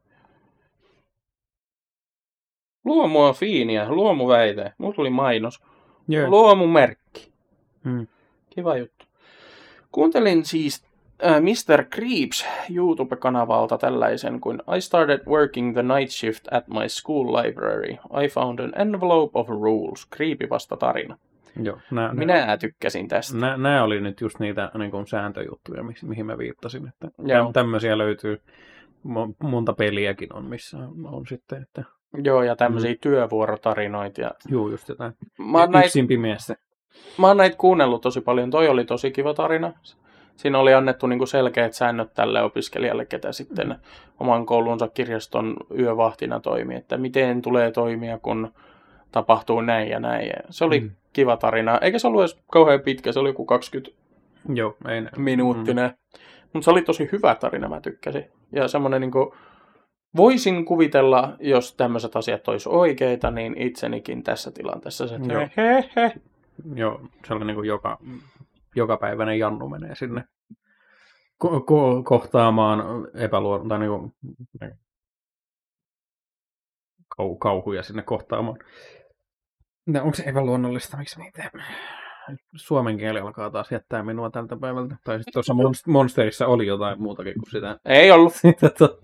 Luomua 2.85 3.33
fiiniä, 3.33 3.89
luomuväite. 3.89 4.73
Mulla 4.77 4.93
tuli 4.93 5.09
mainos. 5.09 5.61
Joo. 6.07 6.29
Luomumerkki. 6.29 7.31
Mm. 7.83 8.07
Kiva 8.49 8.77
juttu. 8.77 9.05
Kuuntelin 9.91 10.45
siis 10.45 10.85
äh, 11.25 11.41
Mr. 11.41 11.83
Creeps 11.83 12.45
YouTube-kanavalta 12.69 13.77
tällaisen 13.77 14.39
kuin 14.39 14.61
I 14.77 14.81
started 14.81 15.19
working 15.27 15.73
the 15.73 15.83
night 15.83 16.11
shift 16.11 16.47
at 16.51 16.67
my 16.67 16.89
school 16.89 17.35
library. 17.35 17.93
I 18.23 18.27
found 18.27 18.59
an 18.59 18.73
envelope 18.81 19.39
of 19.39 19.49
rules. 19.49 20.07
Creepy 20.15 20.49
vasta 20.49 20.77
tarina. 20.77 21.17
Joo. 21.63 21.77
Nää, 21.91 22.13
Minä 22.13 22.57
tykkäsin 22.57 23.07
tästä. 23.07 23.37
Nä, 23.37 23.57
nämä 23.57 23.83
oli 23.83 24.01
nyt 24.01 24.21
just 24.21 24.39
niitä 24.39 24.71
niin 24.77 24.91
kuin 24.91 25.07
sääntöjuttuja, 25.07 25.83
mi- 25.83 25.93
mihin 26.03 26.25
mä 26.25 26.37
viittasin. 26.37 26.87
Että 26.87 27.07
Joo. 27.25 27.49
täm- 27.49 27.53
tämmöisiä 27.53 27.97
löytyy, 27.97 28.41
mo- 29.07 29.35
monta 29.43 29.73
peliäkin 29.73 30.35
on, 30.35 30.45
missä 30.45 30.77
on 31.03 31.27
sitten, 31.27 31.61
että 31.61 31.83
Joo, 32.23 32.43
ja 32.43 32.55
tämmöisiä 32.55 32.95
työvuorotarinoita. 33.01 34.21
Ja... 34.21 34.31
juu, 34.49 34.69
just 34.69 34.89
jotain. 34.89 35.13
Mä, 35.37 35.59
oon 35.59 35.69
Yksin 35.85 36.07
pimeässä. 36.07 36.55
mä 37.17 37.27
oon 37.27 37.37
näitä 37.37 37.57
kuunnellut 37.57 38.01
tosi 38.01 38.21
paljon. 38.21 38.51
Toi 38.51 38.67
oli 38.67 38.85
tosi 38.85 39.11
kiva 39.11 39.33
tarina. 39.33 39.73
Siinä 40.35 40.59
oli 40.59 40.73
annettu 40.73 41.07
niinku 41.07 41.25
selkeät 41.25 41.73
säännöt 41.73 42.13
tälle 42.13 42.41
opiskelijalle, 42.41 43.05
ketä 43.05 43.31
sitten 43.31 43.75
oman 44.19 44.45
koulunsa 44.45 44.87
kirjaston 44.87 45.55
yövahtina 45.79 46.39
toimii, 46.39 46.77
että 46.77 46.97
miten 46.97 47.41
tulee 47.41 47.71
toimia, 47.71 48.19
kun 48.19 48.53
tapahtuu 49.11 49.61
näin 49.61 49.89
ja 49.89 49.99
näin. 49.99 50.27
Ja 50.27 50.33
se 50.49 50.65
oli 50.65 50.79
mm. 50.79 50.91
Kiva 51.13 51.37
tarina. 51.37 51.77
Eikä 51.77 51.99
se 51.99 52.07
ollut 52.07 52.21
edes 52.21 52.39
kauhean 52.51 52.81
pitkä, 52.81 53.11
se 53.11 53.19
oli 53.19 53.29
joku 53.29 53.45
20 53.45 54.01
Joo, 54.53 54.77
ei 54.87 55.01
minuuttinen. 55.17 55.89
Mm. 55.89 56.21
Mutta 56.53 56.65
se 56.65 56.71
oli 56.71 56.81
tosi 56.81 57.09
hyvä 57.11 57.35
tarina, 57.35 57.69
mä 57.69 57.81
tykkäsin. 57.81 58.25
Ja 58.51 58.67
semmoinen 58.67 59.01
niinku, 59.01 59.35
voisin 60.17 60.65
kuvitella, 60.65 61.35
jos 61.39 61.75
tämmöiset 61.75 62.15
asiat 62.15 62.47
olisi 62.47 62.69
oikeita, 62.69 63.31
niin 63.31 63.57
itsenikin 63.57 64.23
tässä 64.23 64.51
tilanteessa 64.51 65.07
se, 65.07 65.15
että 65.15 65.33
Joo. 65.33 65.47
he, 65.57 65.89
he. 65.95 66.13
Joo, 66.75 67.01
se 67.27 67.33
oli 67.33 67.45
niin 67.45 67.55
kuin 67.55 67.67
joka, 67.67 67.97
jokapäiväinen 68.75 69.39
Jannu 69.39 69.69
menee 69.69 69.95
sinne 69.95 70.23
ko- 71.43 71.59
ko- 71.59 72.03
kohtaamaan 72.03 72.83
epäluon, 73.13 73.67
tai 73.67 73.79
niin 73.79 73.91
kuin, 73.91 74.13
kau- 77.21 77.37
kauhuja 77.39 77.83
sinne 77.83 78.01
kohtaamaan. 78.01 78.57
No, 79.91 80.01
onko 80.03 80.13
se 80.15 80.23
epäluonnollista? 80.23 80.97
Miksi 80.97 81.19
niitä? 81.19 81.51
Suomen 82.55 82.97
kieli 82.97 83.19
alkaa 83.19 83.49
taas 83.49 83.71
jättää 83.71 84.03
minua 84.03 84.29
tältä 84.29 84.57
päivältä. 84.57 84.95
Tai 85.03 85.17
sitten 85.17 85.33
tuossa 85.33 85.53
Monst- 85.53 85.91
Monsterissa 85.91 86.47
oli 86.47 86.67
jotain 86.67 87.01
muutakin 87.01 87.33
kuin 87.33 87.51
sitä. 87.51 87.77
Ei 87.85 88.11
ollut. 88.11 88.33
sitä 88.41 88.69
to- 88.69 88.99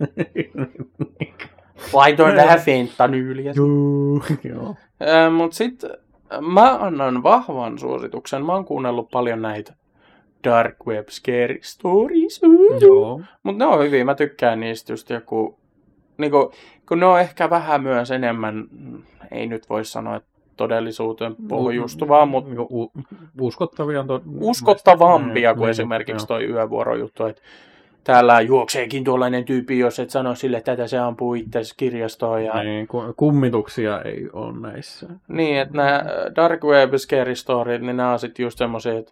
Laitoin 1.93 2.35
tähän. 2.35 2.59
Joo. 3.57 4.23
Joo. 4.43 4.75
Mutta 5.31 5.55
sitten 5.57 5.89
mä 6.53 6.77
annan 6.79 7.23
vahvan 7.23 7.79
suosituksen. 7.79 8.45
Mä 8.45 8.53
oon 8.53 8.65
kuunnellut 8.65 9.09
paljon 9.11 9.41
näitä 9.41 9.73
Dark 10.43 10.75
Web 10.87 11.07
Scary 11.07 11.59
Stories. 11.61 12.41
Mutta 13.43 13.65
ne 13.65 13.65
on 13.65 13.79
hyviä. 13.85 14.05
Mä 14.05 14.15
tykkään 14.15 14.59
niistä 14.59 14.93
just 14.93 15.09
joku... 15.09 15.59
Niinku, 16.17 16.51
kun 16.87 16.99
ne 16.99 17.05
on 17.05 17.19
ehkä 17.19 17.49
vähän 17.49 17.83
myös 17.83 18.11
enemmän, 18.11 18.67
mm, 18.71 19.03
ei 19.31 19.47
nyt 19.47 19.69
voi 19.69 19.85
sanoa, 19.85 20.15
että 20.15 20.29
todellisuuteen 20.57 21.35
pohjustuvaa, 21.47 22.25
mutta 22.25 22.49
Niinku 22.49 22.67
u- 22.81 22.91
uskottavia. 23.41 24.03
To- 24.03 24.21
uskottavampia 24.39 25.53
kuin 25.53 25.61
Niin, 25.61 25.69
esimerkiksi 25.69 26.27
toi 26.27 26.45
yövuorojuttu. 26.45 27.25
Et 27.25 27.41
täällä 28.03 28.41
juokseekin 28.41 29.03
tuollainen 29.03 29.45
tyyppi, 29.45 29.79
jos 29.79 29.99
et 29.99 30.09
sano 30.09 30.35
sille, 30.35 30.57
että 30.57 30.75
tätä 30.75 30.87
se 30.87 30.97
ampuu 30.97 31.33
itse 31.33 31.59
kirjastoon. 31.77 32.45
Ja... 32.45 32.63
Niin, 32.63 32.87
ku- 32.87 33.13
kummituksia 33.17 34.01
ei 34.01 34.29
ole 34.33 34.59
näissä. 34.59 35.07
Niin, 35.27 35.57
että 35.57 35.77
nämä 35.77 36.03
Dark 36.35 36.63
Web 36.63 36.93
Scary 36.95 37.35
Storyt, 37.35 37.81
niin 37.81 37.97
nämä 37.97 38.11
on 38.11 38.19
sitten 38.19 38.43
just 38.43 38.57
semmoisia, 38.57 38.97
että 38.97 39.11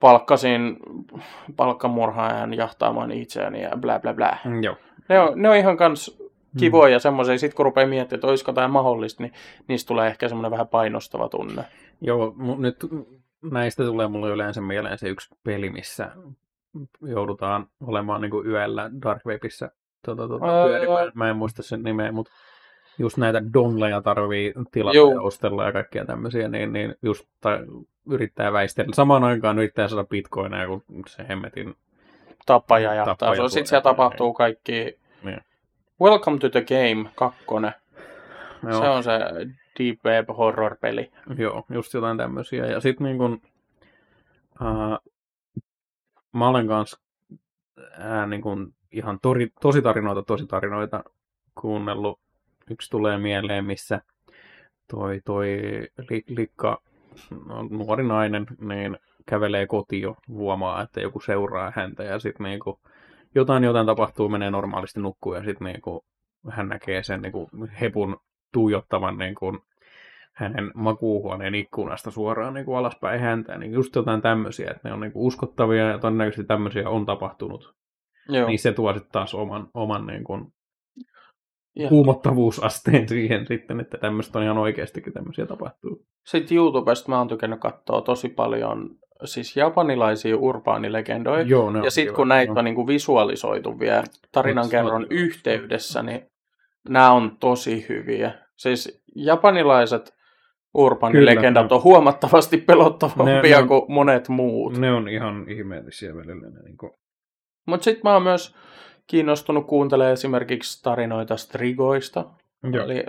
palkkasin 0.00 0.76
palkkamurhaajan 1.56 2.54
jahtaamaan 2.54 3.12
itseäni 3.12 3.62
ja 3.62 3.70
bla 3.80 3.98
bla 3.98 4.14
bla. 4.14 4.36
Mm, 4.44 4.62
joo. 4.62 4.76
Ne 5.08 5.18
on, 5.20 5.42
ne 5.42 5.48
on 5.50 5.56
ihan 5.56 5.76
kans 5.76 6.21
kivoja 6.58 6.96
mm. 6.98 7.00
semmoisia, 7.00 7.38
sit 7.38 7.54
kun 7.54 7.64
rupeaa 7.64 7.86
miettimään, 7.86 8.18
että 8.18 8.26
olisiko 8.26 8.52
tämä 8.52 8.68
mahdollista, 8.68 9.22
niin 9.22 9.32
niistä 9.68 9.88
tulee 9.88 10.06
ehkä 10.06 10.28
semmoinen 10.28 10.50
vähän 10.50 10.68
painostava 10.68 11.28
tunne. 11.28 11.64
Joo, 12.00 12.34
nyt 12.58 12.76
näistä 13.50 13.84
tulee 13.84 14.08
mulle 14.08 14.30
yleensä 14.30 14.60
mieleen 14.60 14.98
se 14.98 15.08
yksi 15.08 15.34
peli, 15.44 15.70
missä 15.70 16.10
joudutaan 17.06 17.66
olemaan 17.80 18.20
niin 18.20 18.30
kuin 18.30 18.46
yöllä 18.46 18.90
Dark 19.02 19.26
Webissä 19.26 19.70
tuota, 20.04 20.28
tuota, 20.28 20.46
Ää, 20.46 20.66
pyörimään. 20.66 21.12
Mä 21.14 21.30
en 21.30 21.36
muista 21.36 21.62
sen 21.62 21.82
nimeä, 21.82 22.12
mutta 22.12 22.32
just 22.98 23.16
näitä 23.16 23.42
dongleja 23.52 24.02
tarvii 24.02 24.54
tilata 24.72 24.96
Juu. 24.96 25.12
ja 25.12 25.20
ostella 25.20 25.64
ja 25.64 25.72
kaikkia 25.72 26.04
tämmöisiä, 26.04 26.48
niin, 26.48 26.72
niin 26.72 26.94
just 27.02 27.24
tai, 27.40 27.58
yrittää 28.10 28.52
väistellä. 28.52 28.94
Samaan 28.94 29.24
aikaan 29.24 29.58
yrittää 29.58 29.88
saada 29.88 30.04
bitcoineja, 30.04 30.66
kun 30.66 30.82
se 31.06 31.24
hemmetin 31.28 31.74
Tappaja 32.46 32.94
ja 32.94 33.04
Tappaja 33.04 33.48
Sitten 33.48 33.66
siellä 33.66 33.82
tapahtuu 33.82 34.32
kaikki... 34.32 34.98
Niin. 35.22 35.40
Welcome 36.02 36.38
to 36.38 36.48
the 36.48 36.64
Game 36.64 37.10
2. 37.14 37.36
Joo. 38.62 38.80
Se 38.80 38.88
on 38.88 39.04
se 39.04 39.10
Deep 39.78 39.98
Web 40.04 40.28
Horror-peli. 40.38 41.10
Joo, 41.38 41.64
just 41.70 41.94
jotain 41.94 42.16
tämmöisiä. 42.16 42.66
Ja 42.66 42.80
sitten 42.80 43.04
niin 43.04 43.18
kun, 43.18 43.40
uh, 44.60 45.12
mä 46.32 46.48
olen 46.48 46.66
kanssa 46.66 47.00
ää, 47.98 48.26
niin 48.26 48.42
kun 48.42 48.74
ihan 48.92 49.18
tori, 49.22 49.48
tositarinoita, 49.60 50.22
tositarinoita 50.22 51.04
kuunnellut. 51.60 52.20
Yksi 52.70 52.90
tulee 52.90 53.18
mieleen, 53.18 53.64
missä 53.64 54.00
toi, 54.90 55.20
toi 55.24 55.48
li, 56.10 56.24
likka, 56.28 56.82
no, 57.46 57.62
nuori 57.70 58.04
nainen, 58.04 58.46
niin 58.60 58.98
kävelee 59.26 59.66
kotiin, 59.66 60.14
huomaa, 60.28 60.82
että 60.82 61.00
joku 61.00 61.20
seuraa 61.20 61.72
häntä 61.76 62.02
ja 62.02 62.18
sitten 62.18 62.44
niinku, 62.44 62.80
jotain 63.34 63.64
jotain 63.64 63.86
tapahtuu, 63.86 64.28
menee 64.28 64.50
normaalisti 64.50 65.00
nukkuu 65.00 65.34
ja 65.34 65.44
sitten 65.44 65.64
niinku, 65.64 66.04
hän 66.50 66.68
näkee 66.68 67.02
sen 67.02 67.22
niinku, 67.22 67.48
hepun 67.80 68.16
tuijottavan 68.52 69.18
niinku, 69.18 69.58
hänen 70.32 70.70
makuuhuoneen 70.74 71.54
ikkunasta 71.54 72.10
suoraan 72.10 72.54
niin 72.54 72.66
kuin 72.66 72.78
alaspäin 72.78 73.20
häntä. 73.20 73.58
Niin 73.58 73.72
just 73.72 73.96
jotain 73.96 74.22
tämmöisiä, 74.22 74.70
että 74.70 74.88
ne 74.88 74.94
on 74.94 75.00
niin 75.00 75.12
kuin 75.12 75.26
uskottavia 75.26 75.88
ja 75.88 75.98
todennäköisesti 75.98 76.44
tämmöisiä 76.44 76.88
on 76.88 77.06
tapahtunut. 77.06 77.74
Joo. 78.28 78.48
Niin 78.48 78.58
se 78.58 78.72
tuo 78.72 78.92
sitten 78.92 79.12
taas 79.12 79.34
oman, 79.34 79.68
oman 79.74 80.06
niin 80.06 80.24
kuin 80.24 80.52
Ja. 81.76 81.88
kuumottavuusasteen 81.88 83.08
siihen 83.08 83.46
sitten, 83.46 83.80
että 83.80 83.98
tämmöistä 83.98 84.38
on 84.38 84.44
ihan 84.44 84.58
oikeastikin 84.58 85.12
tämmöisiä 85.12 85.46
tapahtuu. 85.46 86.06
Sitten 86.26 86.56
YouTubesta 86.56 87.08
mä 87.08 87.18
oon 87.18 87.28
tykännyt 87.28 87.60
katsoa 87.60 88.00
tosi 88.00 88.28
paljon 88.28 88.90
siis 89.24 89.56
japanilaisia 89.56 90.36
urbaanilegendoja. 90.36 91.42
Joo, 91.42 91.70
ne 91.70 91.80
ja 91.84 91.90
sitten 91.90 92.14
kun 92.14 92.28
näitä 92.28 92.50
Joo. 92.50 92.58
on 92.58 92.64
niin 92.64 92.74
kuin 92.74 92.86
visualisoitu 92.86 93.78
vielä 93.78 94.04
tarinankerron 94.32 95.06
yhteydessä, 95.10 96.02
niin 96.02 96.26
nämä 96.88 97.12
on 97.12 97.36
tosi 97.40 97.86
hyviä. 97.88 98.32
Siis 98.56 99.02
japanilaiset 99.16 100.14
urbaanilegendat 100.74 101.68
Kyllä. 101.68 101.76
on 101.76 101.84
huomattavasti 101.84 102.56
pelottavampia 102.56 103.56
Ne- 103.56 103.62
ne- 103.62 103.68
kuin 103.68 103.82
monet 103.88 104.28
muut. 104.28 104.78
Ne 104.78 104.92
on 104.92 105.08
ihan 105.08 105.48
ihmeellisiä 105.48 106.16
välillä. 106.16 106.62
Niin 106.64 106.76
kuin... 106.76 106.92
Mutta 107.66 107.84
sitten 107.84 108.00
mä 108.04 108.12
oon 108.12 108.22
myös 108.22 108.56
kiinnostunut 109.12 109.66
kuuntelemaan 109.66 110.12
esimerkiksi 110.12 110.82
tarinoita 110.82 111.36
Strigoista. 111.36 112.24
Joo, 112.72 112.84
Eli 112.84 113.04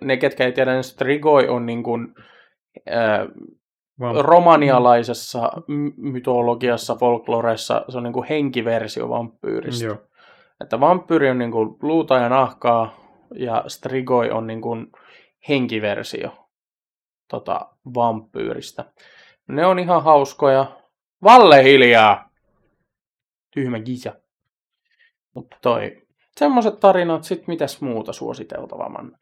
ne, 0.00 0.16
ketkä 0.16 0.44
ei 0.44 0.52
tiedä, 0.52 0.72
niin 0.72 0.84
Strigoi 0.84 1.48
on 1.48 1.66
niin 1.66 1.82
kuin, 1.82 2.14
äh, 2.92 3.28
vaan, 4.00 4.24
romanialaisessa 4.24 5.52
my- 5.66 5.92
mytologiassa, 5.96 6.94
folkloressa, 6.94 7.84
se 7.88 7.96
on 7.98 8.02
niin 8.02 8.12
kuin 8.12 8.28
henkiversio 8.28 9.08
vampyyristä. 9.08 9.86
joo, 9.86 9.96
Että 10.60 10.80
vampyyri 10.80 11.30
on 11.30 11.38
niin 11.38 11.50
kuin 11.52 11.76
luuta 11.82 12.14
ja 12.14 12.28
nahkaa, 12.28 12.96
ja 13.34 13.64
Strigoi 13.66 14.30
on 14.30 14.46
niin 14.46 14.60
kuin 14.60 14.86
henkiversio 15.48 16.30
tota, 17.30 17.68
vampyyristä. 17.94 18.84
Ne 19.48 19.66
on 19.66 19.78
ihan 19.78 20.04
hauskoja. 20.04 20.66
Valle 21.22 21.64
hiljaa! 21.64 22.30
Tyhmä 23.54 23.80
gisa. 23.80 24.12
Mutta 25.34 25.56
toi, 25.62 26.02
semmoset 26.36 26.80
tarinat, 26.80 27.24
sit 27.24 27.48
mitäs 27.48 27.80
muuta 27.80 28.12
suositeltavaa, 28.12 28.88
Manne? 28.88 29.18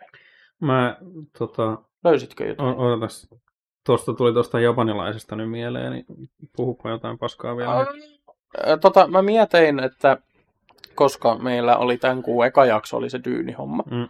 mä 0.61 0.97
tota, 1.39 1.79
Löysitkö 2.05 2.47
jotain? 2.47 2.69
o- 2.69 2.87
odotas, 2.87 3.29
tuosta 3.87 4.15
tuli 4.15 4.33
tuosta 4.33 4.61
japanilaisesta 4.61 5.37
nyt 5.37 5.51
mieleen, 5.51 5.93
niin 5.93 6.05
puhupa 6.57 6.91
jotain 6.91 7.19
paskaa 7.19 7.57
vielä. 7.57 7.87
Ö, 8.69 8.77
Tota, 8.81 9.07
mä 9.07 9.23
mietin, 9.23 9.81
että 9.81 10.17
koska 10.95 11.39
meillä 11.39 11.77
oli 11.77 11.97
tämän 11.99 12.23
kuun 12.23 12.47
eka 12.47 12.65
jakso, 12.65 12.97
oli 12.97 13.11
se 13.11 13.21
dyynihomma, 13.25 13.83
Mm. 13.91 14.09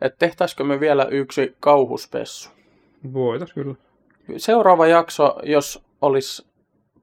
että 0.00 0.18
tehtäisikö 0.18 0.64
me 0.64 0.80
vielä 0.80 1.04
yksi 1.04 1.56
kauhuspessu. 1.60 2.50
Voitais 3.12 3.52
kyllä. 3.52 3.74
Seuraava 4.36 4.86
jakso, 4.86 5.36
jos 5.42 5.84
olisi 6.02 6.46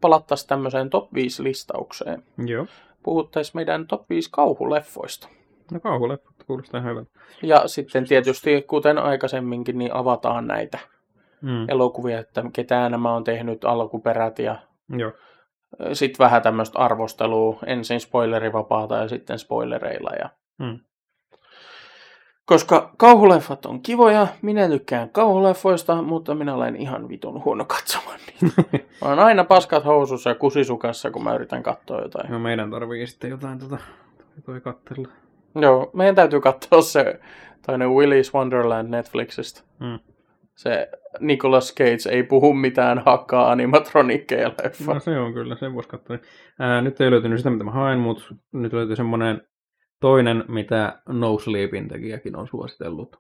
palattaisiin 0.02 0.48
tämmöiseen 0.48 0.90
top 0.90 1.14
5 1.14 1.44
listaukseen, 1.44 2.24
Joo. 2.46 2.66
Puhuttaisiin 3.04 3.58
meidän 3.58 3.88
top 3.88 4.10
5 4.10 4.30
kauhuleffoista. 4.32 5.28
No 5.72 5.80
kauhuleffat 5.80 6.36
kuulostaa 6.48 6.80
ihan 6.80 6.92
hyvältä. 6.92 7.12
Ja 7.44 7.68
sitten 7.68 8.08
tietysti, 8.08 8.62
kuten 8.62 8.98
aikaisemminkin, 8.98 9.78
niin 9.78 9.94
avataan 9.94 10.48
näitä 10.48 10.80
Mm. 11.42 11.66
elokuvia, 11.70 12.20
että 12.20 12.44
ketä 12.54 12.90
nämä 12.90 13.14
on 13.16 13.24
tehnyt 13.24 13.66
alkuperät 13.66 14.40
ja 14.40 14.56
Joo. 14.90 15.12
sitten 15.94 16.24
vähän 16.26 16.42
tämmöistä 16.42 16.80
arvostelua, 16.80 17.60
ensin 17.66 18.00
spoilerivapaata 18.00 18.96
ja 18.96 19.08
sitten 19.08 19.40
spoilereilla. 19.40 20.10
Ja... 20.20 20.30
Mm. 20.60 20.80
Koska 22.46 22.94
kauhuleffat 22.98 23.66
on 23.66 23.82
kivoja, 23.82 24.28
minä 24.42 24.68
tykkään 24.68 25.10
kauhuleffoista, 25.10 26.02
mutta 26.02 26.36
minä 26.36 26.56
olen 26.56 26.76
ihan 26.76 27.10
vitun 27.10 27.44
huono 27.46 27.66
katsomaan 27.66 28.20
niitä. 28.20 28.62
Mä 29.02 29.08
olen 29.08 29.20
aina 29.20 29.44
paskat 29.44 29.86
housussa 29.86 30.30
ja 30.30 30.36
kusisukassa, 30.36 31.12
kun 31.12 31.24
mä 31.24 31.36
yritän 31.36 31.64
katsoa 31.64 32.02
jotain. 32.02 32.32
No 32.32 32.40
meidän 32.40 32.72
tarvii 32.72 33.08
sitten 33.08 33.30
jotain 33.30 33.60
tota, 33.60 33.78
toi 34.46 34.62
kattella. 34.62 35.08
Joo, 35.56 35.92
meidän 35.94 36.16
täytyy 36.16 36.42
katsoa 36.42 36.82
se 36.82 37.20
toinen 37.66 37.90
Willy's 37.90 38.34
Wonderland 38.34 38.90
Netflixistä. 38.90 39.62
Mm. 39.80 40.00
Se 40.56 40.90
Nicolas 41.20 41.76
Cage 41.76 42.10
ei 42.10 42.24
puhu 42.24 42.54
mitään 42.54 43.04
hakkaa 43.06 43.52
animatronikkeja 43.52 44.52
leffa. 44.64 44.94
No 44.94 45.00
se 45.00 45.20
on 45.20 45.34
kyllä, 45.34 45.56
sen 45.56 45.74
voisi 45.74 45.90
katsoa. 45.90 46.18
Ää, 46.60 46.82
nyt 46.82 47.02
ei 47.02 47.12
löytynyt 47.12 47.40
sitä, 47.40 47.50
mitä 47.50 47.64
mä 47.64 47.72
hain, 47.72 48.00
mutta 48.00 48.24
nyt 48.52 48.74
löytyy 48.74 48.96
semmoinen 48.96 49.42
toinen, 50.04 50.44
mitä 50.48 51.02
No 51.08 51.40
Sleepin 51.40 51.88
tekijäkin 51.88 52.36
on 52.36 52.48
suositellut. 52.48 53.16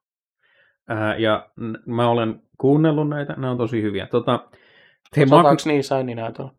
Ää, 0.87 1.15
ja 1.17 1.49
n- 1.61 1.77
mä 1.85 2.09
olen 2.09 2.41
kuunnellut 2.57 3.09
näitä, 3.09 3.33
ne 3.37 3.49
on 3.49 3.57
tosi 3.57 3.81
hyviä. 3.81 4.07
Tota, 4.07 4.47
The 5.13 5.25
Mag- 5.25 5.29
Saataanko 5.29 5.61
niissä 5.65 5.95
ääninäytöllä? 5.95 6.51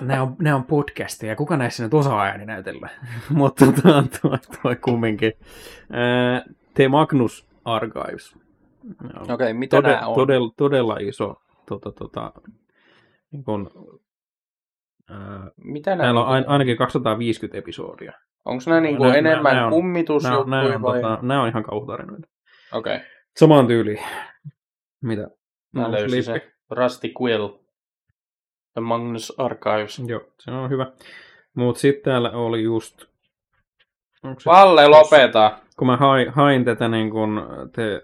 nämä, 0.00 0.22
on, 0.22 0.36
nämä 0.38 0.56
on 0.56 0.64
podcasteja, 0.64 1.36
kuka 1.36 1.56
näissä 1.56 1.82
nyt 1.84 1.94
osaa 1.94 2.22
ääninäytellä? 2.22 2.88
mutta 3.30 3.66
tota, 3.66 4.04
toi, 4.22 4.38
toi 4.62 4.76
kumminkin. 4.76 5.32
Ää, 5.90 6.44
The 6.74 6.88
Magnus 6.88 7.48
Archives. 7.64 8.36
Okei, 9.20 9.34
okay, 9.34 9.52
mitä 9.52 9.76
todella, 9.76 9.96
nämä 9.96 10.08
on? 10.08 10.14
todella, 10.14 10.50
todella 10.56 10.96
iso 11.00 11.42
tota, 11.68 11.92
tota, 11.92 12.32
niin 13.30 13.44
kun, 13.44 13.70
ää, 15.10 15.50
Mitä 15.64 15.90
nämä 15.90 16.02
Täällä 16.02 16.20
on 16.20 16.28
ain, 16.28 16.44
ainakin 16.48 16.76
250 16.76 17.58
episodia. 17.58 18.12
Onko 18.44 18.62
nämä 18.66 18.80
niinku 18.80 19.02
Nää- 19.02 19.12
nää- 19.12 19.18
enemmän 19.18 19.56
nää 19.56 19.70
kummitusjuttuja 19.70 20.62
nämä, 20.62 20.74
on, 20.74 20.82
vai? 20.82 21.02
tota, 21.02 21.18
nämä 21.22 21.42
on 21.42 21.48
ihan 21.48 21.62
kauhutarinoita. 21.62 22.28
Okei, 22.72 22.96
okay. 22.96 23.06
Samaan 23.36 23.66
tyyliin. 23.66 24.02
Mitä? 25.02 25.28
mä 25.72 25.92
löysin 25.92 26.22
se. 26.24 26.52
Rusty 26.70 27.12
Quill. 27.22 27.48
The 28.72 28.80
Magnus 28.80 29.32
Archives. 29.38 30.02
Joo, 30.06 30.20
se 30.40 30.50
on 30.50 30.70
hyvä. 30.70 30.86
Mutta 31.54 31.80
sitten 31.80 32.02
täällä 32.12 32.30
oli 32.30 32.62
just... 32.62 33.04
se- 34.38 34.46
Valle, 34.46 34.88
lopeta! 34.88 35.58
kun 35.78 35.86
mä 35.86 35.96
hain, 35.96 36.30
hain 36.30 36.64
tätä 36.64 36.88
niin 36.88 37.10
kun 37.10 37.42
te, 37.74 38.02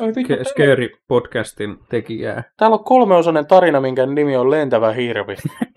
Ai 0.00 0.12
Scary 0.44 0.88
podcastin 1.08 1.78
tekijää. 1.88 2.42
Täällä 2.56 2.74
on 2.76 2.84
kolmeosainen 2.84 3.46
tarina, 3.46 3.80
minkä 3.80 4.06
nimi 4.06 4.36
on 4.36 4.50
Lentävä 4.50 4.92
hirvi. 4.92 5.36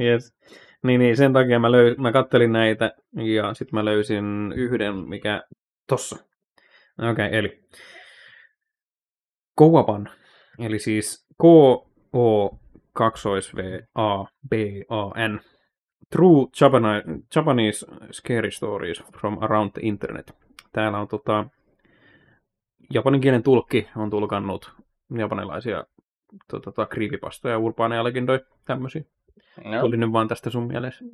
yes. 0.00 0.34
Niin, 0.82 0.98
niin, 0.98 1.16
sen 1.16 1.32
takia 1.32 1.58
mä, 1.58 1.72
löy, 1.72 1.94
mä 1.98 2.12
kattelin 2.12 2.52
näitä 2.52 2.92
ja 3.12 3.54
sitten 3.54 3.76
mä 3.76 3.84
löysin 3.84 4.52
yhden, 4.56 4.96
mikä 4.96 5.42
tossa. 5.86 6.16
Okei, 6.98 7.10
okay, 7.10 7.38
eli 7.38 7.64
Kouapan, 9.54 10.10
eli 10.58 10.78
siis 10.78 11.26
K-O 11.42 12.58
kaksois 12.92 13.56
V 13.56 13.58
A 13.94 14.24
B 14.24 14.52
A 14.88 15.28
N. 15.28 15.40
True 16.10 16.46
Japanese, 17.36 17.86
Scary 18.10 18.50
Stories 18.50 19.02
from 19.20 19.38
Around 19.40 19.70
the 19.72 19.80
Internet. 19.84 20.36
Täällä 20.72 20.98
on 20.98 21.08
tota, 21.08 21.44
japaninkielen 22.94 23.42
tulkki 23.42 23.88
on 23.96 24.10
tulkannut 24.10 24.72
japanilaisia 25.18 25.84
tota, 26.50 26.64
tota, 26.64 26.86
creepypastoja, 26.86 27.58
urbaaneja 27.58 28.04
legendoja, 28.04 28.40
tämmöisiä. 28.64 29.02
Joo. 29.64 29.80
Tuli 29.80 29.96
nyt 29.96 30.12
vaan 30.12 30.28
tästä 30.28 30.50
sun 30.50 30.66
mielessä. 30.66 31.04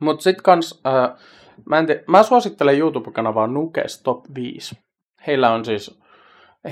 Mut 0.00 0.20
sit 0.20 0.42
kans, 0.42 0.82
äh, 0.86 1.18
mä, 1.66 1.78
en 1.78 1.86
te, 1.86 2.04
mä 2.08 2.22
suosittelen 2.22 2.78
YouTube-kanavaa 2.78 3.46
Nukes 3.46 4.02
Top 4.02 4.24
5. 4.34 4.78
Heillä 5.26 5.50
on 5.50 5.64
siis, 5.64 6.00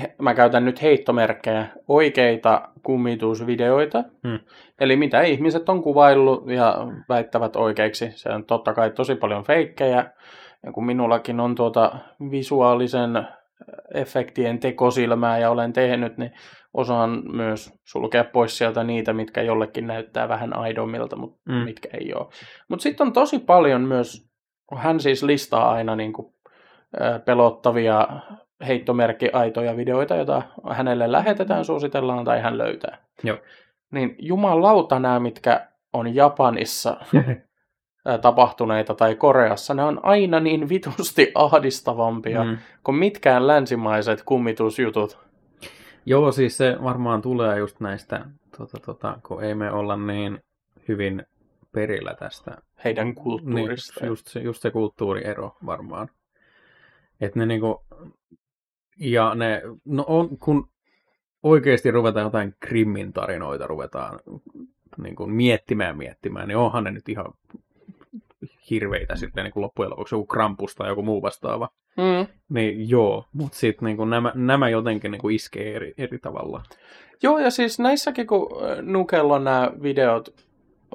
he, 0.00 0.14
mä 0.22 0.34
käytän 0.34 0.64
nyt 0.64 0.82
heittomerkkejä, 0.82 1.66
oikeita 1.88 2.68
kummitusvideoita. 2.82 4.04
Hmm. 4.28 4.38
Eli 4.80 4.96
mitä 4.96 5.22
ihmiset 5.22 5.68
on 5.68 5.82
kuvaillut 5.82 6.50
ja 6.50 6.76
väittävät 7.08 7.56
oikeiksi. 7.56 8.10
Se 8.14 8.28
on 8.28 8.44
totta 8.44 8.74
kai 8.74 8.90
tosi 8.90 9.14
paljon 9.14 9.44
feikkejä. 9.44 10.10
Ja 10.66 10.72
kun 10.72 10.86
minullakin 10.86 11.40
on 11.40 11.54
tuota 11.54 11.98
visuaalisen 12.30 13.28
efektien 13.94 14.58
tekosilmää 14.58 15.38
ja 15.38 15.50
olen 15.50 15.72
tehnyt, 15.72 16.18
niin 16.18 16.32
osaan 16.74 17.22
myös 17.32 17.72
sulkea 17.84 18.24
pois 18.24 18.58
sieltä 18.58 18.84
niitä, 18.84 19.12
mitkä 19.12 19.42
jollekin 19.42 19.86
näyttää 19.86 20.28
vähän 20.28 20.56
aidommilta, 20.56 21.16
mutta 21.16 21.38
Mm. 21.48 21.54
mitkä 21.54 21.88
ei 22.00 22.14
ole. 22.14 22.26
Mutta 22.68 22.82
sitten 22.82 23.06
on 23.06 23.12
tosi 23.12 23.38
paljon 23.38 23.80
myös, 23.80 24.28
hän 24.76 25.00
siis 25.00 25.22
listaa 25.22 25.70
aina 25.72 25.96
niin 25.96 26.12
kuin, 26.12 26.34
pelottavia 27.24 28.08
heittomerkkiaitoja 28.66 29.76
videoita, 29.76 30.16
joita 30.16 30.42
hänelle 30.70 31.12
lähetetään, 31.12 31.64
suositellaan 31.64 32.24
tai 32.24 32.40
hän 32.40 32.58
löytää. 32.58 32.98
Joo. 33.22 33.38
Niin 33.90 34.16
jumalauta 34.18 34.98
nämä, 34.98 35.20
mitkä 35.20 35.66
on 35.92 36.14
Japanissa 36.14 36.96
tapahtuneita 38.22 38.94
tai 38.94 39.14
Koreassa, 39.14 39.74
ne 39.74 39.84
on 39.84 40.00
aina 40.03 40.40
niin 40.40 40.68
vitusti 40.68 41.32
ahdistavampia 41.34 42.44
Mm. 42.44 42.59
kuin 42.84 42.96
mitkään 42.96 43.46
länsimaiset 43.46 44.22
kummitusjutut. 44.22 45.18
Joo, 46.07 46.32
siis 46.32 46.57
se 46.57 46.76
varmaan 46.82 47.22
tulee 47.22 47.59
just 47.59 47.80
näistä, 47.80 48.24
tota, 48.59 48.78
tota, 48.86 49.18
kun 49.26 49.44
ei 49.44 49.55
me 49.55 49.70
olla 49.72 49.96
niin 49.96 50.38
hyvin 50.88 51.26
perillä 51.72 52.14
tästä. 52.14 52.57
heidän 52.84 53.14
kulttuurista. 53.14 54.00
Niin, 54.00 54.09
just, 54.09 54.26
se, 54.26 54.40
just 54.40 54.62
se 54.62 54.70
kulttuuriero 54.70 55.57
varmaan. 55.66 56.09
Että 57.20 57.38
ne 57.38 57.46
niinku, 57.46 57.84
ja 58.98 59.34
ne, 59.34 59.62
no 59.84 60.05
on, 60.07 60.38
kun 60.38 60.68
oikeasti 61.42 61.90
ruvetaan 61.90 62.24
jotain 62.24 62.55
krimmin 62.61 63.12
tarinoita, 63.12 63.66
ruvetaan 63.66 64.20
niin 65.03 65.16
kuin 65.16 65.30
miettimään 65.30 65.96
miettimään, 65.96 66.48
niin 66.48 66.57
onhan 66.57 66.84
ne 66.84 66.90
nyt 66.90 67.09
ihan 67.09 67.26
hirveitä 68.70 69.16
sitten 69.16 69.44
niin 69.44 69.52
kuin 69.52 69.62
loppujen 69.62 69.90
lopuksi 69.90 70.14
joku 70.14 70.26
Krampus 70.26 70.74
tai 70.74 70.88
joku 70.88 71.02
muu 71.02 71.22
vastaava. 71.22 71.68
Mm. 71.96 72.26
Niin 72.48 72.88
joo, 72.88 73.24
mutta 73.32 73.58
sitten 73.58 73.86
niin 73.86 74.10
nämä, 74.10 74.32
nämä 74.34 74.68
jotenkin 74.68 75.10
niin 75.10 75.20
kuin 75.20 75.34
iskee 75.34 75.76
eri, 75.76 75.94
eri 75.98 76.18
tavalla. 76.18 76.62
Joo, 77.22 77.38
ja 77.38 77.50
siis 77.50 77.78
näissäkin, 77.78 78.26
kun 78.26 78.48
Nukella 78.82 79.34
on 79.34 79.44
nämä 79.44 79.70
videot, 79.82 80.34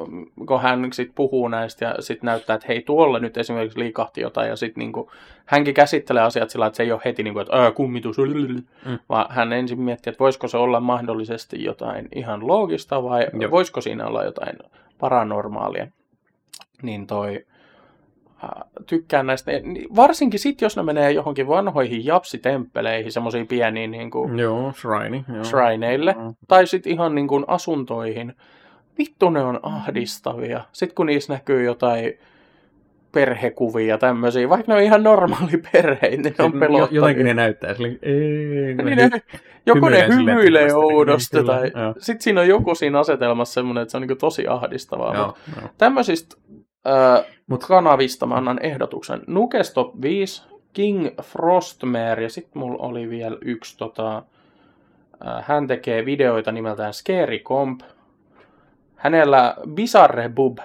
mm, 0.07 0.26
kun 0.47 0.61
hän 0.61 0.93
sit 0.93 1.11
puhuu 1.15 1.47
näistä 1.47 1.86
ja 1.86 1.95
sitten 1.99 2.26
näyttää, 2.26 2.53
että 2.53 2.68
hei, 2.68 2.82
tuolla 2.82 3.20
nyt 3.20 3.38
esimerkiksi 3.38 3.80
liikahti 3.80 4.22
jotain, 4.22 4.49
ja 4.49 4.55
sitten 4.55 4.82
niinku, 4.82 5.11
hänkin 5.45 5.74
käsittelee 5.74 6.24
asiat 6.24 6.49
sillä, 6.49 6.65
että 6.65 6.78
se 6.78 6.84
ei 6.84 6.91
ole 6.91 7.01
heti, 7.05 7.24
niinku, 7.24 7.39
että 7.39 7.72
kummitus, 7.76 8.18
mm. 8.18 8.99
vaan 9.09 9.26
hän 9.30 9.53
ensin 9.53 9.82
miettii, 9.82 10.11
että 10.11 10.24
voisiko 10.24 10.47
se 10.47 10.57
olla 10.57 10.80
mahdollisesti 10.80 11.63
jotain 11.63 12.07
ihan 12.15 12.47
loogista, 12.47 13.03
vai 13.03 13.28
Joo. 13.39 13.51
Voisiko 13.51 13.82
siinä 13.82 14.07
olla 14.07 14.24
jotain 14.24 14.57
paranormaalia. 14.99 15.88
Niin 16.82 17.07
toi, 17.07 17.45
tykkään 18.88 19.27
näistä, 19.27 19.51
niin 19.51 19.95
varsinkin 19.95 20.39
sitten, 20.39 20.65
jos 20.65 20.77
ne 20.77 20.83
menee 20.83 21.11
johonkin 21.11 21.47
vanhoihin 21.47 22.05
japsitemppeleihin, 22.05 23.11
semmoisiin 23.11 23.47
pieniin 23.47 23.91
niin 23.91 24.11
kuin, 24.11 24.39
Joo, 24.39 24.73
shrine. 24.73 25.25
Joo. 25.33 25.43
shrineille, 25.43 26.15
Joo. 26.19 26.33
tai 26.47 26.67
sitten 26.67 26.91
ihan 26.91 27.15
niin 27.15 27.27
kuin 27.27 27.45
asuntoihin. 27.47 28.33
Vittu 28.97 29.29
ne 29.29 29.41
on 29.41 29.59
ahdistavia. 29.63 30.63
Sitten 30.71 30.95
kun 30.95 31.05
niissä 31.05 31.33
näkyy 31.33 31.63
jotain 31.63 32.13
perhekuvia 33.11 33.97
tämmöisiä, 33.97 34.49
vaikka 34.49 34.71
ne 34.71 34.77
on 34.77 34.83
ihan 34.83 35.03
normaali 35.03 35.57
perheitä, 35.71 36.23
niin 36.23 36.35
ne 36.38 36.45
on 36.45 36.51
pelottavia. 36.51 36.95
Jotenkin 36.95 37.25
ne 37.25 37.33
näyttää 37.33 37.73
silleen, 37.73 37.99
ei, 38.01 38.75
niin 38.75 38.97
ne, 38.97 39.09
joko 39.65 39.89
ne 39.89 40.07
hymyilee 40.07 40.67
kivasti, 40.67 40.85
oudosti, 40.85 41.38
niin, 41.38 41.45
tai 41.45 41.71
sitten 41.97 42.23
siinä 42.23 42.41
on 42.41 42.47
joku 42.47 42.75
siinä 42.75 42.99
asetelmassa 42.99 43.53
semmoinen, 43.53 43.81
että 43.81 43.91
se 43.91 43.97
on 43.97 44.07
niin 44.07 44.17
tosi 44.17 44.47
ahdistavaa. 44.47 45.15
Joo, 45.15 45.25
Mut 45.25 45.38
joo. 45.61 45.69
Tämmöisistä 45.77 46.35
Mut- 47.51 47.67
kanavista 47.67 48.25
mä 48.25 48.35
annan 48.35 48.59
ehdotuksen. 48.61 49.21
Nukes 49.27 49.73
Top 49.73 50.01
5, 50.01 50.43
King 50.73 51.07
Frostmare, 51.21 52.23
ja 52.23 52.29
sitten 52.29 52.59
mulla 52.59 52.83
oli 52.83 53.09
vielä 53.09 53.38
yksi, 53.41 53.77
tota, 53.77 54.23
hän 55.41 55.67
tekee 55.67 56.05
videoita 56.05 56.51
nimeltään 56.51 56.93
Scary 56.93 57.39
Comp. 57.39 57.81
Hänellä 58.95 59.55
Bizarre 59.69 60.29
Bub, 60.29 60.57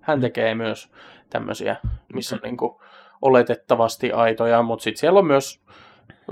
hän 0.00 0.20
tekee 0.20 0.54
myös 0.54 0.90
tämmöisiä, 1.30 1.76
missä 2.14 2.36
on 2.36 2.40
niinku 2.44 2.82
oletettavasti 3.22 4.12
aitoja, 4.12 4.62
mutta 4.62 4.82
sitten 4.82 5.00
siellä 5.00 5.18
on 5.18 5.26
myös, 5.26 5.60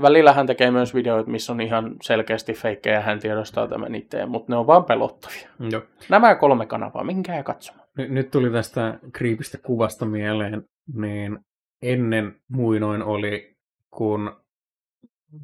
välillä 0.01 0.33
hän 0.33 0.47
tekee 0.47 0.71
myös 0.71 0.93
videoita, 0.95 1.29
missä 1.31 1.53
on 1.53 1.61
ihan 1.61 1.95
selkeästi 2.01 2.53
feikkejä, 2.53 3.01
hän 3.01 3.19
tiedostaa 3.19 3.67
tämän 3.67 3.95
itse, 3.95 4.25
mutta 4.25 4.53
ne 4.53 4.57
on 4.57 4.67
vaan 4.67 4.85
pelottavia. 4.85 5.49
Joo. 5.71 5.81
Nämä 6.09 6.35
kolme 6.35 6.65
kanavaa, 6.65 7.03
minkää 7.03 7.43
katsomaan. 7.43 7.82
Nyt, 7.97 8.09
nyt 8.09 8.31
tuli 8.31 8.51
tästä 8.51 8.99
kriipistä 9.13 9.57
kuvasta 9.57 10.05
mieleen, 10.05 10.63
niin 10.95 11.39
ennen 11.81 12.41
muinoin 12.47 13.03
oli, 13.03 13.55
kun 13.91 14.35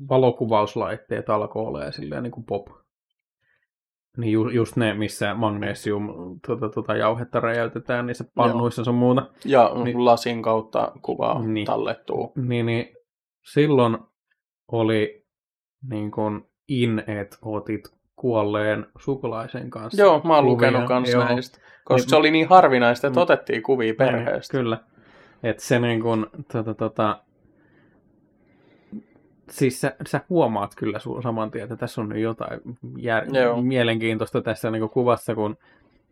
valokuvauslaitteet 0.10 1.30
alkoi 1.30 1.66
olemaan 1.66 1.94
silleen 1.94 2.24
niin 2.24 2.32
kuin 2.32 2.46
pop. 2.46 2.68
Niin 4.18 4.32
ju, 4.32 4.50
just 4.50 4.76
ne, 4.76 4.94
missä 4.94 5.34
magnesium 5.34 6.08
tuota, 6.46 6.70
tuota, 6.70 6.96
jauhetta 6.96 7.40
räjäytetään 7.40 8.06
niissä 8.06 8.26
pannuissa 8.36 8.84
sun 8.84 8.96
muuta. 8.96 9.30
Ja 9.46 9.72
Niin. 9.84 10.06
lasin 10.06 10.42
kautta 10.42 10.92
kuva 11.02 11.40
Niin. 11.40 11.54
niin. 11.54 11.66
tallettuu. 11.66 12.32
Niin, 12.36 12.66
niin 12.66 12.96
silloin 13.54 13.98
oli 14.72 15.26
niin 15.90 16.12
kuin 16.12 16.42
in, 16.68 17.00
että 17.08 17.38
otit 17.42 17.99
kuolleen 18.20 18.86
sukulaisen 19.00 19.70
kanssa. 19.70 20.02
Joo, 20.02 20.22
mä 20.24 20.36
oon 20.36 20.44
kuvia, 20.44 20.52
lukenut 20.54 20.88
kans 20.88 21.10
joo. 21.14 21.24
näistä. 21.26 21.60
Koska 21.84 21.96
Niin- 22.06 22.10
se 22.10 22.16
oli 22.16 22.32
niin 22.32 22.50
harvinaista, 22.50 23.08
että 23.08 23.22
otettiin 23.22 23.64
kuvia 23.64 23.94
perheestä. 23.98 24.58
Niin, 24.58 24.64
kyllä. 24.64 24.78
Että 25.44 25.64
se 25.64 25.80
niin 25.80 26.02
kuin, 26.02 26.26
tota, 26.52 26.74
tota, 26.74 27.20
siis 29.50 29.82
sä, 29.82 29.96
sä 30.08 30.22
huomaat 30.30 30.72
kyllä 30.76 31.00
sun 31.00 31.24
saman 31.24 31.52
tien, 31.52 31.64
että 31.64 31.76
tässä 31.76 32.02
on 32.02 32.10
nyt 32.10 32.22
jotain 32.22 32.62
jär, 32.98 33.26
Joo. 33.36 33.62
mielenkiintoista 33.62 34.42
tässä 34.42 34.72
niin 34.72 34.80
kuin 34.80 34.90
kuvassa, 34.90 35.36
kun 35.36 35.58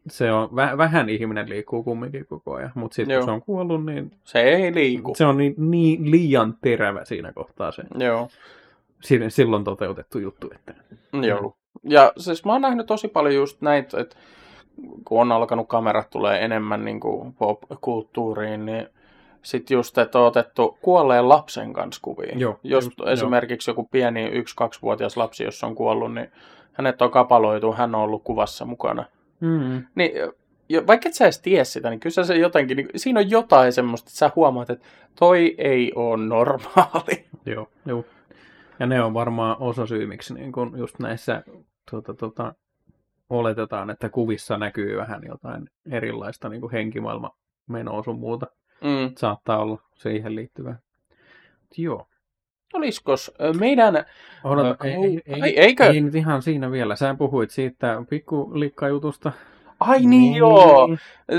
se 0.07 0.31
on, 0.31 0.55
väh, 0.55 0.77
vähän 0.77 1.09
ihminen 1.09 1.49
liikkuu 1.49 1.83
kumminkin 1.83 2.25
koko 2.25 2.53
ajan, 2.53 2.71
mutta 2.75 2.95
sitten 2.95 3.17
kun 3.17 3.25
se 3.25 3.31
on 3.31 3.41
kuollut, 3.41 3.85
niin 3.85 4.11
Se 4.23 4.39
ei 4.41 4.73
liiku. 4.75 5.15
se 5.15 5.25
on 5.25 5.37
niin, 5.37 5.53
niin 5.57 6.11
liian 6.11 6.57
terävä 6.61 7.05
siinä 7.05 7.31
kohtaa 7.33 7.71
se. 7.71 7.83
Joo. 7.99 8.27
Si- 9.01 9.29
silloin 9.29 9.63
toteutettu 9.63 10.19
juttu. 10.19 10.49
Että... 10.55 10.73
Joo. 11.27 11.56
Ja 11.83 12.13
siis 12.17 12.45
mä 12.45 12.51
oon 12.51 12.61
nähnyt 12.61 12.85
tosi 12.85 13.07
paljon 13.07 13.35
just 13.35 13.61
näitä, 13.61 13.99
että 13.99 14.15
kun 15.05 15.21
on 15.21 15.31
alkanut 15.31 15.67
kamerat 15.67 16.09
tulee 16.09 16.45
enemmän 16.45 16.85
niin 16.85 16.99
kuin 16.99 17.33
pop-kulttuuriin, 17.33 18.65
niin 18.65 18.87
sitten 19.41 19.75
just, 19.75 19.97
että 19.97 20.19
on 20.19 20.25
otettu 20.25 20.77
kuolleen 20.81 21.29
lapsen 21.29 21.73
kanssa 21.73 22.01
kuvia. 22.01 22.37
Joo, 22.37 22.59
Jos 22.63 22.85
just, 22.85 22.99
esimerkiksi 23.07 23.71
joku 23.71 23.83
pieni 23.91 24.29
1-2-vuotias 24.29 25.17
lapsi, 25.17 25.43
jos 25.43 25.63
on 25.63 25.75
kuollut, 25.75 26.13
niin 26.13 26.31
hänet 26.73 27.01
on 27.01 27.11
kapaloitu, 27.11 27.73
hän 27.73 27.95
on 27.95 28.01
ollut 28.01 28.23
kuvassa 28.23 28.65
mukana. 28.65 29.05
Mm. 29.39 29.83
Niin, 29.95 30.11
vaikka 30.87 31.09
et 31.09 31.15
sä 31.15 31.25
edes 31.25 31.41
tiedä 31.41 31.63
sitä, 31.63 31.89
niin 31.89 31.99
kyllä 31.99 32.23
se 32.25 32.35
jotenkin, 32.35 32.77
niin 32.77 32.89
siinä 32.95 33.19
on 33.19 33.29
jotain 33.29 33.73
semmoista, 33.73 34.07
että 34.07 34.17
sä 34.17 34.31
huomaat, 34.35 34.69
että 34.69 34.85
toi 35.15 35.55
ei 35.57 35.91
ole 35.95 36.25
normaali. 36.25 37.25
Joo, 37.45 37.69
joo. 37.85 38.03
Ja 38.79 38.85
ne 38.85 39.03
on 39.03 39.13
varmaan 39.13 39.57
osa 39.59 39.85
syy, 39.85 40.05
miksi 40.05 40.33
niin 40.33 40.51
kun 40.51 40.73
just 40.77 40.99
näissä 40.99 41.43
tuota, 41.91 42.13
tuota, 42.13 42.53
oletetaan, 43.29 43.89
että 43.89 44.09
kuvissa 44.09 44.57
näkyy 44.57 44.97
vähän 44.97 45.21
jotain 45.27 45.69
erilaista 45.91 46.49
niin 46.49 46.71
henkimaailma 46.71 47.35
menoa 47.67 48.03
sun 48.03 48.19
muuta. 48.19 48.47
Mm. 48.81 49.11
Saattaa 49.17 49.57
olla 49.57 49.81
siihen 49.93 50.35
liittyvää. 50.35 50.79
Mut 51.61 51.77
Joo. 51.77 52.07
Olisikos 52.73 53.31
ö, 53.41 53.53
meidän... 53.53 54.05
Odota, 54.43 54.85
ei, 54.85 54.93
ei, 54.93 55.21
ei, 55.25 55.41
ai, 55.41 55.49
eikö? 55.57 55.85
ei, 55.85 56.01
nyt 56.01 56.15
ihan 56.15 56.41
siinä 56.41 56.71
vielä. 56.71 56.95
Sä 56.95 57.15
puhuit 57.17 57.51
siitä 57.51 58.03
pikkulikkajutusta. 58.09 59.31
Ai 59.79 59.99
niin, 59.99 60.35
joo! 60.35 60.89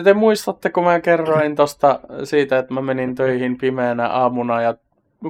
Te 0.05 0.15
muistatte, 0.15 0.71
kun 0.71 0.85
mä 0.85 1.01
kerroin 1.01 1.57
tosta 1.57 2.01
siitä, 2.25 2.59
että 2.59 2.75
mä 2.75 2.83
menin 2.83 3.15
töihin 3.15 3.59
pimeänä 3.59 4.09
aamuna 4.09 4.63
ja 4.63 4.75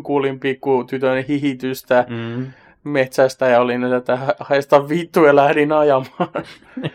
kuulin 0.03 0.41
pikku 0.41 0.85
tytön 0.85 1.25
hihitystä. 1.25 2.07
Mm. 2.09 2.47
metsästä 2.85 3.47
ja 3.47 3.61
olin, 3.61 3.93
että 3.93 4.19
haista 4.41 4.89
vittu 4.89 5.25
ja 5.25 5.37
lähdin 5.37 5.73
ajamaan. 5.73 6.29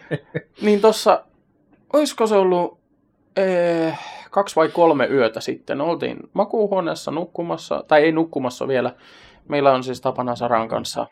niin 0.62 0.82
tossa, 0.82 1.24
olisiko 1.94 2.28
se 2.28 2.36
ollut 2.36 2.80
eh, 3.38 4.00
kaksi 4.32 4.56
vai 4.56 4.70
kolme 4.70 5.08
yötä 5.08 5.42
sitten, 5.42 5.82
oltiin 5.82 6.18
makuuhuoneessa 6.34 7.12
nukkumassa, 7.12 7.84
tai 7.88 8.04
ei 8.04 8.12
nukkumassa 8.12 8.68
vielä. 8.68 8.96
Meillä 9.50 9.72
on 9.74 9.84
siis 9.84 10.02
tapana 10.02 10.36
Saran 10.36 10.68
kanssa 10.68 11.08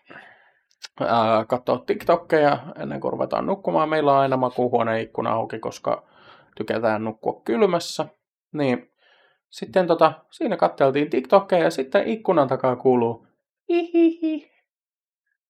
ää, 0.99 1.45
katsoa 1.45 1.83
TikTokkeja 1.85 2.57
ennen 2.79 3.01
kuin 3.01 3.11
ruvetaan 3.11 3.45
nukkumaan. 3.45 3.89
Meillä 3.89 4.13
on 4.13 4.19
aina 4.19 4.37
makuuhuoneen 4.37 5.01
ikkuna 5.01 5.31
auki, 5.31 5.59
koska 5.59 6.03
tykätään 6.55 7.03
nukkua 7.03 7.41
kylmässä. 7.45 8.05
Niin 8.53 8.90
sitten 9.51 9.87
tota, 9.87 10.13
siinä 10.29 10.57
katteltiin 10.57 11.09
TikTokkeja 11.09 11.63
ja 11.63 11.69
sitten 11.69 12.07
ikkunan 12.07 12.47
takaa 12.47 12.75
kuuluu 12.75 13.27
hihihi. 13.69 14.51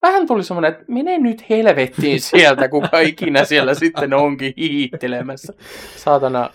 Vähän 0.02 0.28
tuli 0.28 0.44
semmoinen, 0.44 0.72
että 0.72 0.86
mene 0.88 1.18
nyt 1.18 1.50
helvettiin 1.50 2.22
sieltä, 2.30 2.70
kuka 2.70 3.00
ikinä 3.00 3.46
siellä 3.46 3.74
sitten 3.74 4.14
onkin 4.14 4.54
hiittelemässä. 4.58 5.54
Saatana. 5.96 6.50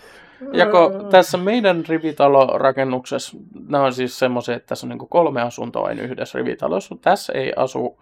Ja 0.53 0.65
kun 0.65 1.07
tässä 1.11 1.37
meidän 1.37 1.83
rivitalorakennuksessa, 1.87 3.37
nämä 3.67 3.83
on 3.83 3.93
siis 3.93 4.19
semmoisia, 4.19 4.55
että 4.55 4.67
tässä 4.67 4.87
on 4.87 4.89
niin 4.89 5.09
kolme 5.09 5.41
asuntoa 5.41 5.87
aina 5.87 6.01
yhdessä 6.01 6.37
rivitalossa. 6.37 6.95
Tässä 7.01 7.33
ei 7.33 7.53
asu 7.55 8.01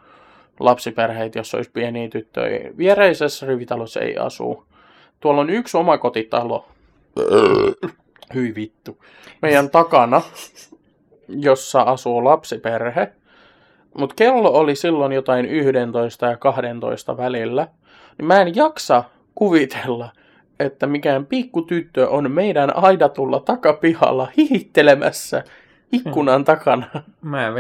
lapsiperheitä, 0.60 1.40
jos 1.40 1.56
olisi 1.56 1.72
pieniä 1.72 2.10
tyttöjä. 2.10 2.72
Viereisessä 2.78 3.46
rivitalossa 3.46 4.00
ei 4.00 4.18
asu. 4.18 4.66
Tuolla 5.20 5.42
on 5.42 5.50
yksi 5.50 5.78
omakotitalo. 5.78 6.66
Hyi 8.34 8.56
vittu. 8.56 9.04
Meidän 9.42 9.70
takana, 9.70 10.22
jossa 11.28 11.82
asuu 11.82 12.24
lapsiperhe. 12.24 13.12
Mutta 13.98 14.16
kello 14.16 14.50
oli 14.50 14.76
silloin 14.76 15.12
jotain 15.12 15.46
11 15.46 16.26
ja 16.26 16.38
12 16.38 17.18
välillä. 17.18 17.68
Niin 18.18 18.26
mä 18.26 18.42
en 18.42 18.56
jaksa 18.56 19.04
kuvitella, 19.36 20.10
että 20.60 20.88
mikään 20.88 21.26
pikkutyttö 21.26 22.10
on 22.10 22.32
meidän 22.32 22.78
aidatulla 22.78 23.40
takapihalla 23.40 24.28
hihittelemässä 24.38 25.44
ikkunan 25.92 26.44
takana. 26.44 26.88
Mä 27.22 27.54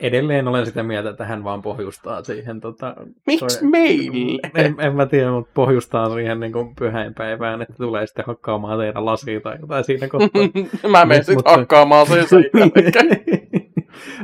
edelleen 0.00 0.48
olen 0.48 0.66
sitä 0.66 0.82
mieltä, 0.82 1.10
että 1.10 1.24
hän 1.24 1.44
vaan 1.44 1.62
pohjustaa 1.62 2.22
siihen. 2.22 2.60
Tota, 2.60 2.94
Miksi 3.26 3.64
meille? 3.64 4.40
En, 4.54 4.76
en 4.78 4.96
mä 4.96 5.06
tiedä, 5.06 5.30
mutta 5.30 5.50
pohjustaa 5.54 6.14
siihen 6.14 6.40
niin 6.40 6.52
kuin 6.52 6.74
pyhäinpäivään, 6.74 7.62
että 7.62 7.74
tulee 7.74 8.06
sitten 8.06 8.24
hakkaamaan 8.26 8.78
teidän 8.78 9.06
lasia 9.06 9.40
tai 9.40 9.56
jotain 9.60 9.84
siinä 9.84 10.08
kohtaa. 10.08 10.42
mä 10.90 11.04
menen 11.04 11.24
sitten 11.24 11.56
hakkaamaan 11.56 12.06
sen 12.06 12.24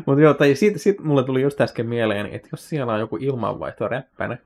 Mutta 0.06 0.22
joo, 0.22 0.34
tai 0.34 0.54
sitten 0.54 0.78
sit 0.78 1.00
mulle 1.00 1.24
tuli 1.24 1.42
just 1.42 1.60
äsken 1.60 1.86
mieleen, 1.86 2.26
että 2.26 2.48
jos 2.52 2.68
siellä 2.68 2.92
on 2.92 3.00
joku 3.00 3.16
ilmanvaihto 3.20 3.88
räppänä, 3.88 4.38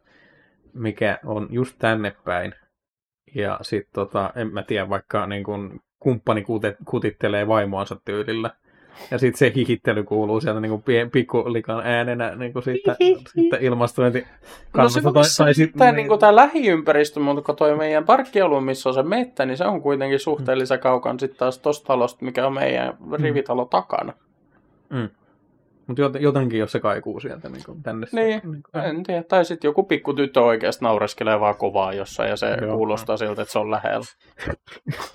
mikä 0.74 1.18
on 1.24 1.46
just 1.50 1.76
tänne 1.78 2.16
päin, 2.24 2.54
ja 3.34 3.58
sitten 3.62 3.94
tota, 3.94 4.32
en 4.36 4.52
mä 4.52 4.62
tiedä, 4.62 4.88
vaikka 4.88 5.26
niin 5.26 5.44
kun 5.44 5.80
kumppani 5.98 6.44
kutittelee 6.84 7.48
vaimoansa 7.48 7.96
tyylillä, 8.04 8.50
ja 9.10 9.18
sitten 9.18 9.38
se 9.38 9.52
hihittely 9.54 10.04
kuuluu 10.04 10.40
sieltä 10.40 10.60
niin 10.60 10.70
kuin 10.70 11.10
pikkulikan 11.12 11.80
äänenä 11.84 12.34
niin 12.34 12.52
kuin 12.52 12.62
siitä, 12.62 12.96
siitä 13.32 13.56
ilmastointi. 13.60 14.26
No 14.76 14.88
se 14.88 15.00
tai, 15.38 15.54
sit, 15.54 15.70
tämä, 15.78 15.92
niin 15.92 16.08
kuin, 16.08 16.20
tämä 16.20 16.36
lähiympäristö, 16.36 17.20
mutta 17.20 17.54
toi 17.54 17.76
meidän 17.76 18.04
parkkialue, 18.04 18.60
missä 18.60 18.88
on 18.88 18.94
se 18.94 19.02
mettä, 19.02 19.46
niin 19.46 19.56
se 19.56 19.64
on 19.64 19.82
kuitenkin 19.82 20.20
suhteellisen 20.20 20.78
mm. 20.78 20.82
kaukan 20.82 21.20
sitten 21.20 21.38
taas 21.38 21.58
tosta 21.58 21.86
talosta, 21.86 22.24
mikä 22.24 22.46
on 22.46 22.54
meidän 22.54 22.94
mm. 23.00 23.12
rivitalo 23.22 23.64
takana. 23.64 24.12
Mm. 24.90 25.08
Mutta 25.90 26.18
jotenkin, 26.18 26.58
jos 26.58 26.72
se 26.72 26.80
kaikuu 26.80 27.20
sieltä 27.20 27.48
niin 27.48 27.64
kuin 27.66 27.82
tänne. 27.82 28.06
Niin, 28.12 28.40
niin 28.44 28.62
kuin, 28.62 28.84
en 28.84 29.02
tiedä. 29.02 29.22
Tai 29.22 29.44
sitten 29.44 29.68
joku 29.68 29.82
pikku 29.82 30.14
tyttö 30.14 30.40
oikeasti 30.40 30.84
naureskelee 30.84 31.40
vaan 31.40 31.56
kovaa 31.56 31.92
jossain 31.92 32.30
ja 32.30 32.36
se 32.36 32.56
Joo, 32.60 32.76
kuulostaa 32.76 33.16
siltä, 33.16 33.42
että 33.42 33.52
se 33.52 33.58
on 33.58 33.70
lähellä. 33.70 34.06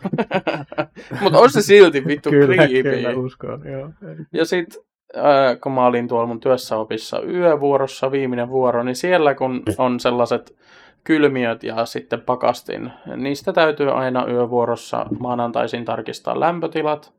Mutta 1.21 1.39
on 1.39 1.49
se 1.49 1.61
silti 1.61 2.05
vittu 2.05 2.29
kyllä, 2.29 2.55
creepy. 2.55 2.83
Kyllä, 2.83 3.09
uskon, 3.09 3.61
joo. 3.71 3.89
Ja 4.33 4.45
sitten 4.45 4.81
äh, 5.17 5.59
kun 5.63 5.71
mä 5.71 5.85
olin 5.85 6.07
tuolla 6.07 6.27
mun 6.27 6.39
työssäopissa 6.39 7.21
yövuorossa, 7.21 8.11
viimeinen 8.11 8.49
vuoro, 8.49 8.83
niin 8.83 8.95
siellä 8.95 9.35
kun 9.35 9.63
on 9.77 9.99
sellaiset 9.99 10.55
kylmiöt 11.03 11.63
ja 11.63 11.85
sitten 11.85 12.21
pakastin, 12.21 12.91
niistä 13.15 13.53
täytyy 13.53 13.91
aina 13.91 14.27
yövuorossa 14.27 15.05
maanantaisin 15.19 15.85
tarkistaa 15.85 16.39
lämpötilat 16.39 17.13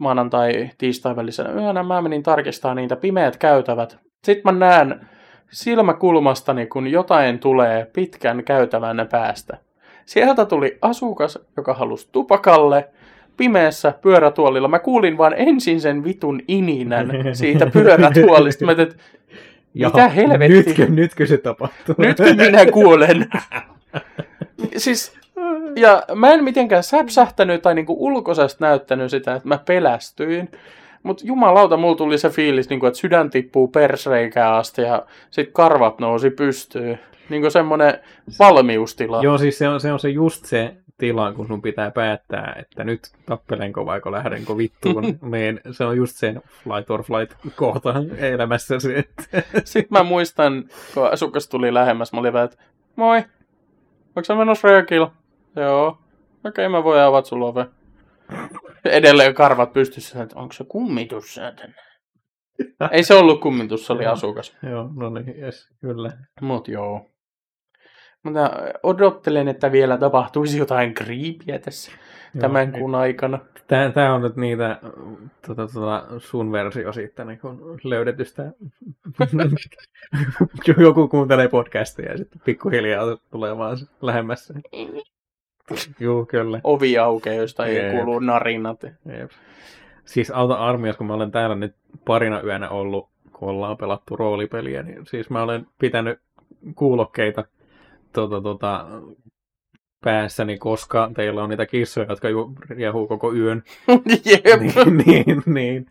maanantai 0.00 0.70
tiistai 0.78 1.16
välisenä 1.16 1.52
yönä. 1.52 1.82
Mä 1.82 2.02
menin 2.02 2.22
tarkistamaan 2.22 2.76
niitä 2.76 2.96
pimeät 2.96 3.36
käytävät. 3.36 3.98
Sitten 4.24 4.54
mä 4.54 4.66
näen 4.66 5.00
silmäkulmastani, 5.50 6.66
kun 6.66 6.88
jotain 6.88 7.38
tulee 7.38 7.86
pitkän 7.92 8.44
käytävän 8.44 9.08
päästä. 9.10 9.58
Sieltä 10.06 10.44
tuli 10.44 10.78
asukas, 10.82 11.38
joka 11.56 11.74
halusi 11.74 12.08
tupakalle 12.12 12.88
pimeässä 13.36 13.94
pyörätuolilla. 14.02 14.68
Mä 14.68 14.78
kuulin 14.78 15.18
vaan 15.18 15.34
ensin 15.36 15.80
sen 15.80 16.04
vitun 16.04 16.40
ininän 16.48 17.10
siitä 17.32 17.66
pyörätuolista. 17.72 18.66
Mä 18.66 18.74
teet, 18.74 18.96
mitä 19.74 20.08
helvettiä? 20.08 20.56
Nytkö, 20.56 20.86
nytkö 20.86 21.26
se 21.26 21.38
tapahtuu? 21.38 21.94
Nytkö 21.98 22.34
minä 22.34 22.66
kuolen? 22.66 23.26
siis 24.76 25.19
ja 25.76 26.02
mä 26.14 26.32
en 26.32 26.44
mitenkään 26.44 26.82
säpsähtänyt 26.82 27.62
tai 27.62 27.74
niinku 27.74 27.96
ulkoisesti 27.98 28.64
näyttänyt 28.64 29.10
sitä, 29.10 29.34
että 29.34 29.48
mä 29.48 29.58
pelästyin. 29.66 30.50
Mutta 31.02 31.26
jumalauta, 31.26 31.76
mulla 31.76 31.96
tuli 31.96 32.18
se 32.18 32.30
fiilis, 32.30 32.68
niinku, 32.68 32.86
että 32.86 32.98
sydän 32.98 33.30
tippuu 33.30 33.68
persreikään 33.68 34.54
asti 34.54 34.82
ja 34.82 35.06
sit 35.30 35.50
karvat 35.52 35.98
nousi 35.98 36.30
pystyyn. 36.30 37.00
Niinku 37.28 37.50
semmonen 37.50 37.98
valmiustila. 38.38 39.22
Joo, 39.22 39.38
siis 39.38 39.58
se 39.58 39.68
on, 39.68 39.80
se 39.80 39.92
on 39.92 39.98
se 39.98 40.08
just 40.08 40.44
se 40.44 40.74
tila, 40.98 41.32
kun 41.32 41.46
sun 41.46 41.62
pitää 41.62 41.90
päättää, 41.90 42.56
että 42.58 42.84
nyt 42.84 43.00
tappelenko 43.26 43.86
vaiko 43.86 44.12
lähdenkö 44.12 44.56
vittuun, 44.56 45.04
niin 45.32 45.60
se 45.70 45.84
on 45.84 45.96
just 45.96 46.16
sen 46.16 46.42
flight 46.64 46.90
or 46.90 47.02
flight 47.02 47.34
kohta 47.56 47.94
elämässäsi. 48.18 48.94
Sitten 49.64 49.98
mä 49.98 50.02
muistan, 50.02 50.64
kun 50.94 51.12
asukas 51.12 51.48
tuli 51.48 51.74
lähemmäs, 51.74 52.12
mä 52.12 52.20
olin 52.20 52.32
vähän, 52.32 52.44
että 52.44 52.62
moi, 52.96 53.18
onko 54.16 54.24
sä 54.24 54.34
menossa 54.34 54.68
röökillä? 54.68 55.10
Joo. 55.56 55.88
Okei, 55.88 55.98
okay, 56.44 56.68
mä 56.68 56.84
voin 56.84 57.00
avata 57.00 57.28
sulla 57.28 57.46
ove. 57.46 57.66
Edelleen 58.84 59.34
karvat 59.34 59.72
pystyssä, 59.72 60.22
että 60.22 60.38
onko 60.38 60.52
se 60.52 60.64
kummitus 60.64 61.34
tänne? 61.34 61.74
Ei 62.90 63.02
se 63.02 63.14
ollut 63.14 63.40
kummitus, 63.40 63.86
se 63.86 63.92
oli 63.92 64.06
asukas. 64.06 64.56
Joo, 64.70 64.90
no 64.96 65.10
niin, 65.10 65.42
yes, 65.42 65.68
kyllä. 65.80 66.10
Mut 66.40 66.68
joo. 66.68 67.10
Mutta 68.22 68.50
odottelen, 68.82 69.48
että 69.48 69.72
vielä 69.72 69.98
tapahtuisi 69.98 70.58
jotain 70.58 70.94
kriipiä 70.94 71.58
tässä 71.58 71.92
joo, 72.34 72.40
tämän 72.40 72.72
kuun 72.72 72.94
aikana. 72.94 73.38
Tämä, 73.66 73.90
tämä 73.90 74.14
on 74.14 74.22
nyt 74.22 74.36
niitä 74.36 74.80
tuota, 75.46 75.68
tuota, 75.72 76.06
sun 76.18 76.52
versio 76.52 76.92
siitä 76.92 77.24
niin 77.24 77.38
kun 77.38 77.80
löydetystä. 77.84 78.52
Joku 80.82 81.08
kuuntelee 81.08 81.48
podcastia 81.48 82.10
ja 82.10 82.18
sitten 82.18 82.40
pikkuhiljaa 82.44 83.16
tulee 83.30 83.58
vaan 83.58 83.76
lähemmäs. 84.02 84.52
Joo, 86.00 86.26
kyllä. 86.26 86.60
Ovi 86.64 86.98
aukeaa, 86.98 87.36
josta 87.36 87.66
ei 87.66 87.76
Jeep. 87.76 87.90
kuulu 87.90 88.18
narinat. 88.18 88.82
Jeep. 88.82 89.30
Siis 90.04 90.30
auta 90.30 90.54
armias, 90.54 90.96
kun 90.96 91.06
mä 91.06 91.14
olen 91.14 91.30
täällä 91.30 91.56
nyt 91.56 91.74
parina 92.04 92.42
yönä 92.42 92.68
ollut, 92.68 93.08
kun 93.32 93.48
ollaan 93.48 93.76
pelattu 93.76 94.16
roolipeliä, 94.16 94.82
niin 94.82 95.06
siis 95.06 95.30
mä 95.30 95.42
olen 95.42 95.66
pitänyt 95.78 96.20
kuulokkeita 96.74 97.44
tuota, 98.12 98.40
tuota, 98.40 98.86
päässäni, 100.04 100.58
koska 100.58 101.10
teillä 101.16 101.42
on 101.42 101.50
niitä 101.50 101.66
kissoja, 101.66 102.06
jotka 102.08 102.28
riehuu 102.68 103.06
koko 103.06 103.32
yön. 103.32 103.62
Jep. 104.24 104.60
niin, 104.60 105.06
niin, 105.06 105.42
niin, 105.46 105.86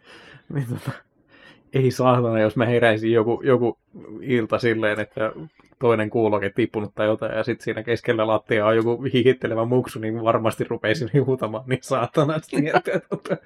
niin 0.54 0.68
tota, 0.70 0.92
ei 1.74 1.92
saatana, 1.92 2.40
jos 2.40 2.56
mä 2.56 2.66
heräisin 2.66 3.12
joku, 3.12 3.42
joku 3.44 3.78
ilta 4.22 4.60
silleen, 4.60 5.00
että 5.00 5.32
toinen 5.80 6.10
kuuloke 6.10 6.50
tippunut 6.50 6.96
tai 6.96 7.08
jotain, 7.08 7.38
ja 7.38 7.44
sitten 7.44 7.64
siinä 7.64 7.84
keskellä 7.84 8.28
lattia 8.28 8.66
on 8.66 8.76
joku 8.76 9.04
hihittelevä 9.14 9.66
muksu, 9.66 10.00
niin 10.00 10.24
varmasti 10.24 10.64
rupeisin 10.64 11.10
huutamaan 11.26 11.64
niin 11.68 11.80
saatana, 11.82 12.36
että 12.36 13.00
tota, 13.10 13.38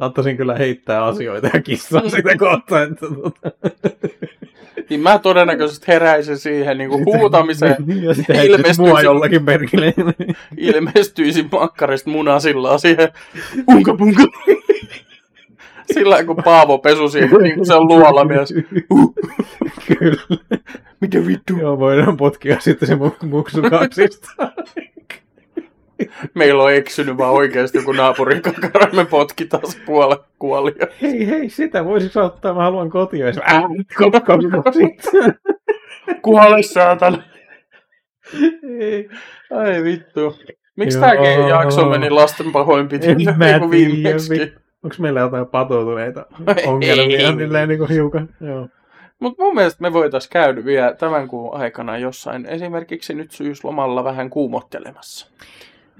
saattaisin 0.00 0.36
kyllä 0.36 0.54
heittää 0.54 1.04
asioita 1.04 1.50
ja 1.54 1.62
kissaa 1.62 2.08
sitä 2.08 2.36
kohtaa. 2.36 2.82
Että, 2.82 3.06
tota. 3.22 3.50
Niin 4.90 5.00
mä 5.00 5.18
todennäköisesti 5.18 5.88
heräisin 5.88 6.38
siihen 6.38 6.78
niin 6.78 6.90
kuin 6.90 7.04
huutamiseen. 7.04 7.76
ja 8.02 8.14
sitten 8.14 8.36
ilmestyisin, 8.46 9.04
jollakin 9.04 9.44
perkille. 9.44 9.94
ilmestyisin 10.56 11.48
makkarista 11.52 12.10
munasilla 12.10 12.78
siihen. 12.78 13.08
Unka 13.68 13.96
punka. 13.96 14.22
Sillä 15.92 16.24
kun 16.24 16.36
Paavo 16.44 16.78
pesu 16.78 17.08
siihen, 17.08 17.30
niin 17.42 17.54
kuin 17.54 17.66
se 17.66 17.74
on 17.74 17.88
luolamies. 17.88 18.54
Uh. 18.90 19.14
Kyllä. 19.98 20.22
Mitä 21.00 21.26
vittu? 21.26 21.56
Joo, 21.60 21.78
voidaan 21.78 22.16
potkia 22.16 22.60
sitten 22.60 22.88
se 22.88 22.96
muksu 23.26 23.62
kaksista. 23.62 24.28
Meillä 26.34 26.62
on 26.62 26.72
eksynyt 26.72 27.18
vaan 27.18 27.32
oikeasti 27.32 27.78
joku 27.78 27.92
naapurin 27.92 28.42
kakara, 28.42 28.92
me 28.92 29.04
potkitaan 29.04 29.66
se 29.66 29.78
puolen 29.86 30.18
kuolia. 30.38 30.86
Hei, 31.02 31.26
hei, 31.26 31.48
sitä 31.48 31.84
voisi 31.84 32.18
ottaa, 32.18 32.54
mä 32.54 32.62
haluan 32.62 32.90
kotiin. 32.90 33.26
Äh, 33.26 33.62
kop, 33.98 34.12
kop, 34.12 34.40
kop, 34.52 34.74
Kuole 36.22 36.62
saatana. 36.62 37.22
Ei. 38.80 39.08
Ai 39.50 39.84
vittu. 39.84 40.38
Miksi 40.76 41.00
tämäkin 41.00 41.48
jakso 41.48 41.88
meni 41.88 42.10
lasten 42.10 42.52
pahoinpitelyyn 42.52 43.28
En 43.28 43.38
mä 43.38 43.46
niin 43.46 43.60
kuin 43.60 43.70
tiedä, 43.70 43.92
viimeksi? 43.92 44.61
Onko 44.82 44.96
meillä 44.98 45.20
jotain 45.20 45.46
patoutuneita 45.46 46.26
Ei. 46.56 46.66
ongelmia 46.66 47.32
silleen 47.32 47.68
niin 47.68 47.78
kuin 47.78 47.90
hiukan? 47.90 48.28
Joo. 48.40 48.68
Mutta 49.20 49.42
mun 49.42 49.54
mielestä 49.54 49.82
me 49.82 49.92
voitaisiin 49.92 50.30
käydä 50.32 50.64
vielä 50.64 50.94
tämän 50.94 51.28
kuun 51.28 51.54
aikana 51.56 51.98
jossain, 51.98 52.46
esimerkiksi 52.46 53.14
nyt 53.14 53.30
syyslomalla 53.30 54.04
vähän 54.04 54.30
kuumottelemassa. 54.30 55.30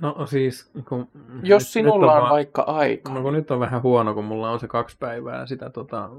No 0.00 0.26
siis, 0.26 0.70
kun... 0.88 1.08
Jos 1.42 1.62
nyt- 1.62 1.68
sinulla 1.68 2.06
nyt 2.06 2.16
on, 2.16 2.20
vaan- 2.22 2.32
vaikka 2.32 2.62
aika. 2.62 3.12
No 3.12 3.22
kun 3.22 3.32
nyt 3.32 3.50
on 3.50 3.60
vähän 3.60 3.82
huono, 3.82 4.14
kun 4.14 4.24
mulla 4.24 4.50
on 4.50 4.60
se 4.60 4.68
kaksi 4.68 4.96
päivää 5.00 5.46
sitä 5.46 5.70
tota, 5.70 6.10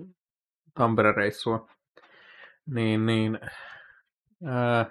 Tampere-reissua. 0.79 1.67
Niin, 2.73 3.05
niin... 3.05 3.39
Ää, 4.45 4.85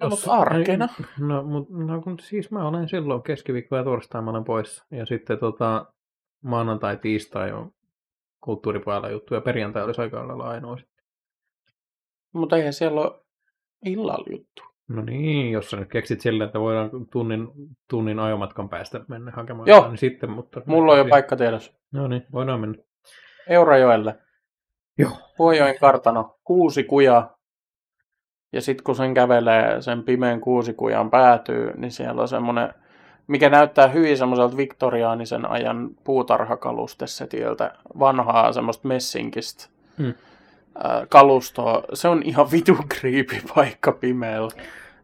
No, 0.00 0.08
mutta 0.08 0.32
arkena. 0.32 0.88
No, 1.18 1.42
mut, 1.42 1.70
no 1.70 2.00
kun 2.00 2.18
siis 2.18 2.50
mä 2.50 2.68
olen 2.68 2.88
silloin 2.88 3.22
keskiviikko 3.22 3.76
ja 3.76 3.84
torstai 3.84 4.22
mä 4.22 4.30
olen 4.30 4.44
poissa. 4.44 4.86
Ja 4.90 5.06
sitten 5.06 5.38
tota, 5.38 5.86
maanantai, 6.42 6.96
tiistai 6.96 7.52
on 7.52 7.72
kulttuuripojalla 8.40 9.10
juttu 9.10 9.34
ja 9.34 9.40
perjantai 9.40 9.84
olisi 9.84 10.00
aika 10.00 10.28
lailla 10.28 10.48
ainoa. 10.48 10.76
sitten. 10.76 11.04
Mutta 12.32 12.56
eihän 12.56 12.72
siellä 12.72 13.00
ole 13.00 13.20
illalla 13.84 14.26
juttu. 14.30 14.62
No 14.88 15.02
niin, 15.02 15.52
jos 15.52 15.70
sä 15.70 15.76
nyt 15.76 15.88
keksit 15.88 16.20
silleen, 16.20 16.46
että 16.46 16.60
voidaan 16.60 16.90
tunnin, 17.12 17.48
tunnin 17.88 18.18
ajomatkan 18.18 18.68
päästä 18.68 19.00
mennä 19.08 19.32
hakemaan 19.36 19.68
Joo. 19.68 19.76
jotain, 19.76 19.90
niin 19.90 19.98
sitten, 19.98 20.30
mutta... 20.30 20.62
Mulla 20.66 20.92
on 20.92 20.98
jo 20.98 21.04
paikka 21.04 21.36
tiedossa. 21.36 21.72
No 21.92 22.08
niin, 22.08 22.26
voidaan 22.32 22.60
mennä. 22.60 22.82
Eurajoelle. 23.48 24.18
Joo. 24.98 25.10
Vuojoen 25.38 25.78
kartano. 25.80 26.38
Kuusi 26.44 26.84
kujaa. 26.84 27.37
Ja 28.52 28.60
sitten 28.60 28.84
kun 28.84 28.96
sen 28.96 29.14
kävelee 29.14 29.82
sen 29.82 30.02
pimeän 30.02 30.40
kuusikujan 30.40 31.10
päätyy, 31.10 31.72
niin 31.76 31.90
siellä 31.92 32.22
on 32.22 32.28
semmoinen, 32.28 32.74
mikä 33.26 33.48
näyttää 33.48 33.88
hyvin 33.88 34.18
semmoiselta 34.18 34.56
viktoriaanisen 34.56 35.50
ajan 35.50 35.90
puutarhakalustessetiltä, 36.04 37.74
vanhaa 37.98 38.52
semmoista 38.52 38.88
messinkistä 38.88 39.68
Mm. 39.98 40.14
ää, 40.84 41.06
kalustoa. 41.08 41.82
Se 41.94 42.08
on 42.08 42.22
ihan 42.24 42.50
vitu 42.52 42.76
creepy 42.94 43.36
paikka 43.54 43.92
pimeällä. 43.92 44.50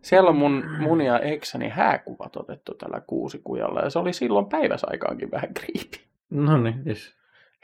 Siellä 0.03 0.31
on 0.31 0.37
mun, 0.37 0.65
mun 0.79 1.01
ja 1.01 1.19
ekseni 1.19 1.69
hääkuvat 1.69 2.37
otettu 2.37 2.75
tällä 2.75 3.01
kuusikujalla, 3.07 3.81
ja 3.81 3.91
se 3.91 3.99
oli 3.99 4.13
silloin 4.13 4.47
päiväsaikaankin 4.47 5.31
vähän 5.31 5.55
creepy. 5.55 6.07
No 6.31 6.57
niin, 6.57 6.83
yes. 6.87 7.15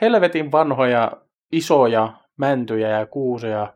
Helvetin 0.01 0.53
vanhoja, 0.53 1.13
isoja 1.53 2.13
mäntyjä 2.37 2.89
ja 2.89 3.07
kuusia 3.07 3.73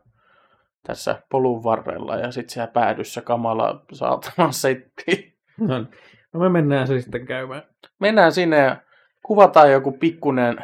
tässä 0.87 1.21
polun 1.29 1.63
varrella, 1.63 2.15
ja 2.15 2.31
sitten 2.31 2.53
siellä 2.53 2.71
päädyssä 2.71 3.21
kamala 3.21 3.85
saatana 3.91 4.51
setti. 4.51 5.35
No, 5.59 5.85
no 6.33 6.39
me 6.39 6.49
mennään 6.49 6.87
se 6.87 7.01
sitten 7.01 7.25
käymään. 7.25 7.63
Mennään 7.99 8.31
sinne 8.31 8.57
ja 8.57 8.77
kuvataan 9.25 9.71
joku 9.71 9.91
pikkunen 9.91 10.57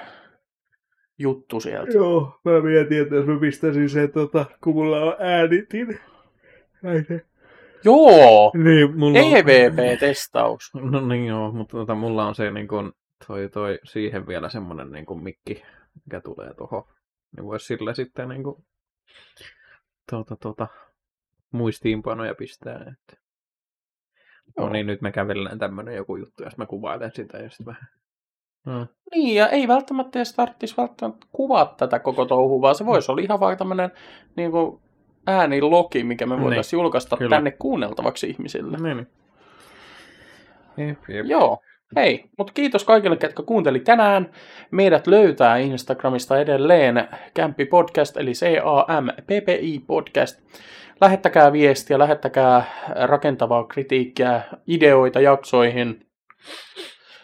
juttu 1.20 1.60
sieltä. 1.60 1.92
Joo, 1.92 2.40
mä 2.46 2.62
mietin, 2.62 3.02
että 3.02 3.16
jos 3.16 3.26
mä 3.26 3.40
pistäisin 3.40 3.90
se, 3.90 4.08
tota, 4.08 4.46
kun 4.64 4.76
mulla 4.76 5.00
on 5.00 5.16
äänitin. 5.20 6.00
Näin 6.82 7.06
se. 7.08 7.26
Joo! 7.84 8.52
Niin, 8.64 9.00
mulla 9.00 9.20
on... 9.20 9.38
EVP-testaus. 9.38 10.72
No 10.74 11.08
niin 11.08 11.26
joo, 11.26 11.52
mutta 11.52 11.78
tota, 11.78 11.96
mulla 11.96 12.28
on 12.28 12.36
se 12.36 12.52
niin 12.52 12.68
kun, 12.68 12.94
toi, 13.28 13.50
toi, 13.50 13.80
siihen 13.84 14.28
vielä 14.28 14.50
semmonen 14.50 14.92
niin 14.92 15.06
kun, 15.06 15.24
mikki, 15.24 15.64
mikä 16.06 16.22
tulee 16.22 16.54
tuohon. 16.54 16.84
Niin 17.36 17.46
voisi 17.46 17.66
sille 17.66 17.96
sitten 17.96 18.30
niin 18.30 18.44
kun, 18.44 18.64
tuota, 20.12 20.36
tuota, 20.36 20.68
muistiinpanoja 21.52 22.36
pistää. 22.36 22.94
Että... 22.94 23.24
No 24.58 24.70
niin, 24.70 24.88
nyt 24.88 25.02
me 25.02 25.12
kävellään 25.12 25.60
tämmönen 25.60 25.96
joku 25.96 26.16
juttu, 26.16 26.44
jos 26.44 26.58
mä 26.58 26.66
kuvailen 26.66 27.12
sitä 27.16 27.38
ja 27.38 27.50
sitten 27.50 27.66
vähän. 27.66 27.88
No. 28.66 28.88
Niin, 29.12 29.36
ja 29.36 29.48
ei 29.48 29.68
välttämättä 29.68 30.20
edes 30.20 30.34
tarvitsisi 30.34 30.78
välttämättä 30.78 31.28
kuvaa 31.32 31.66
tätä 31.66 32.00
koko 32.00 32.26
touhua, 32.26 32.62
vaan 32.62 32.76
se 32.76 32.86
voisi 32.86 33.12
olla 33.12 33.22
ihan 33.22 33.40
vaikka 33.40 33.58
tämmöinen 33.58 33.92
niin 34.36 34.52
kuin 34.52 34.82
äänilogi, 35.28 36.04
mikä 36.04 36.26
me 36.26 36.36
Niin, 36.36 36.44
voitaisiin 36.44 36.78
julkaista 36.78 37.18
kyllä. 37.18 37.36
tänne 37.36 37.52
kuunneltavaksi 37.52 38.30
ihmisille. 38.30 38.78
Niin, 38.78 38.98
niin. 38.98 39.08
Jep, 40.88 41.10
jep. 41.10 41.26
Joo. 41.26 41.62
Hei, 41.96 42.30
mutta 42.38 42.54
kiitos 42.54 42.84
kaikille, 42.84 43.18
ketkä 43.18 43.44
kuunteli 43.44 43.80
tänään. 43.80 44.32
Meidät 44.72 45.08
löytää 45.08 45.58
Instagramista 45.58 46.40
edelleen 46.40 47.08
Kämppi 47.34 47.66
Podcast, 47.66 48.18
eli 48.18 48.32
C-A-M-P-P-I 48.32 49.80
Podcast. 49.88 50.40
Lähettäkää 51.02 51.52
viestiä, 51.54 52.00
lähettäkää 52.00 52.64
rakentavaa 53.08 53.64
kritiikkiä, 53.64 54.42
ideoita 54.68 55.20
jaksoihin. 55.20 56.06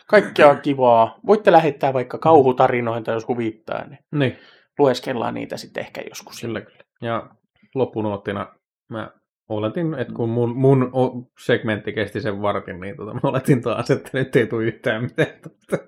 Kaikkea 0.07 0.55
kivaa. 0.65 1.19
Voitte 1.27 1.51
lähettää 1.51 1.93
vaikka 1.93 2.17
kauhutarinoita, 2.17 3.11
jos 3.11 3.27
huvittaa, 3.27 3.85
niin 3.87 3.99
Niin, 4.11 4.37
lueskellaan 4.79 5.33
niitä 5.33 5.57
sitten 5.57 5.81
ehkä 5.81 6.01
joskus. 6.09 6.41
kyllä, 6.41 6.61
kyllä. 6.61 6.83
Ja 7.01 7.29
loppunuottina 7.75 8.47
mä 8.89 9.11
oletin, 9.49 9.93
että 9.93 10.13
kun 10.13 10.29
mun, 10.29 10.55
mun 10.57 10.89
o- 10.93 11.29
segmentti 11.39 11.93
kesti 11.93 12.21
sen 12.21 12.41
vartin, 12.41 12.79
niin 12.79 12.95
tota, 12.97 13.13
mä 13.13 13.19
oletin 13.23 13.61
taas, 13.61 13.91
että 13.91 14.09
nyt 14.13 14.35
ei 14.35 14.47
tule 14.47 14.63
yhtään 14.63 15.03
mitään. 15.03 15.27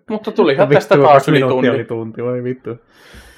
Mutta 0.09 0.31
tulihan 0.31 0.69
Vittu, 0.69 0.79
tästä 0.79 0.97
taas 0.97 1.27
yli 1.27 1.39
tunti. 1.39 1.69
oli 1.69 1.83
tunti, 1.83 2.23
voi 2.23 2.43
vittu. 2.43 2.69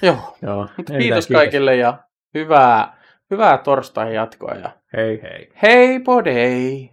Joo, 0.02 0.18
Joo, 0.42 0.68
mutta 0.78 0.94
kiitos 0.98 1.28
kaikille 1.28 1.76
ja 1.76 1.98
hyvää, 2.34 2.98
hyvää 3.32 3.58
torstai 3.58 4.16
jatkoa 4.16 4.54
ja 4.54 4.70
Hei 4.98 5.22
hei. 5.22 5.50
hei 5.64 6.00
podei! 6.00 6.90